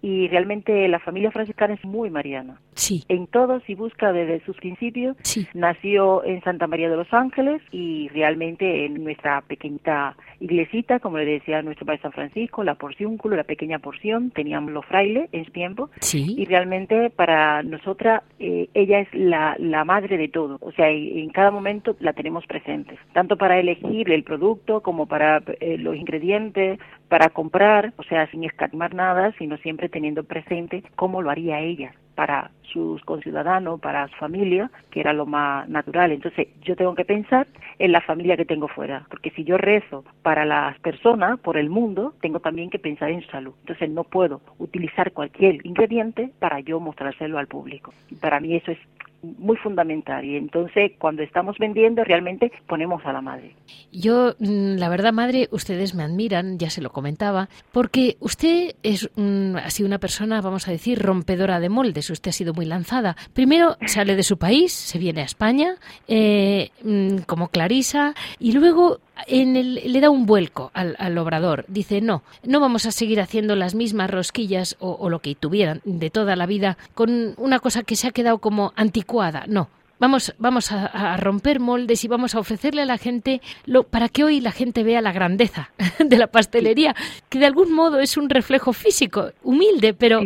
y 0.00 0.28
realmente 0.28 0.86
la 0.88 1.00
familia 1.00 1.30
franciscana 1.30 1.74
es 1.74 1.84
muy 1.84 2.10
mariana. 2.10 2.60
Sí. 2.78 3.02
En 3.08 3.26
todo, 3.26 3.60
si 3.66 3.74
busca 3.74 4.12
desde 4.12 4.40
sus 4.44 4.56
principios, 4.56 5.16
nació 5.52 6.24
en 6.24 6.40
Santa 6.42 6.68
María 6.68 6.88
de 6.88 6.96
los 6.96 7.12
Ángeles 7.12 7.60
y 7.72 8.08
realmente 8.10 8.86
en 8.86 9.02
nuestra 9.02 9.40
pequeñita 9.42 10.16
iglesita, 10.38 11.00
como 11.00 11.18
le 11.18 11.26
decía 11.26 11.60
nuestro 11.62 11.86
padre 11.86 12.02
San 12.02 12.12
Francisco, 12.12 12.62
la 12.62 12.76
porciónculo, 12.76 13.34
la 13.34 13.42
pequeña 13.42 13.80
porción, 13.80 14.30
teníamos 14.30 14.70
los 14.70 14.86
frailes 14.86 15.28
en 15.32 15.44
su 15.44 15.50
tiempo. 15.50 15.90
Sí. 16.00 16.36
Y 16.38 16.44
realmente 16.44 17.10
para 17.10 17.64
nosotras 17.64 18.22
eh, 18.38 18.68
ella 18.74 19.00
es 19.00 19.08
la, 19.12 19.56
la 19.58 19.84
madre 19.84 20.16
de 20.16 20.28
todo. 20.28 20.58
O 20.60 20.70
sea, 20.70 20.88
en 20.88 21.30
cada 21.30 21.50
momento 21.50 21.96
la 21.98 22.12
tenemos 22.12 22.46
presente, 22.46 22.96
tanto 23.12 23.36
para 23.36 23.58
elegir 23.58 24.08
el 24.12 24.22
producto 24.22 24.82
como 24.82 25.06
para 25.06 25.42
eh, 25.60 25.78
los 25.78 25.96
ingredientes, 25.96 26.78
para 27.08 27.30
comprar, 27.30 27.92
o 27.96 28.04
sea, 28.04 28.30
sin 28.30 28.44
escatimar 28.44 28.94
nada, 28.94 29.34
sino 29.36 29.56
siempre 29.58 29.88
teniendo 29.88 30.22
presente 30.22 30.84
cómo 30.94 31.22
lo 31.22 31.30
haría 31.30 31.58
ella 31.58 31.92
para 32.14 32.50
sus 32.72 33.02
conciudadanos, 33.02 33.80
para 33.80 34.08
su 34.08 34.16
familia, 34.16 34.70
que 34.90 35.00
era 35.00 35.12
lo 35.12 35.26
más 35.26 35.68
natural. 35.68 36.12
Entonces, 36.12 36.48
yo 36.62 36.76
tengo 36.76 36.94
que 36.94 37.04
pensar 37.04 37.46
en 37.78 37.92
la 37.92 38.00
familia 38.00 38.36
que 38.36 38.44
tengo 38.44 38.68
fuera, 38.68 39.06
porque 39.10 39.30
si 39.30 39.44
yo 39.44 39.56
rezo 39.56 40.04
para 40.22 40.44
las 40.44 40.78
personas, 40.80 41.38
por 41.40 41.56
el 41.56 41.70
mundo, 41.70 42.14
tengo 42.20 42.40
también 42.40 42.70
que 42.70 42.78
pensar 42.78 43.10
en 43.10 43.26
salud. 43.28 43.54
Entonces, 43.60 43.90
no 43.90 44.04
puedo 44.04 44.40
utilizar 44.58 45.12
cualquier 45.12 45.66
ingrediente 45.66 46.30
para 46.38 46.60
yo 46.60 46.80
mostrárselo 46.80 47.38
al 47.38 47.46
público. 47.46 47.92
Para 48.20 48.40
mí 48.40 48.54
eso 48.54 48.72
es 48.72 48.78
muy 49.22 49.56
fundamental 49.56 50.24
y 50.24 50.36
entonces 50.36 50.92
cuando 50.98 51.22
estamos 51.22 51.56
vendiendo 51.58 52.04
realmente 52.04 52.52
ponemos 52.66 53.04
a 53.04 53.12
la 53.12 53.20
madre. 53.20 53.54
Yo, 53.90 54.34
mm, 54.38 54.76
la 54.76 54.88
verdad, 54.88 55.12
madre, 55.12 55.48
ustedes 55.50 55.94
me 55.94 56.04
admiran, 56.04 56.58
ya 56.58 56.70
se 56.70 56.80
lo 56.80 56.90
comentaba, 56.90 57.48
porque 57.72 58.16
usted 58.20 58.76
es 58.82 59.10
ha 59.16 59.70
sido 59.70 59.86
una 59.86 59.98
persona, 59.98 60.40
vamos 60.40 60.68
a 60.68 60.70
decir, 60.70 61.00
rompedora 61.00 61.60
de 61.60 61.68
moldes. 61.68 62.10
Usted 62.10 62.28
ha 62.28 62.32
sido 62.32 62.54
muy 62.58 62.66
lanzada. 62.66 63.16
Primero 63.34 63.76
sale 63.86 64.16
de 64.16 64.24
su 64.24 64.36
país, 64.36 64.72
se 64.72 64.98
viene 64.98 65.20
a 65.20 65.24
España 65.24 65.76
eh, 66.08 66.70
mm, 66.82 67.18
como 67.18 67.46
Clarisa 67.48 68.16
y 68.40 68.50
luego 68.50 68.98
en 69.28 69.54
el, 69.54 69.74
le 69.92 70.00
da 70.00 70.10
un 70.10 70.26
vuelco 70.26 70.72
al, 70.74 71.18
obrador. 71.18 71.64
Dice, 71.68 72.00
no, 72.00 72.24
no 72.42 72.58
vamos 72.58 72.84
a 72.84 72.90
seguir 72.90 73.20
haciendo 73.20 73.54
las 73.54 73.76
mismas 73.76 74.10
rosquillas 74.10 74.76
o, 74.80 75.08
lo 75.08 75.20
que 75.20 75.36
tuvieran 75.36 75.82
de 75.84 76.10
toda 76.10 76.34
la 76.34 76.46
vida 76.46 76.78
con 76.94 77.34
una 77.36 77.60
cosa 77.60 77.84
que 77.84 77.94
se 77.94 78.08
ha 78.08 78.10
quedado 78.10 78.38
como 78.38 78.72
anticuada. 78.74 79.44
No, 79.46 79.68
Vamos, 80.00 80.32
vamos 80.38 80.70
a, 80.70 81.16
romper 81.16 81.58
moldes 81.58 82.04
y 82.04 82.08
vamos 82.08 82.36
a 82.36 82.38
ofrecerle 82.38 82.82
a 82.82 82.86
la 82.86 82.98
gente 82.98 83.40
lo, 83.66 83.82
para 83.82 84.08
que 84.08 84.22
hoy 84.22 84.40
la 84.40 84.52
gente 84.52 84.84
vea 84.84 85.00
la 85.00 85.10
grandeza 85.10 85.70
de 85.98 86.16
la 86.16 86.28
pastelería, 86.28 86.94
que 87.28 87.40
de 87.40 87.46
algún 87.46 87.72
modo 87.72 87.98
es 87.98 88.16
un 88.16 88.30
reflejo 88.30 88.72
físico, 88.72 89.30
humilde, 89.42 89.94
pero 89.94 90.20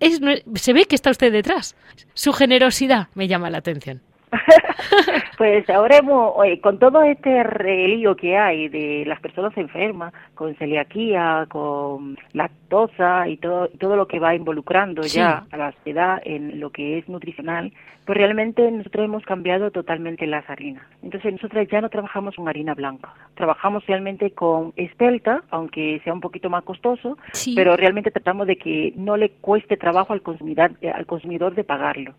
es, 0.00 0.20
se 0.54 0.72
ve 0.72 0.84
que 0.84 0.94
está 0.94 1.10
usted 1.10 1.32
detrás. 1.32 1.74
Su 2.14 2.32
generosidad 2.32 3.08
me 3.14 3.28
llama 3.28 3.50
la 3.50 3.58
atención. 3.58 4.02
pues 5.38 5.68
ahora 5.70 5.98
hemos, 5.98 6.34
con 6.62 6.78
todo 6.78 7.02
este 7.02 7.42
relío 7.42 8.16
que 8.16 8.36
hay 8.36 8.68
de 8.68 9.04
las 9.06 9.20
personas 9.20 9.56
enfermas, 9.56 10.12
con 10.34 10.54
celiaquía, 10.56 11.46
con 11.48 12.16
lactosa 12.32 13.28
y 13.28 13.36
todo, 13.36 13.68
todo 13.78 13.96
lo 13.96 14.06
que 14.06 14.18
va 14.18 14.34
involucrando 14.34 15.02
ya 15.02 15.46
a 15.50 15.56
la 15.56 15.72
sociedad 15.72 16.20
en 16.24 16.60
lo 16.60 16.70
que 16.70 16.98
es 16.98 17.08
nutricional, 17.08 17.72
pues 18.08 18.16
realmente 18.16 18.70
nosotros 18.70 19.04
hemos 19.04 19.22
cambiado 19.24 19.70
totalmente 19.70 20.26
las 20.26 20.48
harinas. 20.48 20.82
Entonces 21.02 21.30
nosotros 21.30 21.68
ya 21.70 21.82
no 21.82 21.90
trabajamos 21.90 22.36
con 22.36 22.48
harina 22.48 22.72
blanca, 22.72 23.12
trabajamos 23.34 23.86
realmente 23.86 24.30
con 24.30 24.72
espelta, 24.76 25.42
aunque 25.50 26.00
sea 26.04 26.14
un 26.14 26.22
poquito 26.22 26.48
más 26.48 26.64
costoso, 26.64 27.18
pero 27.54 27.76
realmente 27.76 28.10
tratamos 28.10 28.46
de 28.46 28.56
que 28.56 28.94
no 28.96 29.18
le 29.18 29.28
cueste 29.28 29.76
trabajo 29.76 30.14
al 30.14 30.22
consumidor, 30.22 30.72
eh, 30.80 30.90
al 30.90 31.04
consumidor 31.04 31.54
de 31.54 31.64
pagarlo. 31.64 32.14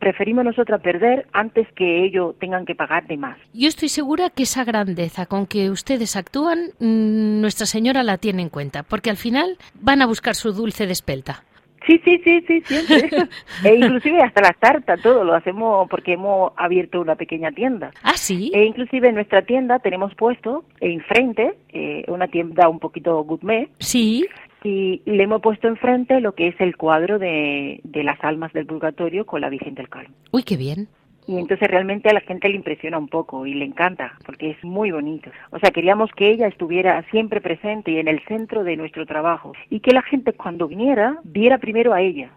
preferimos 0.00 0.44
nosotros 0.44 0.80
perder 0.80 1.23
antes 1.32 1.66
que 1.74 2.04
ellos 2.04 2.34
tengan 2.38 2.66
que 2.66 2.74
pagar 2.74 3.06
de 3.06 3.16
más. 3.16 3.38
Yo 3.52 3.68
estoy 3.68 3.88
segura 3.88 4.30
que 4.30 4.44
esa 4.44 4.64
grandeza 4.64 5.26
con 5.26 5.46
que 5.46 5.70
ustedes 5.70 6.16
actúan, 6.16 6.70
mm, 6.78 7.40
Nuestra 7.40 7.66
Señora 7.66 8.02
la 8.02 8.18
tiene 8.18 8.42
en 8.42 8.48
cuenta, 8.48 8.82
porque 8.82 9.10
al 9.10 9.16
final 9.16 9.58
van 9.74 10.02
a 10.02 10.06
buscar 10.06 10.34
su 10.34 10.52
dulce 10.52 10.86
de 10.86 10.92
espelta. 10.92 11.44
Sí, 11.86 12.00
sí, 12.04 12.20
sí, 12.24 12.42
sí, 12.46 12.62
siempre. 12.62 13.10
e 13.64 13.74
inclusive 13.74 14.22
hasta 14.22 14.40
la 14.40 14.52
tarta, 14.52 14.96
todo 14.96 15.24
lo 15.24 15.34
hacemos 15.34 15.88
porque 15.90 16.14
hemos 16.14 16.52
abierto 16.56 17.00
una 17.00 17.14
pequeña 17.14 17.52
tienda. 17.52 17.90
Ah, 18.02 18.16
sí. 18.16 18.50
E 18.54 18.64
inclusive 18.64 19.08
en 19.08 19.16
nuestra 19.16 19.42
tienda 19.42 19.78
tenemos 19.78 20.14
puesto 20.14 20.64
enfrente 20.80 21.54
eh, 21.70 22.04
una 22.08 22.28
tienda 22.28 22.68
un 22.68 22.78
poquito 22.78 23.22
gourmet. 23.24 23.68
Sí. 23.78 24.26
Y 24.62 25.02
le 25.04 25.24
hemos 25.24 25.42
puesto 25.42 25.68
enfrente 25.68 26.20
lo 26.20 26.34
que 26.34 26.48
es 26.48 26.58
el 26.58 26.76
cuadro 26.76 27.18
de, 27.18 27.80
de 27.84 28.02
las 28.02 28.22
almas 28.24 28.52
del 28.54 28.64
purgatorio 28.64 29.26
con 29.26 29.42
la 29.42 29.50
Virgen 29.50 29.74
del 29.74 29.90
Carmen. 29.90 30.12
Uy, 30.30 30.42
qué 30.42 30.56
bien 30.56 30.88
y 31.26 31.38
entonces 31.38 31.68
realmente 31.68 32.08
a 32.08 32.14
la 32.14 32.20
gente 32.20 32.48
le 32.48 32.56
impresiona 32.56 32.98
un 32.98 33.08
poco 33.08 33.46
y 33.46 33.54
le 33.54 33.64
encanta 33.64 34.12
porque 34.26 34.50
es 34.50 34.64
muy 34.64 34.90
bonito. 34.90 35.30
O 35.50 35.58
sea, 35.58 35.70
queríamos 35.70 36.10
que 36.12 36.30
ella 36.30 36.46
estuviera 36.46 37.02
siempre 37.10 37.40
presente 37.40 37.92
y 37.92 37.98
en 37.98 38.08
el 38.08 38.20
centro 38.26 38.64
de 38.64 38.76
nuestro 38.76 39.06
trabajo 39.06 39.52
y 39.70 39.80
que 39.80 39.92
la 39.92 40.02
gente 40.02 40.32
cuando 40.32 40.68
viniera 40.68 41.18
viera 41.24 41.58
primero 41.58 41.94
a 41.94 42.02
ella. 42.02 42.30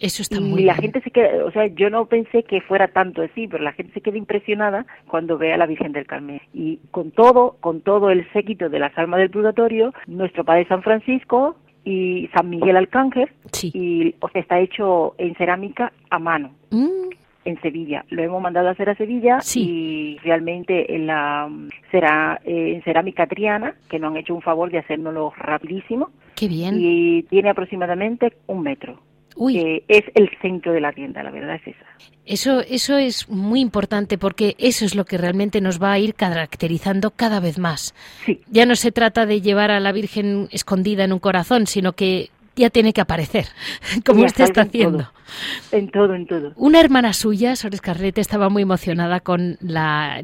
Eso 0.00 0.22
está 0.22 0.40
muy 0.40 0.62
y 0.62 0.64
la 0.64 0.74
gente 0.74 1.00
se 1.00 1.12
queda, 1.12 1.44
o 1.44 1.52
sea, 1.52 1.66
yo 1.66 1.88
no 1.88 2.06
pensé 2.06 2.42
que 2.42 2.60
fuera 2.60 2.88
tanto 2.88 3.22
así, 3.22 3.46
pero 3.46 3.62
la 3.62 3.72
gente 3.72 3.92
se 3.92 4.00
queda 4.00 4.18
impresionada 4.18 4.84
cuando 5.06 5.38
ve 5.38 5.52
a 5.52 5.56
la 5.56 5.66
Virgen 5.66 5.92
del 5.92 6.06
Carmen. 6.06 6.40
Y 6.52 6.78
con 6.90 7.12
todo, 7.12 7.56
con 7.60 7.82
todo 7.82 8.10
el 8.10 8.28
séquito 8.32 8.68
de 8.68 8.80
las 8.80 8.96
almas 8.98 9.20
del 9.20 9.30
purgatorio, 9.30 9.94
nuestro 10.08 10.44
Padre 10.44 10.66
San 10.66 10.82
Francisco 10.82 11.54
y 11.84 12.28
San 12.34 12.50
Miguel 12.50 12.76
Arcángel, 12.78 13.30
y 13.62 14.16
o 14.18 14.28
sea, 14.28 14.40
está 14.40 14.58
hecho 14.58 15.14
en 15.18 15.36
cerámica 15.36 15.92
a 16.10 16.18
mano. 16.18 16.50
Mm 16.70 17.21
en 17.44 17.60
Sevilla. 17.60 18.04
Lo 18.10 18.22
hemos 18.22 18.42
mandado 18.42 18.68
a 18.68 18.72
hacer 18.72 18.88
a 18.90 18.94
Sevilla 18.94 19.38
y 19.54 20.18
realmente 20.22 20.94
en 20.94 21.06
la 21.06 21.48
será 21.90 22.40
eh, 22.44 22.74
en 22.74 22.82
cerámica 22.82 23.26
triana, 23.26 23.74
que 23.88 23.98
nos 23.98 24.10
han 24.10 24.18
hecho 24.18 24.34
un 24.34 24.42
favor 24.42 24.70
de 24.70 24.78
hacérnoslo 24.78 25.32
rapidísimo. 25.36 26.10
Qué 26.34 26.48
bien. 26.48 26.76
Y 26.78 27.22
tiene 27.24 27.50
aproximadamente 27.50 28.32
un 28.46 28.62
metro. 28.62 29.00
Uy. 29.34 29.82
es 29.88 30.04
el 30.14 30.28
centro 30.42 30.72
de 30.72 30.80
la 30.80 30.92
tienda, 30.92 31.22
la 31.22 31.30
verdad 31.30 31.54
es 31.54 31.68
esa. 31.68 31.86
Eso, 32.26 32.60
eso 32.60 32.98
es 32.98 33.28
muy 33.30 33.60
importante 33.60 34.18
porque 34.18 34.54
eso 34.58 34.84
es 34.84 34.94
lo 34.94 35.06
que 35.06 35.16
realmente 35.16 35.60
nos 35.60 35.82
va 35.82 35.92
a 35.92 35.98
ir 35.98 36.14
caracterizando 36.14 37.10
cada 37.10 37.40
vez 37.40 37.58
más. 37.58 37.94
Sí. 38.26 38.40
Ya 38.50 38.66
no 38.66 38.76
se 38.76 38.92
trata 38.92 39.24
de 39.24 39.40
llevar 39.40 39.70
a 39.70 39.80
la 39.80 39.92
Virgen 39.92 40.48
escondida 40.50 41.04
en 41.04 41.12
un 41.12 41.18
corazón, 41.18 41.66
sino 41.66 41.94
que 41.94 42.28
ya 42.56 42.70
tiene 42.70 42.92
que 42.92 43.00
aparecer, 43.00 43.46
como 44.04 44.24
usted 44.24 44.44
está 44.44 44.62
haciendo. 44.62 45.10
En 45.70 45.90
todo, 45.90 46.14
en 46.14 46.26
todo. 46.26 46.52
Una 46.56 46.80
hermana 46.80 47.12
suya, 47.12 47.56
Sor 47.56 47.74
Escarlete, 47.74 48.20
estaba 48.20 48.48
muy 48.48 48.62
emocionada 48.62 49.20
con 49.20 49.56
la, 49.60 50.16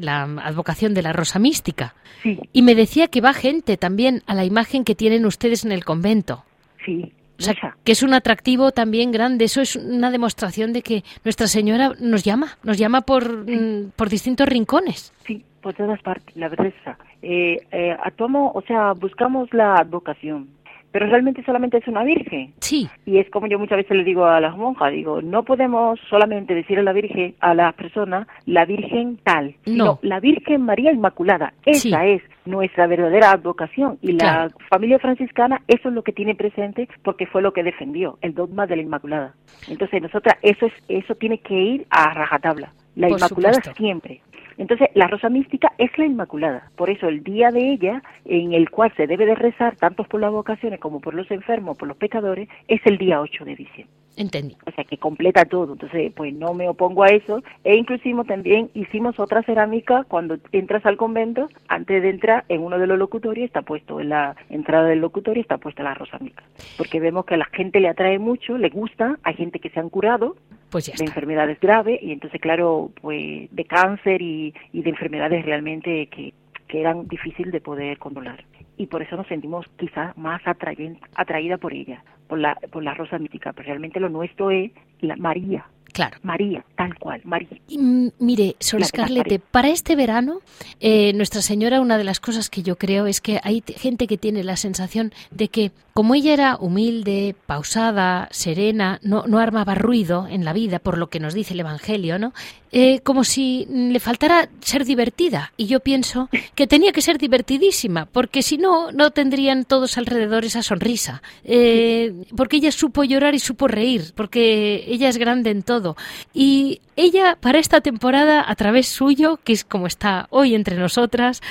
advocación 0.43 0.93
de 0.93 1.01
la 1.01 1.13
Rosa 1.13 1.39
Mística. 1.39 1.95
Sí. 2.21 2.39
Y 2.53 2.61
me 2.61 2.75
decía 2.75 3.07
que 3.07 3.21
va 3.21 3.33
gente 3.33 3.77
también 3.77 4.21
a 4.27 4.35
la 4.35 4.45
imagen 4.45 4.83
que 4.83 4.95
tienen 4.95 5.25
ustedes 5.25 5.65
en 5.65 5.71
el 5.71 5.85
convento. 5.85 6.43
Sí. 6.85 7.13
O 7.39 7.41
sea, 7.41 7.55
que 7.85 7.93
es 7.93 8.03
un 8.03 8.13
atractivo 8.13 8.71
también 8.71 9.11
grande. 9.11 9.45
Eso 9.45 9.61
es 9.61 9.77
una 9.77 10.11
demostración 10.11 10.73
de 10.73 10.81
que 10.81 11.03
Nuestra 11.23 11.47
Señora 11.47 11.93
nos 11.99 12.23
llama, 12.23 12.57
nos 12.63 12.77
llama 12.77 13.01
por, 13.01 13.49
mm, 13.49 13.91
por 13.95 14.09
distintos 14.09 14.47
rincones. 14.47 15.13
Sí, 15.25 15.45
por 15.61 15.73
todas 15.73 16.01
partes, 16.01 16.35
la 16.35 16.49
verdad. 16.49 16.73
Eh, 17.21 17.57
eh, 17.71 17.97
actuamos, 18.03 18.51
o 18.55 18.61
sea, 18.61 18.91
buscamos 18.93 19.53
la 19.53 19.75
advocación 19.75 20.49
pero 20.91 21.07
realmente 21.07 21.43
solamente 21.43 21.77
es 21.77 21.87
una 21.87 22.03
virgen. 22.03 22.53
Sí. 22.59 22.89
Y 23.05 23.17
es 23.17 23.29
como 23.29 23.47
yo 23.47 23.59
muchas 23.59 23.77
veces 23.77 23.97
le 23.97 24.03
digo 24.03 24.25
a 24.25 24.39
las 24.39 24.57
monjas, 24.57 24.91
digo, 24.91 25.21
no 25.21 25.43
podemos 25.43 25.99
solamente 26.09 26.55
decir 26.55 26.79
a 26.79 26.83
la 26.83 26.93
virgen, 26.93 27.35
a 27.39 27.53
la 27.53 27.71
persona, 27.73 28.27
la 28.45 28.65
virgen 28.65 29.19
tal, 29.23 29.55
sino 29.65 29.99
la 30.01 30.19
Virgen 30.19 30.61
María 30.63 30.91
Inmaculada. 30.91 31.53
Esa 31.65 32.05
es 32.05 32.21
nuestra 32.45 32.87
verdadera 32.87 33.31
advocación 33.31 33.97
y 34.01 34.13
la 34.13 34.49
familia 34.69 34.99
franciscana 34.99 35.61
eso 35.67 35.89
es 35.89 35.95
lo 35.95 36.03
que 36.03 36.11
tiene 36.11 36.35
presente 36.35 36.89
porque 37.03 37.25
fue 37.25 37.41
lo 37.41 37.53
que 37.53 37.63
defendió, 37.63 38.17
el 38.21 38.33
dogma 38.33 38.67
de 38.67 38.75
la 38.77 38.81
Inmaculada. 38.81 39.33
Entonces, 39.67 40.01
nosotras 40.01 40.37
eso 40.41 40.65
es 40.65 40.73
eso 40.87 41.15
tiene 41.15 41.39
que 41.39 41.53
ir 41.53 41.87
a 41.89 42.13
rajatabla. 42.13 42.73
La 42.95 43.09
Inmaculada 43.09 43.61
siempre. 43.75 44.21
Entonces, 44.59 44.89
la 44.93 45.07
rosa 45.07 45.29
mística 45.29 45.71
es 45.77 45.89
la 45.97 46.05
Inmaculada. 46.05 46.69
Por 46.75 46.89
eso, 46.89 47.07
el 47.07 47.23
día 47.23 47.49
de 47.49 47.71
ella, 47.71 48.03
en 48.25 48.51
el 48.51 48.69
cual 48.69 48.93
se 48.97 49.07
debe 49.07 49.25
de 49.25 49.33
rezar, 49.33 49.77
tanto 49.77 50.03
por 50.03 50.19
las 50.19 50.31
vocaciones 50.31 50.81
como 50.81 50.99
por 50.99 51.13
los 51.13 51.31
enfermos, 51.31 51.77
por 51.77 51.87
los 51.87 51.95
pecadores, 51.95 52.49
es 52.67 52.81
el 52.85 52.97
día 52.97 53.21
8 53.21 53.45
de 53.45 53.55
diciembre. 53.55 53.95
Entendí. 54.19 54.57
O 54.65 54.71
sea, 54.71 54.83
que 54.83 54.97
completa 54.97 55.45
todo. 55.45 55.71
Entonces, 55.71 56.11
pues 56.13 56.33
no 56.33 56.53
me 56.53 56.67
opongo 56.67 57.03
a 57.03 57.07
eso. 57.07 57.41
E 57.63 57.77
inclusive 57.77 58.25
también 58.25 58.69
hicimos 58.73 59.17
otra 59.17 59.43
cerámica 59.43 60.03
cuando 60.09 60.37
entras 60.51 60.85
al 60.85 60.97
convento, 60.97 61.47
antes 61.69 62.03
de 62.03 62.09
entrar 62.09 62.43
en 62.49 62.61
uno 62.61 62.77
de 62.77 62.85
los 62.85 62.99
locutorios 62.99 63.45
está 63.45 63.61
puesto, 63.61 64.01
en 64.01 64.09
la 64.09 64.35
entrada 64.49 64.89
del 64.89 64.99
locutorio 64.99 65.41
está 65.41 65.57
puesta 65.57 65.83
la 65.83 65.93
rosa 65.93 66.17
mica. 66.19 66.43
Porque 66.77 66.99
vemos 66.99 67.25
que 67.25 67.35
a 67.35 67.37
la 67.37 67.45
gente 67.45 67.79
le 67.79 67.87
atrae 67.87 68.19
mucho, 68.19 68.57
le 68.57 68.67
gusta, 68.67 69.17
hay 69.23 69.35
gente 69.35 69.59
que 69.59 69.69
se 69.69 69.79
han 69.79 69.89
curado 69.89 70.35
pues 70.69 70.87
ya 70.87 70.93
de 70.97 71.05
enfermedades 71.05 71.57
graves 71.61 72.03
y 72.03 72.11
entonces, 72.11 72.41
claro, 72.41 72.91
pues 73.01 73.49
de 73.49 73.65
cáncer 73.65 74.21
y, 74.21 74.53
y 74.73 74.81
de 74.81 74.89
enfermedades 74.89 75.45
realmente 75.45 76.07
que, 76.07 76.33
que 76.67 76.81
eran 76.81 77.07
difíciles 77.07 77.53
de 77.53 77.61
poder 77.61 77.97
controlar 77.97 78.43
y 78.77 78.87
por 78.87 79.01
eso 79.01 79.15
nos 79.15 79.27
sentimos 79.27 79.65
quizás 79.77 80.17
más 80.17 80.41
atraída 80.45 81.57
por 81.57 81.73
ella, 81.73 82.03
por 82.27 82.39
la, 82.39 82.55
por 82.71 82.83
la 82.83 82.93
rosa 82.93 83.17
mítica, 83.19 83.53
pero 83.53 83.67
realmente 83.67 83.99
lo 83.99 84.09
nuestro 84.09 84.51
es 84.51 84.71
la 85.01 85.15
María, 85.15 85.65
Claro. 85.91 86.17
María, 86.23 86.63
tal 86.75 86.95
cual, 86.95 87.21
María. 87.23 87.49
Mm, 87.69 88.09
mire, 88.19 88.55
Sor 88.59 88.81
Escarlete, 88.81 89.39
para 89.39 89.69
este 89.69 89.95
verano, 89.95 90.39
eh, 90.79 91.13
Nuestra 91.13 91.41
Señora, 91.41 91.81
una 91.81 91.97
de 91.97 92.03
las 92.03 92.19
cosas 92.19 92.49
que 92.49 92.63
yo 92.63 92.77
creo 92.77 93.07
es 93.07 93.21
que 93.21 93.39
hay 93.43 93.63
gente 93.75 94.07
que 94.07 94.17
tiene 94.17 94.43
la 94.43 94.55
sensación 94.55 95.11
de 95.31 95.47
que, 95.47 95.71
como 95.93 96.15
ella 96.15 96.33
era 96.33 96.57
humilde, 96.57 97.35
pausada, 97.45 98.27
serena, 98.31 98.99
no, 99.03 99.25
no 99.27 99.39
armaba 99.39 99.75
ruido 99.75 100.27
en 100.29 100.45
la 100.45 100.53
vida, 100.53 100.79
por 100.79 100.97
lo 100.97 101.09
que 101.09 101.19
nos 101.19 101.33
dice 101.33 101.53
el 101.53 101.61
Evangelio, 101.61 102.19
¿no? 102.19 102.33
Eh, 102.71 102.99
como 103.01 103.23
si 103.23 103.65
le 103.69 103.99
faltara 103.99 104.47
ser 104.61 104.85
divertida. 104.85 105.53
Y 105.57 105.65
yo 105.65 105.79
pienso 105.79 106.29
que 106.55 106.67
tenía 106.67 106.91
que 106.91 107.01
ser 107.01 107.17
divertidísima, 107.17 108.05
porque 108.05 108.43
si 108.49 108.57
no, 108.57 108.91
no 108.91 109.11
tendrían 109.11 109.63
todos 109.63 109.99
alrededor 109.99 110.43
esa 110.43 110.63
sonrisa. 110.63 111.21
Eh, 111.43 112.15
porque 112.35 112.57
ella 112.57 112.71
supo 112.71 113.03
llorar 113.03 113.35
y 113.35 113.39
supo 113.39 113.67
reír, 113.67 114.11
porque 114.15 114.85
ella 114.87 115.07
es 115.07 115.17
grande 115.17 115.51
en 115.51 115.61
todo. 115.61 115.95
Y 116.33 116.81
ella, 116.95 117.37
para 117.39 117.59
esta 117.59 117.81
temporada, 117.81 118.43
a 118.47 118.55
través 118.55 118.87
suyo, 118.87 119.39
que 119.43 119.53
es 119.53 119.63
como 119.63 119.85
está 119.85 120.25
hoy 120.31 120.55
entre 120.55 120.77
nosotras, 120.77 121.41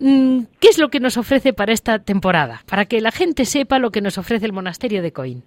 mm, 0.00 0.40
¿qué 0.58 0.68
es 0.68 0.78
lo 0.78 0.88
que 0.88 0.98
nos 0.98 1.16
ofrece 1.16 1.52
para 1.52 1.72
esta 1.72 2.00
temporada? 2.00 2.64
Para 2.66 2.86
que 2.86 3.00
la 3.00 3.12
gente 3.12 3.44
sepa 3.44 3.78
lo 3.78 3.92
que 3.92 4.00
nos 4.00 4.18
ofrece 4.18 4.44
el 4.44 4.52
monasterio 4.52 5.00
de 5.00 5.12
Coín. 5.12 5.44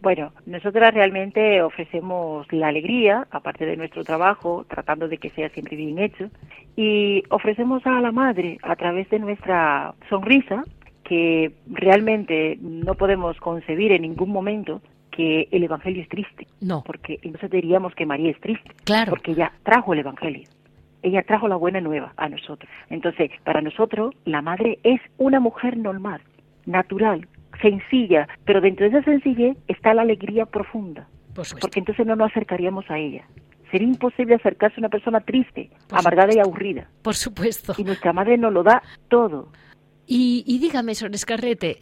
Bueno, 0.00 0.32
nosotras 0.46 0.94
realmente 0.94 1.60
ofrecemos 1.62 2.46
la 2.52 2.68
alegría, 2.68 3.26
aparte 3.30 3.66
de 3.66 3.76
nuestro 3.76 4.04
trabajo, 4.04 4.64
tratando 4.68 5.08
de 5.08 5.18
que 5.18 5.30
sea 5.30 5.48
siempre 5.50 5.76
bien 5.76 5.98
hecho, 5.98 6.30
y 6.76 7.24
ofrecemos 7.30 7.84
a 7.86 8.00
la 8.00 8.12
madre 8.12 8.58
a 8.62 8.76
través 8.76 9.10
de 9.10 9.18
nuestra 9.18 9.94
sonrisa, 10.08 10.64
que 11.02 11.52
realmente 11.66 12.58
no 12.60 12.94
podemos 12.94 13.38
concebir 13.38 13.92
en 13.92 14.02
ningún 14.02 14.30
momento 14.30 14.80
que 15.10 15.48
el 15.50 15.64
Evangelio 15.64 16.02
es 16.02 16.08
triste. 16.08 16.46
No. 16.60 16.84
Porque 16.84 17.18
entonces 17.22 17.50
diríamos 17.50 17.94
que 17.94 18.06
María 18.06 18.30
es 18.30 18.40
triste. 18.40 18.70
Claro. 18.84 19.10
Porque 19.10 19.32
ella 19.32 19.52
trajo 19.64 19.94
el 19.94 20.00
Evangelio. 20.00 20.44
Ella 21.02 21.22
trajo 21.22 21.48
la 21.48 21.56
buena 21.56 21.80
nueva 21.80 22.12
a 22.16 22.28
nosotros. 22.28 22.70
Entonces, 22.90 23.30
para 23.42 23.62
nosotros, 23.62 24.14
la 24.24 24.42
madre 24.42 24.78
es 24.84 25.00
una 25.16 25.40
mujer 25.40 25.76
normal, 25.76 26.20
natural, 26.66 27.26
sencilla, 27.60 28.28
pero 28.44 28.60
dentro 28.60 28.88
de 28.88 28.98
esa 28.98 29.04
sencillez 29.04 29.56
está 29.68 29.94
la 29.94 30.02
alegría 30.02 30.46
profunda. 30.46 31.08
porque 31.60 31.78
entonces 31.78 32.06
no 32.06 32.16
nos 32.16 32.30
acercaríamos 32.30 32.90
a 32.90 32.98
ella. 32.98 33.24
Sería 33.70 33.86
imposible 33.86 34.34
acercarse 34.34 34.76
a 34.76 34.80
una 34.80 34.88
persona 34.88 35.20
triste, 35.20 35.70
amargada 35.90 36.34
y 36.34 36.38
aburrida. 36.38 36.88
Por 37.02 37.14
supuesto. 37.14 37.74
Y 37.76 37.84
nuestra 37.84 38.12
madre 38.12 38.38
nos 38.38 38.52
lo 38.52 38.62
da 38.62 38.82
todo. 39.08 39.50
Y, 40.10 40.58
dígame, 40.58 40.94
Sor 40.94 41.14
Escarrete, 41.14 41.76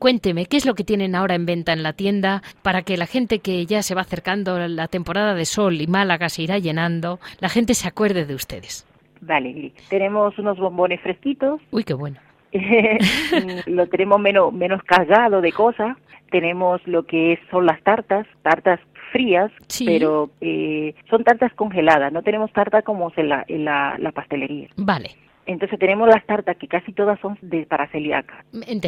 cuénteme, 0.00 0.46
¿qué 0.46 0.56
es 0.56 0.66
lo 0.66 0.74
que 0.74 0.82
tienen 0.82 1.14
ahora 1.14 1.36
en 1.36 1.46
venta 1.46 1.72
en 1.72 1.84
la 1.84 1.92
tienda 1.92 2.42
para 2.62 2.82
que 2.82 2.96
la 2.96 3.06
gente 3.06 3.38
que 3.38 3.66
ya 3.66 3.84
se 3.84 3.94
va 3.94 4.00
acercando 4.00 4.58
la 4.66 4.88
temporada 4.88 5.34
de 5.34 5.44
sol 5.44 5.80
y 5.80 5.86
Málaga 5.86 6.28
se 6.28 6.42
irá 6.42 6.58
llenando, 6.58 7.20
la 7.38 7.48
gente 7.48 7.74
se 7.74 7.86
acuerde 7.86 8.26
de 8.26 8.34
ustedes? 8.34 8.84
Vale, 9.20 9.72
tenemos 9.88 10.36
unos 10.40 10.58
bombones 10.58 11.00
fresquitos. 11.02 11.60
Uy, 11.70 11.84
qué 11.84 11.94
bueno. 11.94 12.18
lo 13.66 13.86
tenemos 13.88 14.20
menos, 14.20 14.52
menos 14.52 14.82
cargado 14.82 15.40
de 15.40 15.52
cosas. 15.52 15.96
Tenemos 16.30 16.80
lo 16.86 17.04
que 17.04 17.38
son 17.50 17.66
las 17.66 17.82
tartas, 17.82 18.26
tartas 18.42 18.80
frías, 19.12 19.50
pero 19.84 20.30
eh, 20.40 20.94
son 21.08 21.24
tartas 21.24 21.52
congeladas, 21.54 22.12
no 22.12 22.22
tenemos 22.22 22.52
tarta 22.52 22.82
como 22.82 23.12
en 23.16 23.28
la, 23.28 23.44
en 23.48 23.64
la 23.64 24.12
pastelería. 24.14 24.68
Vale. 24.76 25.10
Entonces 25.46 25.80
tenemos 25.80 26.06
las 26.08 26.24
tartas 26.26 26.56
que 26.58 26.68
casi 26.68 26.92
todas 26.92 27.18
son 27.18 27.36
de 27.40 27.66
para 27.66 27.88
celíaca, 27.88 28.44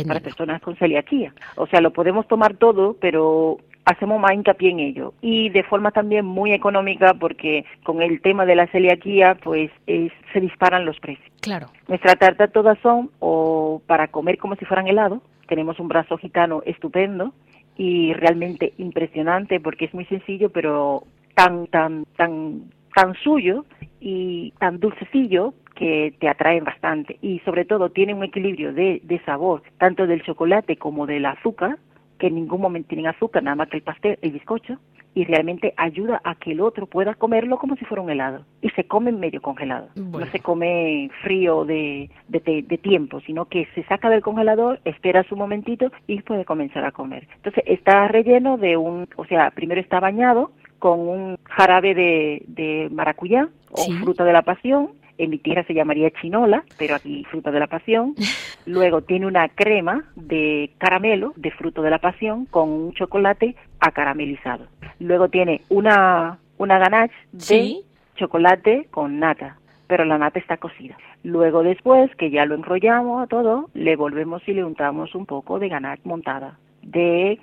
para 0.06 0.20
personas 0.20 0.62
con 0.62 0.76
celiaquía. 0.76 1.34
O 1.56 1.66
sea, 1.66 1.80
lo 1.80 1.92
podemos 1.92 2.28
tomar 2.28 2.54
todo, 2.54 2.96
pero 3.00 3.58
hacemos 3.84 4.20
más 4.20 4.32
hincapié 4.32 4.70
en 4.70 4.80
ello 4.80 5.14
y 5.20 5.48
de 5.50 5.62
forma 5.64 5.90
también 5.90 6.24
muy 6.24 6.52
económica 6.52 7.14
porque 7.14 7.64
con 7.82 8.02
el 8.02 8.20
tema 8.20 8.46
de 8.46 8.56
la 8.56 8.66
celiaquía 8.68 9.36
pues 9.42 9.70
se 9.86 10.40
disparan 10.40 10.84
los 10.84 10.98
precios. 11.00 11.28
Claro. 11.40 11.68
Nuestra 11.88 12.14
tarta 12.14 12.48
todas 12.48 12.78
son 12.78 13.10
o 13.18 13.82
para 13.86 14.08
comer 14.08 14.38
como 14.38 14.56
si 14.56 14.64
fueran 14.64 14.86
helado. 14.86 15.22
Tenemos 15.48 15.80
un 15.80 15.88
brazo 15.88 16.16
gitano 16.16 16.62
estupendo 16.64 17.34
y 17.76 18.12
realmente 18.14 18.72
impresionante 18.78 19.58
porque 19.58 19.86
es 19.86 19.94
muy 19.94 20.04
sencillo 20.06 20.50
pero 20.50 21.04
tan 21.34 21.66
tan 21.66 22.04
tan 22.16 22.70
tan 22.94 23.14
suyo 23.14 23.64
y 24.00 24.52
tan 24.58 24.78
dulcecillo 24.78 25.54
que 25.74 26.14
te 26.20 26.28
atraen 26.28 26.64
bastante 26.64 27.18
y 27.22 27.38
sobre 27.40 27.64
todo 27.64 27.88
tiene 27.88 28.12
un 28.12 28.22
equilibrio 28.22 28.72
de, 28.74 29.00
de 29.02 29.18
sabor 29.24 29.62
tanto 29.78 30.06
del 30.06 30.22
chocolate 30.22 30.76
como 30.76 31.06
del 31.06 31.24
azúcar 31.24 31.78
que 32.22 32.28
en 32.28 32.36
ningún 32.36 32.60
momento 32.60 32.86
tienen 32.86 33.08
azúcar 33.08 33.42
nada 33.42 33.56
más 33.56 33.68
que 33.68 33.78
el 33.78 33.82
pastel 33.82 34.16
el 34.22 34.30
bizcocho 34.30 34.78
y 35.12 35.24
realmente 35.24 35.74
ayuda 35.76 36.20
a 36.22 36.36
que 36.36 36.52
el 36.52 36.60
otro 36.60 36.86
pueda 36.86 37.14
comerlo 37.16 37.58
como 37.58 37.74
si 37.74 37.84
fuera 37.84 38.00
un 38.00 38.10
helado. 38.10 38.46
Y 38.60 38.70
se 38.70 38.84
come 38.84 39.10
medio 39.10 39.42
congelado. 39.42 39.88
No 39.96 40.24
se 40.26 40.38
come 40.38 41.10
frío 41.24 41.64
de, 41.64 42.08
de, 42.28 42.62
de, 42.62 42.78
tiempo 42.78 43.20
sino 43.22 43.46
que 43.46 43.66
se 43.74 43.82
saca 43.86 44.08
del 44.08 44.22
congelador 44.22 44.80
espera 44.84 45.26
un 45.32 45.38
momentito 45.40 45.90
y 46.06 46.22
puede 46.22 46.44
comenzar 46.44 46.84
a 46.84 46.92
comer. 46.92 47.26
Entonces 47.34 47.64
está 47.66 48.06
relleno 48.06 48.56
de 48.56 48.76
un 48.76 49.08
o 49.16 49.24
sea 49.24 49.50
primero 49.50 49.80
está 49.80 49.98
bañado 49.98 50.52
con 50.78 51.00
un 51.00 51.38
jarabe 51.42 51.92
de, 51.96 52.44
de 52.46 52.88
maracuyá 52.92 53.48
o 53.72 53.82
fruta 54.00 54.22
de 54.22 54.32
la 54.32 54.42
pasión 54.42 54.90
en 55.22 55.30
mi 55.30 55.38
tierra 55.38 55.64
se 55.64 55.74
llamaría 55.74 56.10
chinola, 56.10 56.64
pero 56.78 56.94
aquí 56.94 57.24
fruta 57.30 57.50
de 57.50 57.60
la 57.60 57.66
pasión. 57.66 58.14
Luego 58.66 59.02
tiene 59.02 59.26
una 59.26 59.48
crema 59.48 60.04
de 60.16 60.70
caramelo, 60.78 61.32
de 61.36 61.50
fruto 61.52 61.82
de 61.82 61.90
la 61.90 61.98
pasión, 61.98 62.46
con 62.46 62.68
un 62.68 62.92
chocolate 62.94 63.54
acaramelizado. 63.80 64.66
Luego 64.98 65.28
tiene 65.28 65.62
una, 65.68 66.38
una 66.58 66.78
ganache 66.78 67.14
de 67.32 67.76
chocolate 68.16 68.88
con 68.90 69.18
nata, 69.18 69.58
pero 69.86 70.04
la 70.04 70.18
nata 70.18 70.38
está 70.38 70.56
cocida. 70.56 70.96
Luego 71.22 71.62
después, 71.62 72.14
que 72.16 72.30
ya 72.30 72.44
lo 72.44 72.54
enrollamos 72.54 73.22
a 73.22 73.26
todo, 73.26 73.70
le 73.74 73.94
volvemos 73.96 74.42
y 74.48 74.54
le 74.54 74.64
untamos 74.64 75.14
un 75.14 75.26
poco 75.26 75.58
de 75.58 75.68
ganache 75.68 76.02
montada 76.04 76.58
de 76.82 77.38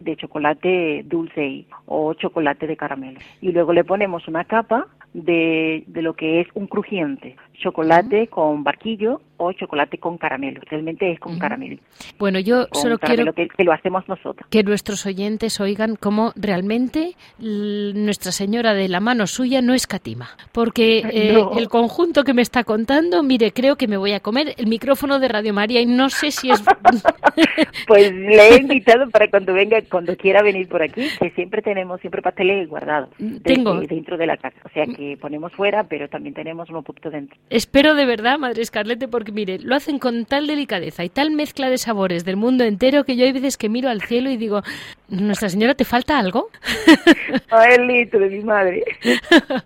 de 0.00 0.16
chocolate 0.16 1.02
dulce 1.06 1.64
o 1.86 2.14
chocolate 2.14 2.66
de 2.66 2.76
caramelo. 2.76 3.20
Y 3.40 3.52
luego 3.52 3.72
le 3.72 3.84
ponemos 3.84 4.28
una 4.28 4.44
capa 4.44 4.86
de, 5.14 5.84
de 5.86 6.02
lo 6.02 6.14
que 6.14 6.40
es 6.40 6.48
un 6.54 6.66
crujiente, 6.66 7.36
chocolate 7.54 8.28
con 8.28 8.64
barquillo 8.64 9.20
o 9.46 9.52
chocolate 9.52 9.98
con 9.98 10.18
caramelo. 10.18 10.60
Realmente 10.68 11.10
es 11.10 11.18
con 11.18 11.38
caramelo. 11.38 11.78
Bueno, 12.18 12.38
yo 12.38 12.66
solo 12.72 12.98
quiero 12.98 13.32
que, 13.32 13.48
lo 13.64 13.72
hacemos 13.72 14.08
nosotros. 14.08 14.46
Que 14.50 14.62
nuestros 14.62 15.06
oyentes 15.06 15.60
oigan 15.60 15.96
cómo 15.96 16.32
realmente 16.36 17.14
Nuestra 17.38 18.32
Señora 18.32 18.74
de 18.74 18.88
la 18.88 19.00
mano 19.00 19.26
suya 19.26 19.60
no 19.62 19.74
escatima. 19.74 20.30
Porque 20.52 20.98
eh, 20.98 21.44
el 21.56 21.68
conjunto 21.68 22.24
que 22.24 22.34
me 22.34 22.42
está 22.42 22.64
contando, 22.64 23.22
mire, 23.22 23.52
creo 23.52 23.76
que 23.76 23.88
me 23.88 23.96
voy 23.96 24.12
a 24.12 24.20
comer 24.20 24.54
el 24.56 24.66
micrófono 24.66 25.18
de 25.18 25.28
Radio 25.28 25.52
María 25.52 25.80
y 25.80 25.86
no 25.86 26.08
sé 26.08 26.30
si 26.30 26.50
es... 26.50 26.62
pues 27.86 28.12
le 28.12 28.48
he 28.48 28.60
invitado 28.60 29.08
para 29.10 29.28
cuando 29.28 29.52
venga, 29.52 29.80
cuando 29.90 30.16
quiera 30.16 30.42
venir 30.42 30.68
por 30.68 30.82
aquí, 30.82 31.06
que 31.18 31.30
siempre 31.30 31.62
tenemos 31.62 32.00
siempre 32.00 32.22
pasteles 32.22 32.68
guardados 32.68 33.10
Tengo... 33.42 33.80
dentro 33.80 34.16
de 34.16 34.26
la 34.26 34.36
casa. 34.36 34.56
O 34.64 34.68
sea 34.70 34.86
que 34.86 35.16
ponemos 35.20 35.52
fuera, 35.52 35.84
pero 35.84 36.08
también 36.08 36.34
tenemos 36.34 36.68
un 36.70 36.82
poquito 36.82 37.10
dentro. 37.10 37.36
Espero 37.50 37.94
de 37.94 38.06
verdad, 38.06 38.38
Madre 38.38 38.62
Escarlete, 38.62 39.08
porque 39.08 39.31
mire, 39.32 39.58
lo 39.58 39.74
hacen 39.74 39.98
con 39.98 40.24
tal 40.24 40.46
delicadeza 40.46 41.04
y 41.04 41.08
tal 41.08 41.30
mezcla 41.30 41.70
de 41.70 41.78
sabores 41.78 42.24
del 42.24 42.36
mundo 42.36 42.64
entero 42.64 43.04
que 43.04 43.16
yo 43.16 43.24
hay 43.24 43.32
veces 43.32 43.56
que 43.56 43.68
miro 43.68 43.88
al 43.88 44.02
cielo 44.02 44.30
y 44.30 44.36
digo, 44.36 44.62
Nuestra 45.08 45.48
Señora, 45.48 45.74
¿te 45.74 45.84
falta 45.84 46.18
algo? 46.18 46.48
Ay, 47.50 47.74
el 47.74 47.86
litro 47.86 48.20
de 48.20 48.30
mi 48.30 48.42
madre. 48.42 48.82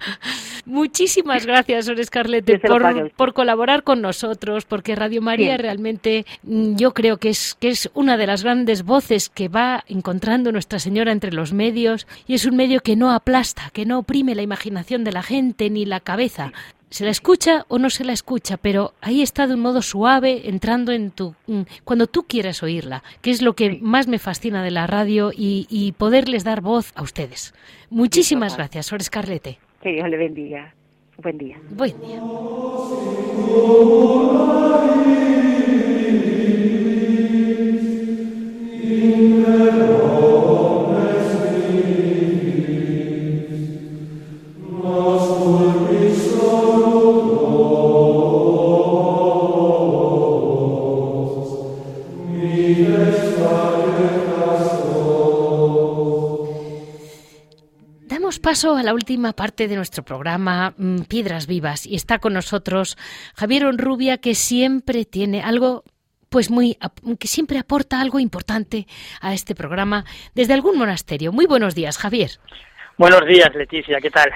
Muchísimas 0.67 1.47
gracias, 1.47 1.85
Sor 1.85 2.01
Escarlete, 2.01 2.59
por, 2.59 3.13
por, 3.13 3.33
colaborar 3.33 3.85
con 3.85 4.03
nosotros, 4.03 4.65
porque 4.65 4.97
Radio 4.97 5.23
María 5.23 5.57
realmente 5.57 6.27
mm, 6.43 6.75
yo 6.75 6.93
creo 6.93 7.19
que 7.19 7.29
es, 7.29 7.55
que 7.55 7.69
es 7.69 7.89
una 7.95 8.17
de 8.17 8.27
las 8.27 8.43
grandes 8.43 8.83
voces 8.83 9.29
que 9.29 9.49
va 9.49 9.85
encontrando 9.87 10.51
Nuestra 10.51 10.81
Señora 10.81 11.13
entre 11.13 11.33
los 11.33 11.53
medios 11.53 12.09
y 12.27 12.35
es 12.35 12.47
un 12.47 12.57
medio 12.57 12.81
que 12.81 12.97
no 12.97 13.13
aplasta, 13.13 13.71
que 13.73 13.87
no 13.87 14.01
oprime 14.01 14.35
la 14.35 14.43
imaginación 14.43 15.05
de 15.05 15.13
la 15.13 15.23
gente 15.23 15.71
ni 15.71 15.85
la 15.85 16.01
cabeza, 16.01 16.53
se 16.91 17.05
la 17.05 17.11
escucha 17.11 17.65
o 17.69 17.79
no 17.79 17.91
se 17.91 18.05
la 18.05 18.13
escucha, 18.13 18.57
pero 18.57 18.95
ahí 19.01 19.23
está 19.23 19.47
de 19.47 19.55
un 19.55 19.61
modo 19.61 19.83
suave, 19.83 20.49
entrando 20.49 20.93
en 20.93 21.11
tu... 21.11 21.35
Mm, 21.47 21.63
cuando 21.85 22.07
tú 22.07 22.25
quieras 22.25 22.63
oírla, 22.63 23.03
que 23.23 23.31
es 23.31 23.43
lo 23.43 23.55
que 23.55 23.79
más 23.81 24.07
me 24.09 24.19
fascina 24.19 24.63
de 24.63 24.71
la 24.71 24.87
radio 24.87 25.33
y, 25.33 25.67
y 25.69 25.93
poderles 25.93 26.45
dar 26.45 26.61
voz 26.61 26.93
a 26.95 27.03
ustedes. 27.03 27.55
Muchísimas 27.91 28.57
gracias, 28.57 28.87
Sor 28.87 29.01
Escarlete. 29.01 29.59
Que 29.83 29.93
Dios 29.93 30.09
le 30.09 30.17
bendiga. 30.17 30.75
Buen 31.19 31.39
día. 31.39 31.59
Buen 31.71 31.99
día. 32.01 32.21
Paso 58.47 58.77
a 58.77 58.83
la 58.85 58.95
última 58.95 59.33
parte 59.33 59.67
de 59.67 59.75
nuestro 59.75 60.05
programa 60.05 60.73
mm, 60.79 61.01
Piedras 61.09 61.49
Vivas 61.49 61.85
y 61.85 61.97
está 61.97 62.21
con 62.21 62.33
nosotros 62.33 62.97
Javier 63.35 63.67
Onrubia 63.67 64.19
que 64.19 64.37
siempre 64.37 65.05
tiene 65.05 65.43
algo 65.43 65.83
pues 66.29 66.49
muy 66.49 66.79
que 67.19 67.27
siempre 67.27 67.59
aporta 67.59 68.01
algo 68.01 68.21
importante 68.21 68.87
a 69.21 69.35
este 69.35 69.57
programa 69.57 70.05
desde 70.37 70.55
algún 70.55 70.79
monasterio. 70.79 71.33
Muy 71.33 71.47
buenos 71.47 71.75
días, 71.75 71.99
Javier. 71.99 72.39
Buenos 72.99 73.27
días, 73.27 73.55
Leticia, 73.55 74.01
¿qué 74.01 74.11
tal? 74.11 74.31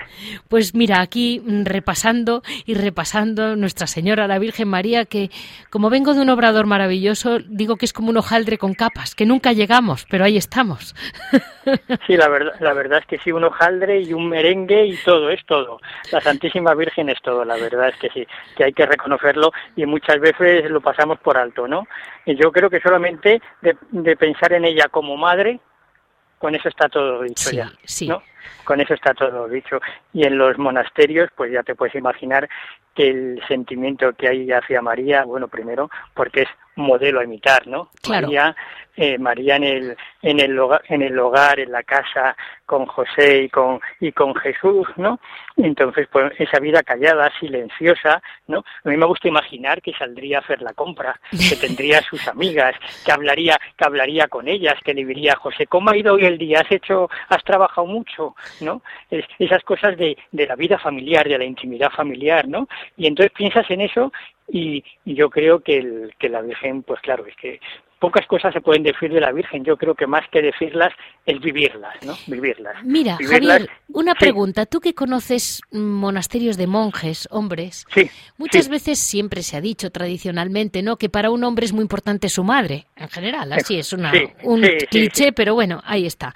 Pues 0.48 0.74
mira, 0.74 1.00
aquí 1.00 1.42
repasando 1.64 2.42
y 2.66 2.74
repasando 2.74 3.56
Nuestra 3.56 3.86
Señora, 3.86 4.26
la 4.26 4.38
Virgen 4.38 4.68
María, 4.68 5.06
que 5.06 5.30
como 5.70 5.88
vengo 5.88 6.12
de 6.12 6.20
un 6.20 6.28
obrador 6.28 6.66
maravilloso, 6.66 7.38
digo 7.38 7.76
que 7.76 7.86
es 7.86 7.94
como 7.94 8.10
un 8.10 8.18
hojaldre 8.18 8.58
con 8.58 8.74
capas, 8.74 9.14
que 9.14 9.24
nunca 9.24 9.52
llegamos, 9.52 10.06
pero 10.10 10.24
ahí 10.24 10.36
estamos. 10.36 10.94
Sí, 12.06 12.16
la 12.16 12.28
verdad, 12.28 12.54
la 12.60 12.72
verdad 12.72 13.00
es 13.00 13.06
que 13.06 13.18
sí, 13.18 13.30
un 13.30 13.44
hojaldre 13.44 14.00
y 14.00 14.12
un 14.12 14.28
merengue 14.28 14.86
y 14.86 14.96
todo, 15.04 15.30
es 15.30 15.44
todo. 15.44 15.78
La 16.10 16.20
Santísima 16.20 16.74
Virgen 16.74 17.10
es 17.10 17.20
todo, 17.22 17.44
la 17.44 17.56
verdad 17.56 17.90
es 17.90 17.96
que 17.96 18.08
sí, 18.08 18.26
que 18.56 18.64
hay 18.64 18.72
que 18.72 18.86
reconocerlo 18.86 19.52
y 19.76 19.84
muchas 19.84 20.18
veces 20.18 20.68
lo 20.70 20.80
pasamos 20.80 21.18
por 21.20 21.36
alto, 21.36 21.68
¿no? 21.68 21.86
Y 22.24 22.34
yo 22.34 22.50
creo 22.50 22.70
que 22.70 22.80
solamente 22.80 23.40
de, 23.60 23.76
de 23.90 24.16
pensar 24.16 24.54
en 24.54 24.64
ella 24.64 24.88
como 24.90 25.16
madre, 25.16 25.60
con 26.38 26.54
eso 26.54 26.68
está 26.68 26.88
todo 26.88 27.22
dicho 27.22 27.50
ya, 27.50 27.70
¿no? 28.08 28.22
Con 28.64 28.80
eso 28.80 28.94
está 28.94 29.14
todo 29.14 29.48
dicho. 29.48 29.80
Y 30.12 30.24
en 30.24 30.38
los 30.38 30.58
monasterios, 30.58 31.30
pues 31.36 31.52
ya 31.52 31.62
te 31.62 31.74
puedes 31.74 31.94
imaginar 31.94 32.48
que 32.94 33.08
el 33.08 33.42
sentimiento 33.46 34.12
que 34.14 34.28
hay 34.28 34.50
hacia 34.50 34.82
María, 34.82 35.24
bueno, 35.24 35.48
primero, 35.48 35.90
porque 36.14 36.42
es 36.42 36.48
modelo 36.76 37.20
a 37.20 37.24
imitar, 37.24 37.66
¿no? 37.66 37.90
María, 38.08 38.56
eh, 38.96 39.18
María 39.18 39.56
en 39.56 39.64
el, 39.64 39.96
en 40.22 40.40
el 40.40 40.58
hogar, 40.58 40.82
en 40.88 41.02
el 41.02 41.18
hogar, 41.18 41.60
en 41.60 41.72
la 41.72 41.82
casa, 41.82 42.36
con 42.66 42.86
José 42.86 43.44
y 43.44 43.48
con 43.48 43.80
y 44.00 44.12
con 44.12 44.34
Jesús, 44.34 44.86
¿no? 44.96 45.20
Entonces, 45.56 46.08
pues 46.10 46.32
esa 46.38 46.58
vida 46.58 46.82
callada, 46.82 47.30
silenciosa, 47.38 48.22
¿no? 48.46 48.64
A 48.84 48.88
mí 48.88 48.96
me 48.96 49.06
gusta 49.06 49.28
imaginar 49.28 49.82
que 49.82 49.92
saldría 49.92 50.38
a 50.38 50.40
hacer 50.40 50.62
la 50.62 50.72
compra, 50.72 51.20
que 51.30 51.56
tendría 51.56 52.00
sus 52.02 52.26
amigas, 52.28 52.74
que 53.04 53.12
hablaría, 53.12 53.58
que 53.76 53.84
hablaría 53.84 54.28
con 54.28 54.48
ellas, 54.48 54.74
que 54.84 54.94
le 54.94 55.04
diría, 55.04 55.36
José, 55.36 55.66
¿cómo 55.66 55.90
ha 55.90 55.96
ido 55.96 56.14
hoy 56.14 56.24
el 56.24 56.38
día? 56.38 56.60
¿Has 56.60 56.72
hecho, 56.72 57.08
has 57.28 57.44
trabajado 57.44 57.86
mucho? 57.86 58.29
¿No? 58.60 58.82
esas 59.38 59.62
cosas 59.64 59.96
de, 59.96 60.16
de 60.32 60.46
la 60.46 60.56
vida 60.56 60.78
familiar, 60.78 61.28
de 61.28 61.38
la 61.38 61.44
intimidad 61.44 61.90
familiar, 61.90 62.48
¿no? 62.48 62.68
Y 62.96 63.06
entonces 63.06 63.32
piensas 63.32 63.70
en 63.70 63.80
eso 63.80 64.12
y, 64.52 64.84
yo 65.04 65.30
creo 65.30 65.60
que, 65.60 65.78
el, 65.78 66.14
que 66.18 66.28
la 66.28 66.42
Virgen, 66.42 66.82
pues 66.82 67.00
claro, 67.00 67.26
es 67.26 67.36
que 67.36 67.60
pocas 67.98 68.26
cosas 68.26 68.52
se 68.54 68.60
pueden 68.60 68.82
decir 68.82 69.12
de 69.12 69.20
la 69.20 69.30
Virgen. 69.30 69.64
Yo 69.64 69.76
creo 69.76 69.94
que 69.94 70.06
más 70.06 70.26
que 70.30 70.40
decirlas 70.40 70.92
es 71.26 71.38
vivirlas, 71.40 71.94
¿no? 72.04 72.14
Vivirlas. 72.26 72.82
Mira, 72.82 73.18
Javier, 73.20 73.68
una 73.88 74.14
pregunta. 74.14 74.66
Tú 74.66 74.80
que 74.80 74.94
conoces 74.94 75.60
monasterios 75.70 76.56
de 76.56 76.66
monjes, 76.66 77.28
hombres, 77.30 77.86
muchas 78.38 78.68
veces 78.68 78.98
siempre 78.98 79.42
se 79.42 79.56
ha 79.56 79.60
dicho 79.60 79.90
tradicionalmente, 79.90 80.82
¿no? 80.82 80.96
Que 80.96 81.08
para 81.08 81.30
un 81.30 81.44
hombre 81.44 81.66
es 81.66 81.72
muy 81.72 81.82
importante 81.82 82.28
su 82.28 82.42
madre, 82.42 82.86
en 82.96 83.08
general. 83.08 83.52
Así 83.52 83.78
es 83.78 83.92
una, 83.92 84.12
un 84.42 84.62
cliché, 84.90 85.32
pero 85.32 85.54
bueno, 85.54 85.82
ahí 85.84 86.06
está. 86.06 86.34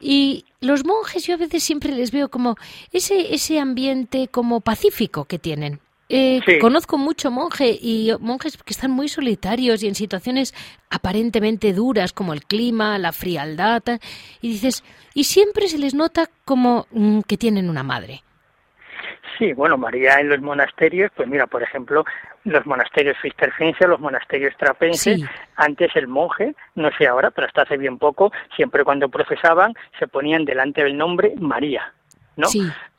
Y 0.00 0.44
los 0.64 0.84
monjes 0.84 1.26
yo 1.26 1.34
a 1.34 1.38
veces 1.38 1.62
siempre 1.62 1.92
les 1.92 2.10
veo 2.10 2.28
como 2.28 2.56
ese, 2.92 3.34
ese 3.34 3.60
ambiente 3.60 4.28
como 4.28 4.60
pacífico 4.60 5.24
que 5.24 5.38
tienen. 5.38 5.80
Eh, 6.10 6.40
conozco 6.60 6.98
mucho 6.98 7.30
monje 7.30 7.78
y 7.80 8.12
monjes 8.20 8.62
que 8.62 8.72
están 8.72 8.90
muy 8.90 9.08
solitarios 9.08 9.82
y 9.82 9.88
en 9.88 9.94
situaciones 9.94 10.54
aparentemente 10.90 11.72
duras 11.72 12.12
como 12.12 12.34
el 12.34 12.44
clima, 12.44 12.98
la 12.98 13.12
frialdad, 13.12 13.82
y 14.42 14.48
dices, 14.48 14.84
y 15.14 15.24
siempre 15.24 15.66
se 15.66 15.78
les 15.78 15.94
nota 15.94 16.28
como 16.44 16.86
mm, 16.90 17.20
que 17.20 17.38
tienen 17.38 17.70
una 17.70 17.82
madre. 17.82 18.22
Sí, 19.38 19.52
bueno, 19.54 19.78
María 19.78 20.20
en 20.20 20.28
los 20.28 20.40
monasterios, 20.40 21.10
pues 21.16 21.26
mira, 21.26 21.46
por 21.46 21.62
ejemplo, 21.62 22.04
los 22.44 22.66
monasterios 22.66 23.16
cistercienses, 23.22 23.88
los 23.88 24.00
monasterios 24.00 24.54
trapenses, 24.56 25.22
antes 25.56 25.90
el 25.96 26.06
monje, 26.06 26.54
no 26.74 26.90
sé 26.96 27.06
ahora, 27.06 27.30
pero 27.30 27.46
hasta 27.46 27.62
hace 27.62 27.76
bien 27.76 27.98
poco, 27.98 28.32
siempre 28.54 28.84
cuando 28.84 29.08
profesaban, 29.08 29.74
se 29.98 30.06
ponían 30.06 30.44
delante 30.44 30.84
del 30.84 30.96
nombre 30.96 31.34
María. 31.38 31.92
¿no? 32.36 32.48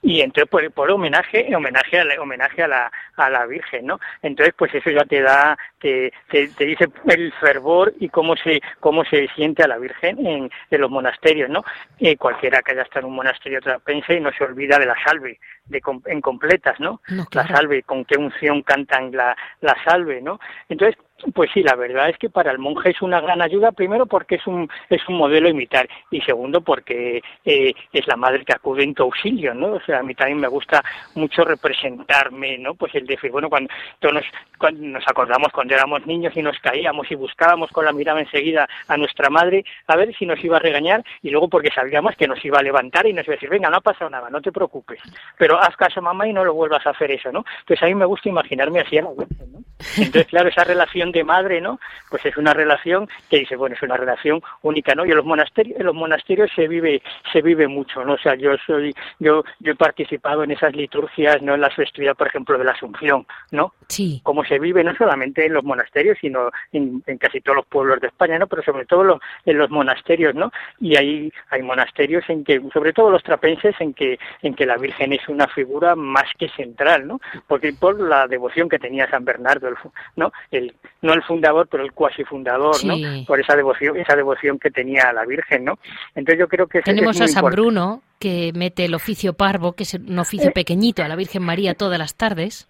Y 0.05 0.21
entonces 0.21 0.47
por, 0.47 0.71
por 0.71 0.91
homenaje, 0.91 1.49
homenaje 1.55 1.99
a 1.99 2.05
la, 2.05 2.21
homenaje 2.21 2.61
a 2.61 2.67
la, 2.67 2.91
a 3.15 3.27
la 3.27 3.47
Virgen, 3.47 3.87
¿no? 3.87 3.99
Entonces 4.21 4.53
pues 4.55 4.73
eso 4.75 4.91
ya 4.91 5.03
te 5.03 5.19
da, 5.19 5.57
te, 5.79 6.13
te, 6.29 6.47
dice 6.63 6.87
el 7.07 7.33
fervor 7.33 7.91
y 7.99 8.09
cómo 8.09 8.35
se, 8.35 8.61
cómo 8.79 9.03
se 9.03 9.27
siente 9.35 9.63
a 9.63 9.67
la 9.67 9.79
Virgen 9.79 10.23
en, 10.23 10.51
en 10.69 10.81
los 10.81 10.91
monasterios, 10.91 11.49
¿no? 11.49 11.63
Eh, 11.99 12.17
cualquiera 12.17 12.61
que 12.61 12.73
haya 12.73 12.83
estado 12.83 13.07
en 13.07 13.13
un 13.13 13.15
monasterio 13.15 13.59
trapense 13.61 14.13
y 14.13 14.19
no 14.19 14.31
se 14.31 14.43
olvida 14.43 14.77
de 14.77 14.85
la 14.85 14.95
salve, 15.03 15.39
de, 15.65 15.81
en 16.05 16.21
completas, 16.21 16.79
¿no? 16.79 17.01
La 17.31 17.47
salve, 17.47 17.81
con 17.81 18.05
qué 18.05 18.15
unción 18.15 18.61
cantan 18.61 19.11
la, 19.11 19.35
la 19.61 19.75
salve, 19.83 20.21
¿no? 20.21 20.39
Entonces, 20.69 20.97
pues 21.33 21.49
sí, 21.53 21.63
la 21.63 21.75
verdad 21.75 22.09
es 22.09 22.17
que 22.17 22.29
para 22.29 22.51
el 22.51 22.59
monje 22.59 22.89
es 22.89 23.01
una 23.01 23.21
gran 23.21 23.41
ayuda, 23.41 23.71
primero 23.71 24.05
porque 24.05 24.35
es 24.35 24.45
un, 24.47 24.69
es 24.89 25.01
un 25.07 25.15
modelo 25.15 25.47
a 25.47 25.51
imitar 25.51 25.87
y 26.11 26.21
segundo 26.21 26.61
porque 26.61 27.21
eh, 27.45 27.73
es 27.93 28.07
la 28.07 28.17
madre 28.17 28.43
que 28.43 28.53
acude 28.53 28.83
en 28.83 28.93
tu 28.93 29.03
auxilio, 29.03 29.53
¿no? 29.53 29.73
O 29.73 29.81
sea, 29.81 29.94
a 29.99 30.03
mí 30.03 30.13
también 30.15 30.39
me 30.39 30.47
gusta 30.47 30.83
mucho 31.15 31.43
representarme, 31.43 32.57
¿no? 32.57 32.75
Pues 32.75 32.93
el 32.95 33.05
decir, 33.05 33.31
bueno, 33.31 33.49
cuando, 33.49 33.69
nos, 34.01 34.23
cuando 34.57 34.81
nos 34.87 35.07
acordamos 35.07 35.51
cuando 35.51 35.73
éramos 35.73 36.05
niños 36.05 36.33
y 36.35 36.41
nos 36.41 36.59
caíamos 36.59 37.09
y 37.09 37.15
buscábamos 37.15 37.71
con 37.71 37.85
la 37.85 37.93
mirada 37.93 38.19
enseguida 38.19 38.67
a 38.87 38.97
nuestra 38.97 39.29
madre 39.29 39.65
a 39.87 39.95
ver 39.95 40.15
si 40.15 40.25
nos 40.25 40.43
iba 40.43 40.57
a 40.57 40.59
regañar 40.59 41.03
y 41.21 41.29
luego 41.29 41.49
porque 41.49 41.71
sabíamos 41.71 42.15
que 42.15 42.27
nos 42.27 42.43
iba 42.43 42.59
a 42.59 42.63
levantar 42.63 43.05
y 43.07 43.13
nos 43.13 43.25
iba 43.25 43.33
a 43.33 43.37
decir, 43.37 43.49
venga, 43.49 43.69
no 43.69 43.77
ha 43.77 43.81
pasado 43.81 44.09
nada, 44.09 44.29
no 44.29 44.41
te 44.41 44.51
preocupes, 44.51 44.99
pero 45.37 45.59
haz 45.59 45.75
caso 45.75 46.01
mamá 46.01 46.27
y 46.27 46.33
no 46.33 46.43
lo 46.43 46.53
vuelvas 46.53 46.85
a 46.85 46.91
hacer 46.91 47.11
eso, 47.11 47.31
¿no? 47.31 47.45
Entonces 47.59 47.83
a 47.83 47.87
mí 47.87 47.95
me 47.95 48.05
gusta 48.05 48.29
imaginarme 48.29 48.81
así 48.81 48.97
a 48.97 49.03
la 49.03 49.11
Virgen, 49.11 49.51
¿no? 49.51 49.59
Entonces, 49.97 50.27
claro, 50.27 50.49
esa 50.49 50.63
relación 50.63 51.11
de 51.11 51.23
madre, 51.23 51.61
¿no? 51.61 51.79
Pues 52.09 52.25
es 52.25 52.37
una 52.37 52.53
relación 52.53 53.07
que 53.29 53.39
dice, 53.39 53.55
bueno, 53.55 53.75
es 53.75 53.83
una 53.83 53.97
relación 53.97 54.41
única, 54.61 54.95
¿no? 54.95 55.05
Y 55.05 55.11
en 55.11 55.17
los 55.17 55.25
monasterios, 55.25 55.79
en 55.79 55.85
los 55.85 55.95
monasterios 55.95 56.49
se 56.55 56.67
vive, 56.67 57.01
se 57.31 57.41
vive 57.41 57.67
mucho, 57.67 58.03
¿no? 58.03 58.13
O 58.13 58.17
sea, 58.17 58.35
yo 58.35 58.55
soy, 58.65 58.93
yo, 59.19 59.43
yo 59.59 59.73
he 59.73 59.75
participado 59.85 60.43
en 60.43 60.49
esas 60.49 60.75
liturgias, 60.75 61.43
¿no? 61.43 61.53
En 61.53 61.61
la 61.61 61.69
festividad, 61.69 62.15
por 62.15 62.25
ejemplo, 62.25 62.57
de 62.57 62.63
la 62.63 62.71
Asunción, 62.71 63.27
¿no? 63.51 63.75
Sí. 63.87 64.19
Como 64.23 64.43
se 64.43 64.57
vive 64.57 64.83
no 64.83 64.95
solamente 64.95 65.45
en 65.45 65.53
los 65.53 65.63
monasterios, 65.63 66.17
sino 66.19 66.49
en, 66.71 67.03
casi 67.19 67.39
todos 67.39 67.57
los 67.57 67.67
pueblos 67.67 68.01
de 68.01 68.07
España, 68.07 68.39
¿no? 68.39 68.47
Pero 68.47 68.63
sobre 68.63 68.87
todo 68.87 69.19
en 69.45 69.57
los 69.59 69.69
monasterios, 69.69 70.33
¿no? 70.33 70.51
Y 70.79 70.97
ahí 70.97 71.31
hay 71.51 71.61
monasterios 71.61 72.27
en 72.29 72.43
que, 72.43 72.59
sobre 72.73 72.93
todo 72.93 73.11
los 73.11 73.21
trapenses, 73.21 73.75
en 73.79 73.93
que, 73.93 74.17
en 74.41 74.55
que 74.55 74.65
la 74.65 74.77
Virgen 74.77 75.13
es 75.13 75.29
una 75.29 75.47
figura 75.47 75.95
más 75.95 76.25
que 76.39 76.49
central, 76.49 77.05
¿no? 77.05 77.21
Porque 77.45 77.71
por 77.73 78.01
la 78.01 78.27
devoción 78.27 78.67
que 78.67 78.79
tenía 78.79 79.07
San 79.11 79.23
Bernardo, 79.23 79.69
¿no? 80.15 80.31
El, 80.49 80.73
no 81.03 81.13
el 81.13 81.21
fundador, 81.21 81.67
pero 81.69 81.83
el 81.83 81.91
cuasi 81.91 82.23
fundador, 82.23 82.83
¿no? 82.83 82.95
Por 83.27 83.39
esa 83.39 83.55
devoción, 83.55 83.97
esa 83.97 84.15
devoción 84.15 84.57
que 84.57 84.71
tenía 84.71 85.09
a 85.09 85.13
la 85.13 85.25
Virgen, 85.25 85.63
¿no? 85.63 85.77
Entonces 86.15 86.39
yo 86.39 86.47
creo 86.47 86.65
que 86.65 86.81
tenemos 86.81 87.21
a 87.21 87.27
San 87.27 87.45
Bruno 87.45 88.01
que 88.19 88.51
mete 88.53 88.85
el 88.85 88.95
oficio 88.95 89.33
parvo, 89.33 89.73
que 89.73 89.83
es 89.83 89.93
un 89.93 90.19
oficio 90.19 90.49
eh. 90.49 90.53
pequeñito 90.53 91.03
a 91.03 91.07
la 91.07 91.15
Virgen 91.15 91.43
María 91.43 91.73
todas 91.73 91.99
las 91.99 92.15
tardes. 92.15 92.67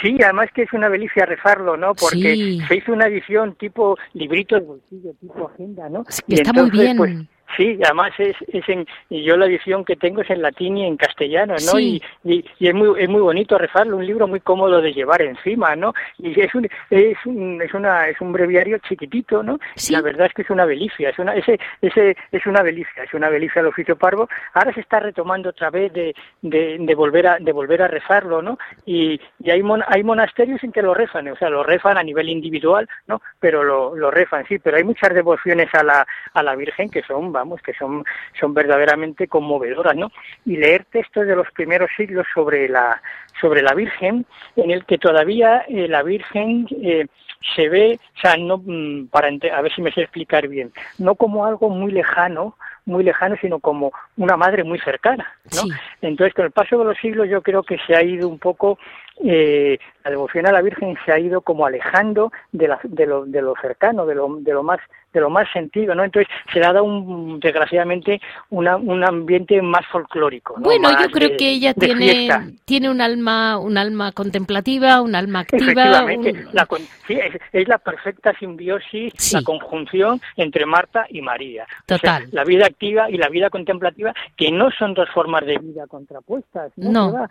Sí, 0.00 0.16
además 0.22 0.48
que 0.54 0.62
es 0.62 0.72
una 0.72 0.88
delicia 0.88 1.26
rezarlo, 1.26 1.76
¿no? 1.76 1.94
Porque 1.94 2.60
se 2.68 2.76
hizo 2.76 2.92
una 2.92 3.06
edición 3.06 3.56
tipo 3.56 3.96
librito 4.14 4.54
de 4.54 4.60
bolsillo, 4.60 5.12
tipo 5.20 5.50
agenda, 5.52 5.88
¿no? 5.88 6.04
y 6.26 6.34
está 6.34 6.52
muy 6.52 6.70
bien. 6.70 6.96
Pues, 6.96 7.16
Sí, 7.56 7.78
además 7.84 8.12
es, 8.18 8.36
es 8.48 8.66
en, 8.68 8.86
y 9.10 9.24
yo 9.24 9.36
la 9.36 9.46
edición 9.46 9.84
que 9.84 9.96
tengo 9.96 10.22
es 10.22 10.30
en 10.30 10.40
latín 10.40 10.78
y 10.78 10.86
en 10.86 10.96
castellano, 10.96 11.54
¿no? 11.72 11.78
Y, 11.78 12.02
y, 12.24 12.44
es 12.60 12.74
muy 12.74 13.02
es 13.02 13.08
muy 13.08 13.20
bonito 13.20 13.58
rezarlo, 13.58 13.96
un 13.98 14.06
libro 14.06 14.26
muy 14.26 14.40
cómodo 14.40 14.80
de 14.80 14.92
llevar 14.92 15.20
encima, 15.22 15.76
¿no? 15.76 15.92
Y 16.18 16.38
es 16.40 16.54
un 16.54 16.68
es 16.90 17.18
un 17.26 17.60
es 17.60 17.74
una 17.74 18.08
es 18.08 18.20
un 18.20 18.32
breviario 18.32 18.78
chiquitito, 18.78 19.42
¿no? 19.42 19.58
La 19.90 20.00
verdad 20.00 20.26
es 20.28 20.34
que 20.34 20.42
es 20.42 20.50
una 20.50 20.66
delicia, 20.66 21.10
es 21.10 21.18
una 21.18 21.34
ese 21.34 21.58
ese 21.82 22.16
es 22.30 22.46
una 22.46 22.62
delicia, 22.62 23.04
es 23.04 23.12
una 23.12 23.30
delicia 23.30 23.60
el 23.60 23.66
oficio 23.66 23.96
parvo. 23.96 24.28
Ahora 24.54 24.72
se 24.72 24.80
está 24.80 25.00
retomando 25.00 25.50
otra 25.50 25.70
vez 25.70 25.92
de, 25.92 26.14
de, 26.40 26.78
de 26.78 26.94
volver 26.94 27.26
a 27.26 27.38
de 27.38 27.52
volver 27.52 27.82
a 27.82 27.88
rezarlo, 27.88 28.40
¿no? 28.40 28.58
Y, 28.86 29.20
y 29.40 29.50
hay 29.50 29.62
hay 29.88 30.02
monasterios 30.04 30.62
en 30.64 30.72
que 30.72 30.82
lo 30.82 30.94
rezan, 30.94 31.28
o 31.28 31.36
sea, 31.36 31.50
lo 31.50 31.62
rezan 31.62 31.98
a 31.98 32.02
nivel 32.02 32.30
individual, 32.30 32.88
¿no? 33.06 33.20
Pero 33.40 33.62
lo, 33.62 33.94
lo 33.94 34.10
rezan, 34.10 34.46
sí, 34.48 34.58
pero 34.58 34.78
hay 34.78 34.84
muchas 34.84 35.12
devociones 35.12 35.68
a 35.74 35.82
la 35.82 36.06
a 36.32 36.42
la 36.42 36.56
Virgen 36.56 36.88
que 36.88 37.02
son 37.02 37.32
que 37.62 37.72
son, 37.74 38.04
son 38.38 38.54
verdaderamente 38.54 39.28
conmovedoras, 39.28 39.96
¿no? 39.96 40.10
Y 40.44 40.56
leer 40.56 40.84
textos 40.90 41.26
de 41.26 41.36
los 41.36 41.50
primeros 41.52 41.90
siglos 41.96 42.26
sobre 42.34 42.68
la, 42.68 43.00
sobre 43.40 43.62
la 43.62 43.74
Virgen, 43.74 44.26
en 44.56 44.70
el 44.70 44.84
que 44.84 44.98
todavía 44.98 45.64
eh, 45.68 45.88
la 45.88 46.02
Virgen 46.02 46.66
eh, 46.82 47.06
se 47.54 47.68
ve, 47.68 47.98
o 48.16 48.20
sea, 48.20 48.36
no, 48.36 48.58
mm, 48.58 49.08
para 49.08 49.28
a 49.28 49.62
ver 49.62 49.72
si 49.74 49.82
me 49.82 49.92
sé 49.92 50.02
explicar 50.02 50.48
bien, 50.48 50.72
no 50.98 51.14
como 51.14 51.44
algo 51.44 51.68
muy 51.68 51.92
lejano, 51.92 52.56
muy 52.84 53.04
lejano, 53.04 53.36
sino 53.40 53.60
como 53.60 53.92
una 54.16 54.36
madre 54.36 54.64
muy 54.64 54.78
cercana, 54.78 55.26
¿no? 55.54 55.62
Entonces, 56.00 56.34
con 56.34 56.44
el 56.44 56.50
paso 56.50 56.78
de 56.78 56.84
los 56.84 56.98
siglos, 56.98 57.28
yo 57.28 57.42
creo 57.42 57.62
que 57.62 57.78
se 57.86 57.94
ha 57.94 58.02
ido 58.02 58.28
un 58.28 58.38
poco 58.38 58.78
eh, 59.24 59.78
la 60.04 60.10
devoción 60.10 60.46
a 60.46 60.52
la 60.52 60.62
Virgen 60.62 60.96
se 61.04 61.12
ha 61.12 61.18
ido 61.18 61.42
como 61.42 61.66
alejando 61.66 62.32
de, 62.50 62.68
la, 62.68 62.80
de, 62.82 63.06
lo, 63.06 63.24
de 63.24 63.42
lo 63.42 63.54
cercano, 63.60 64.06
de 64.06 64.14
lo, 64.14 64.36
de 64.40 64.52
lo 64.52 64.62
más 64.62 64.80
de 65.12 65.20
lo 65.20 65.28
más 65.28 65.46
sentido, 65.52 65.94
¿no? 65.94 66.04
Entonces 66.04 66.32
se 66.52 66.58
le 66.58 66.64
ha 66.64 66.72
dado 66.72 66.84
un, 66.84 67.38
desgraciadamente 67.38 68.18
una, 68.50 68.76
un 68.76 69.04
ambiente 69.04 69.60
más 69.60 69.86
folclórico. 69.88 70.54
Bueno, 70.58 70.88
yo 70.90 71.10
creo 71.10 71.36
que 71.36 71.50
ella 71.50 71.74
tiene, 71.74 72.56
tiene 72.64 72.90
un 72.90 73.00
alma, 73.02 73.58
un 73.58 73.76
alma 73.76 74.12
contemplativa, 74.12 75.02
un 75.02 75.14
alma 75.14 75.40
activa. 75.40 76.06
la, 76.52 76.66
sí, 77.06 77.18
es, 77.52 77.68
la 77.68 77.76
perfecta 77.76 78.32
simbiosis, 78.38 79.34
la 79.34 79.42
conjunción 79.42 80.18
entre 80.36 80.64
Marta 80.64 81.06
y 81.10 81.20
María. 81.20 81.66
Total. 81.84 82.28
la 82.32 82.44
vida 82.44 82.68
activa 82.72 83.08
y 83.10 83.16
la 83.16 83.28
vida 83.28 83.50
contemplativa, 83.50 84.12
que 84.36 84.50
no 84.50 84.70
son 84.70 84.94
dos 84.94 85.08
formas 85.10 85.46
de 85.46 85.58
vida 85.58 85.86
contrapuestas. 85.86 86.72
No. 86.76 87.28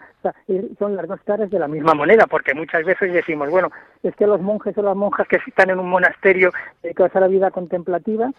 son 0.79 0.95
las 0.95 1.07
dos 1.07 1.19
caras 1.25 1.49
de 1.49 1.59
la 1.59 1.67
misma 1.67 1.93
moneda, 1.93 2.25
porque 2.27 2.53
muchas 2.53 2.85
veces 2.85 3.11
decimos, 3.13 3.49
bueno, 3.49 3.69
es 4.03 4.15
que 4.15 4.27
los 4.27 4.41
monjes 4.41 4.77
o 4.77 4.81
las 4.81 4.95
monjas 4.95 5.27
que 5.27 5.37
están 5.47 5.69
en 5.69 5.79
un 5.79 5.89
monasterio 5.89 6.51
dedicados 6.81 7.15
a 7.15 7.19
la 7.19 7.27
vida 7.27 7.51
contemplativa, 7.51 8.31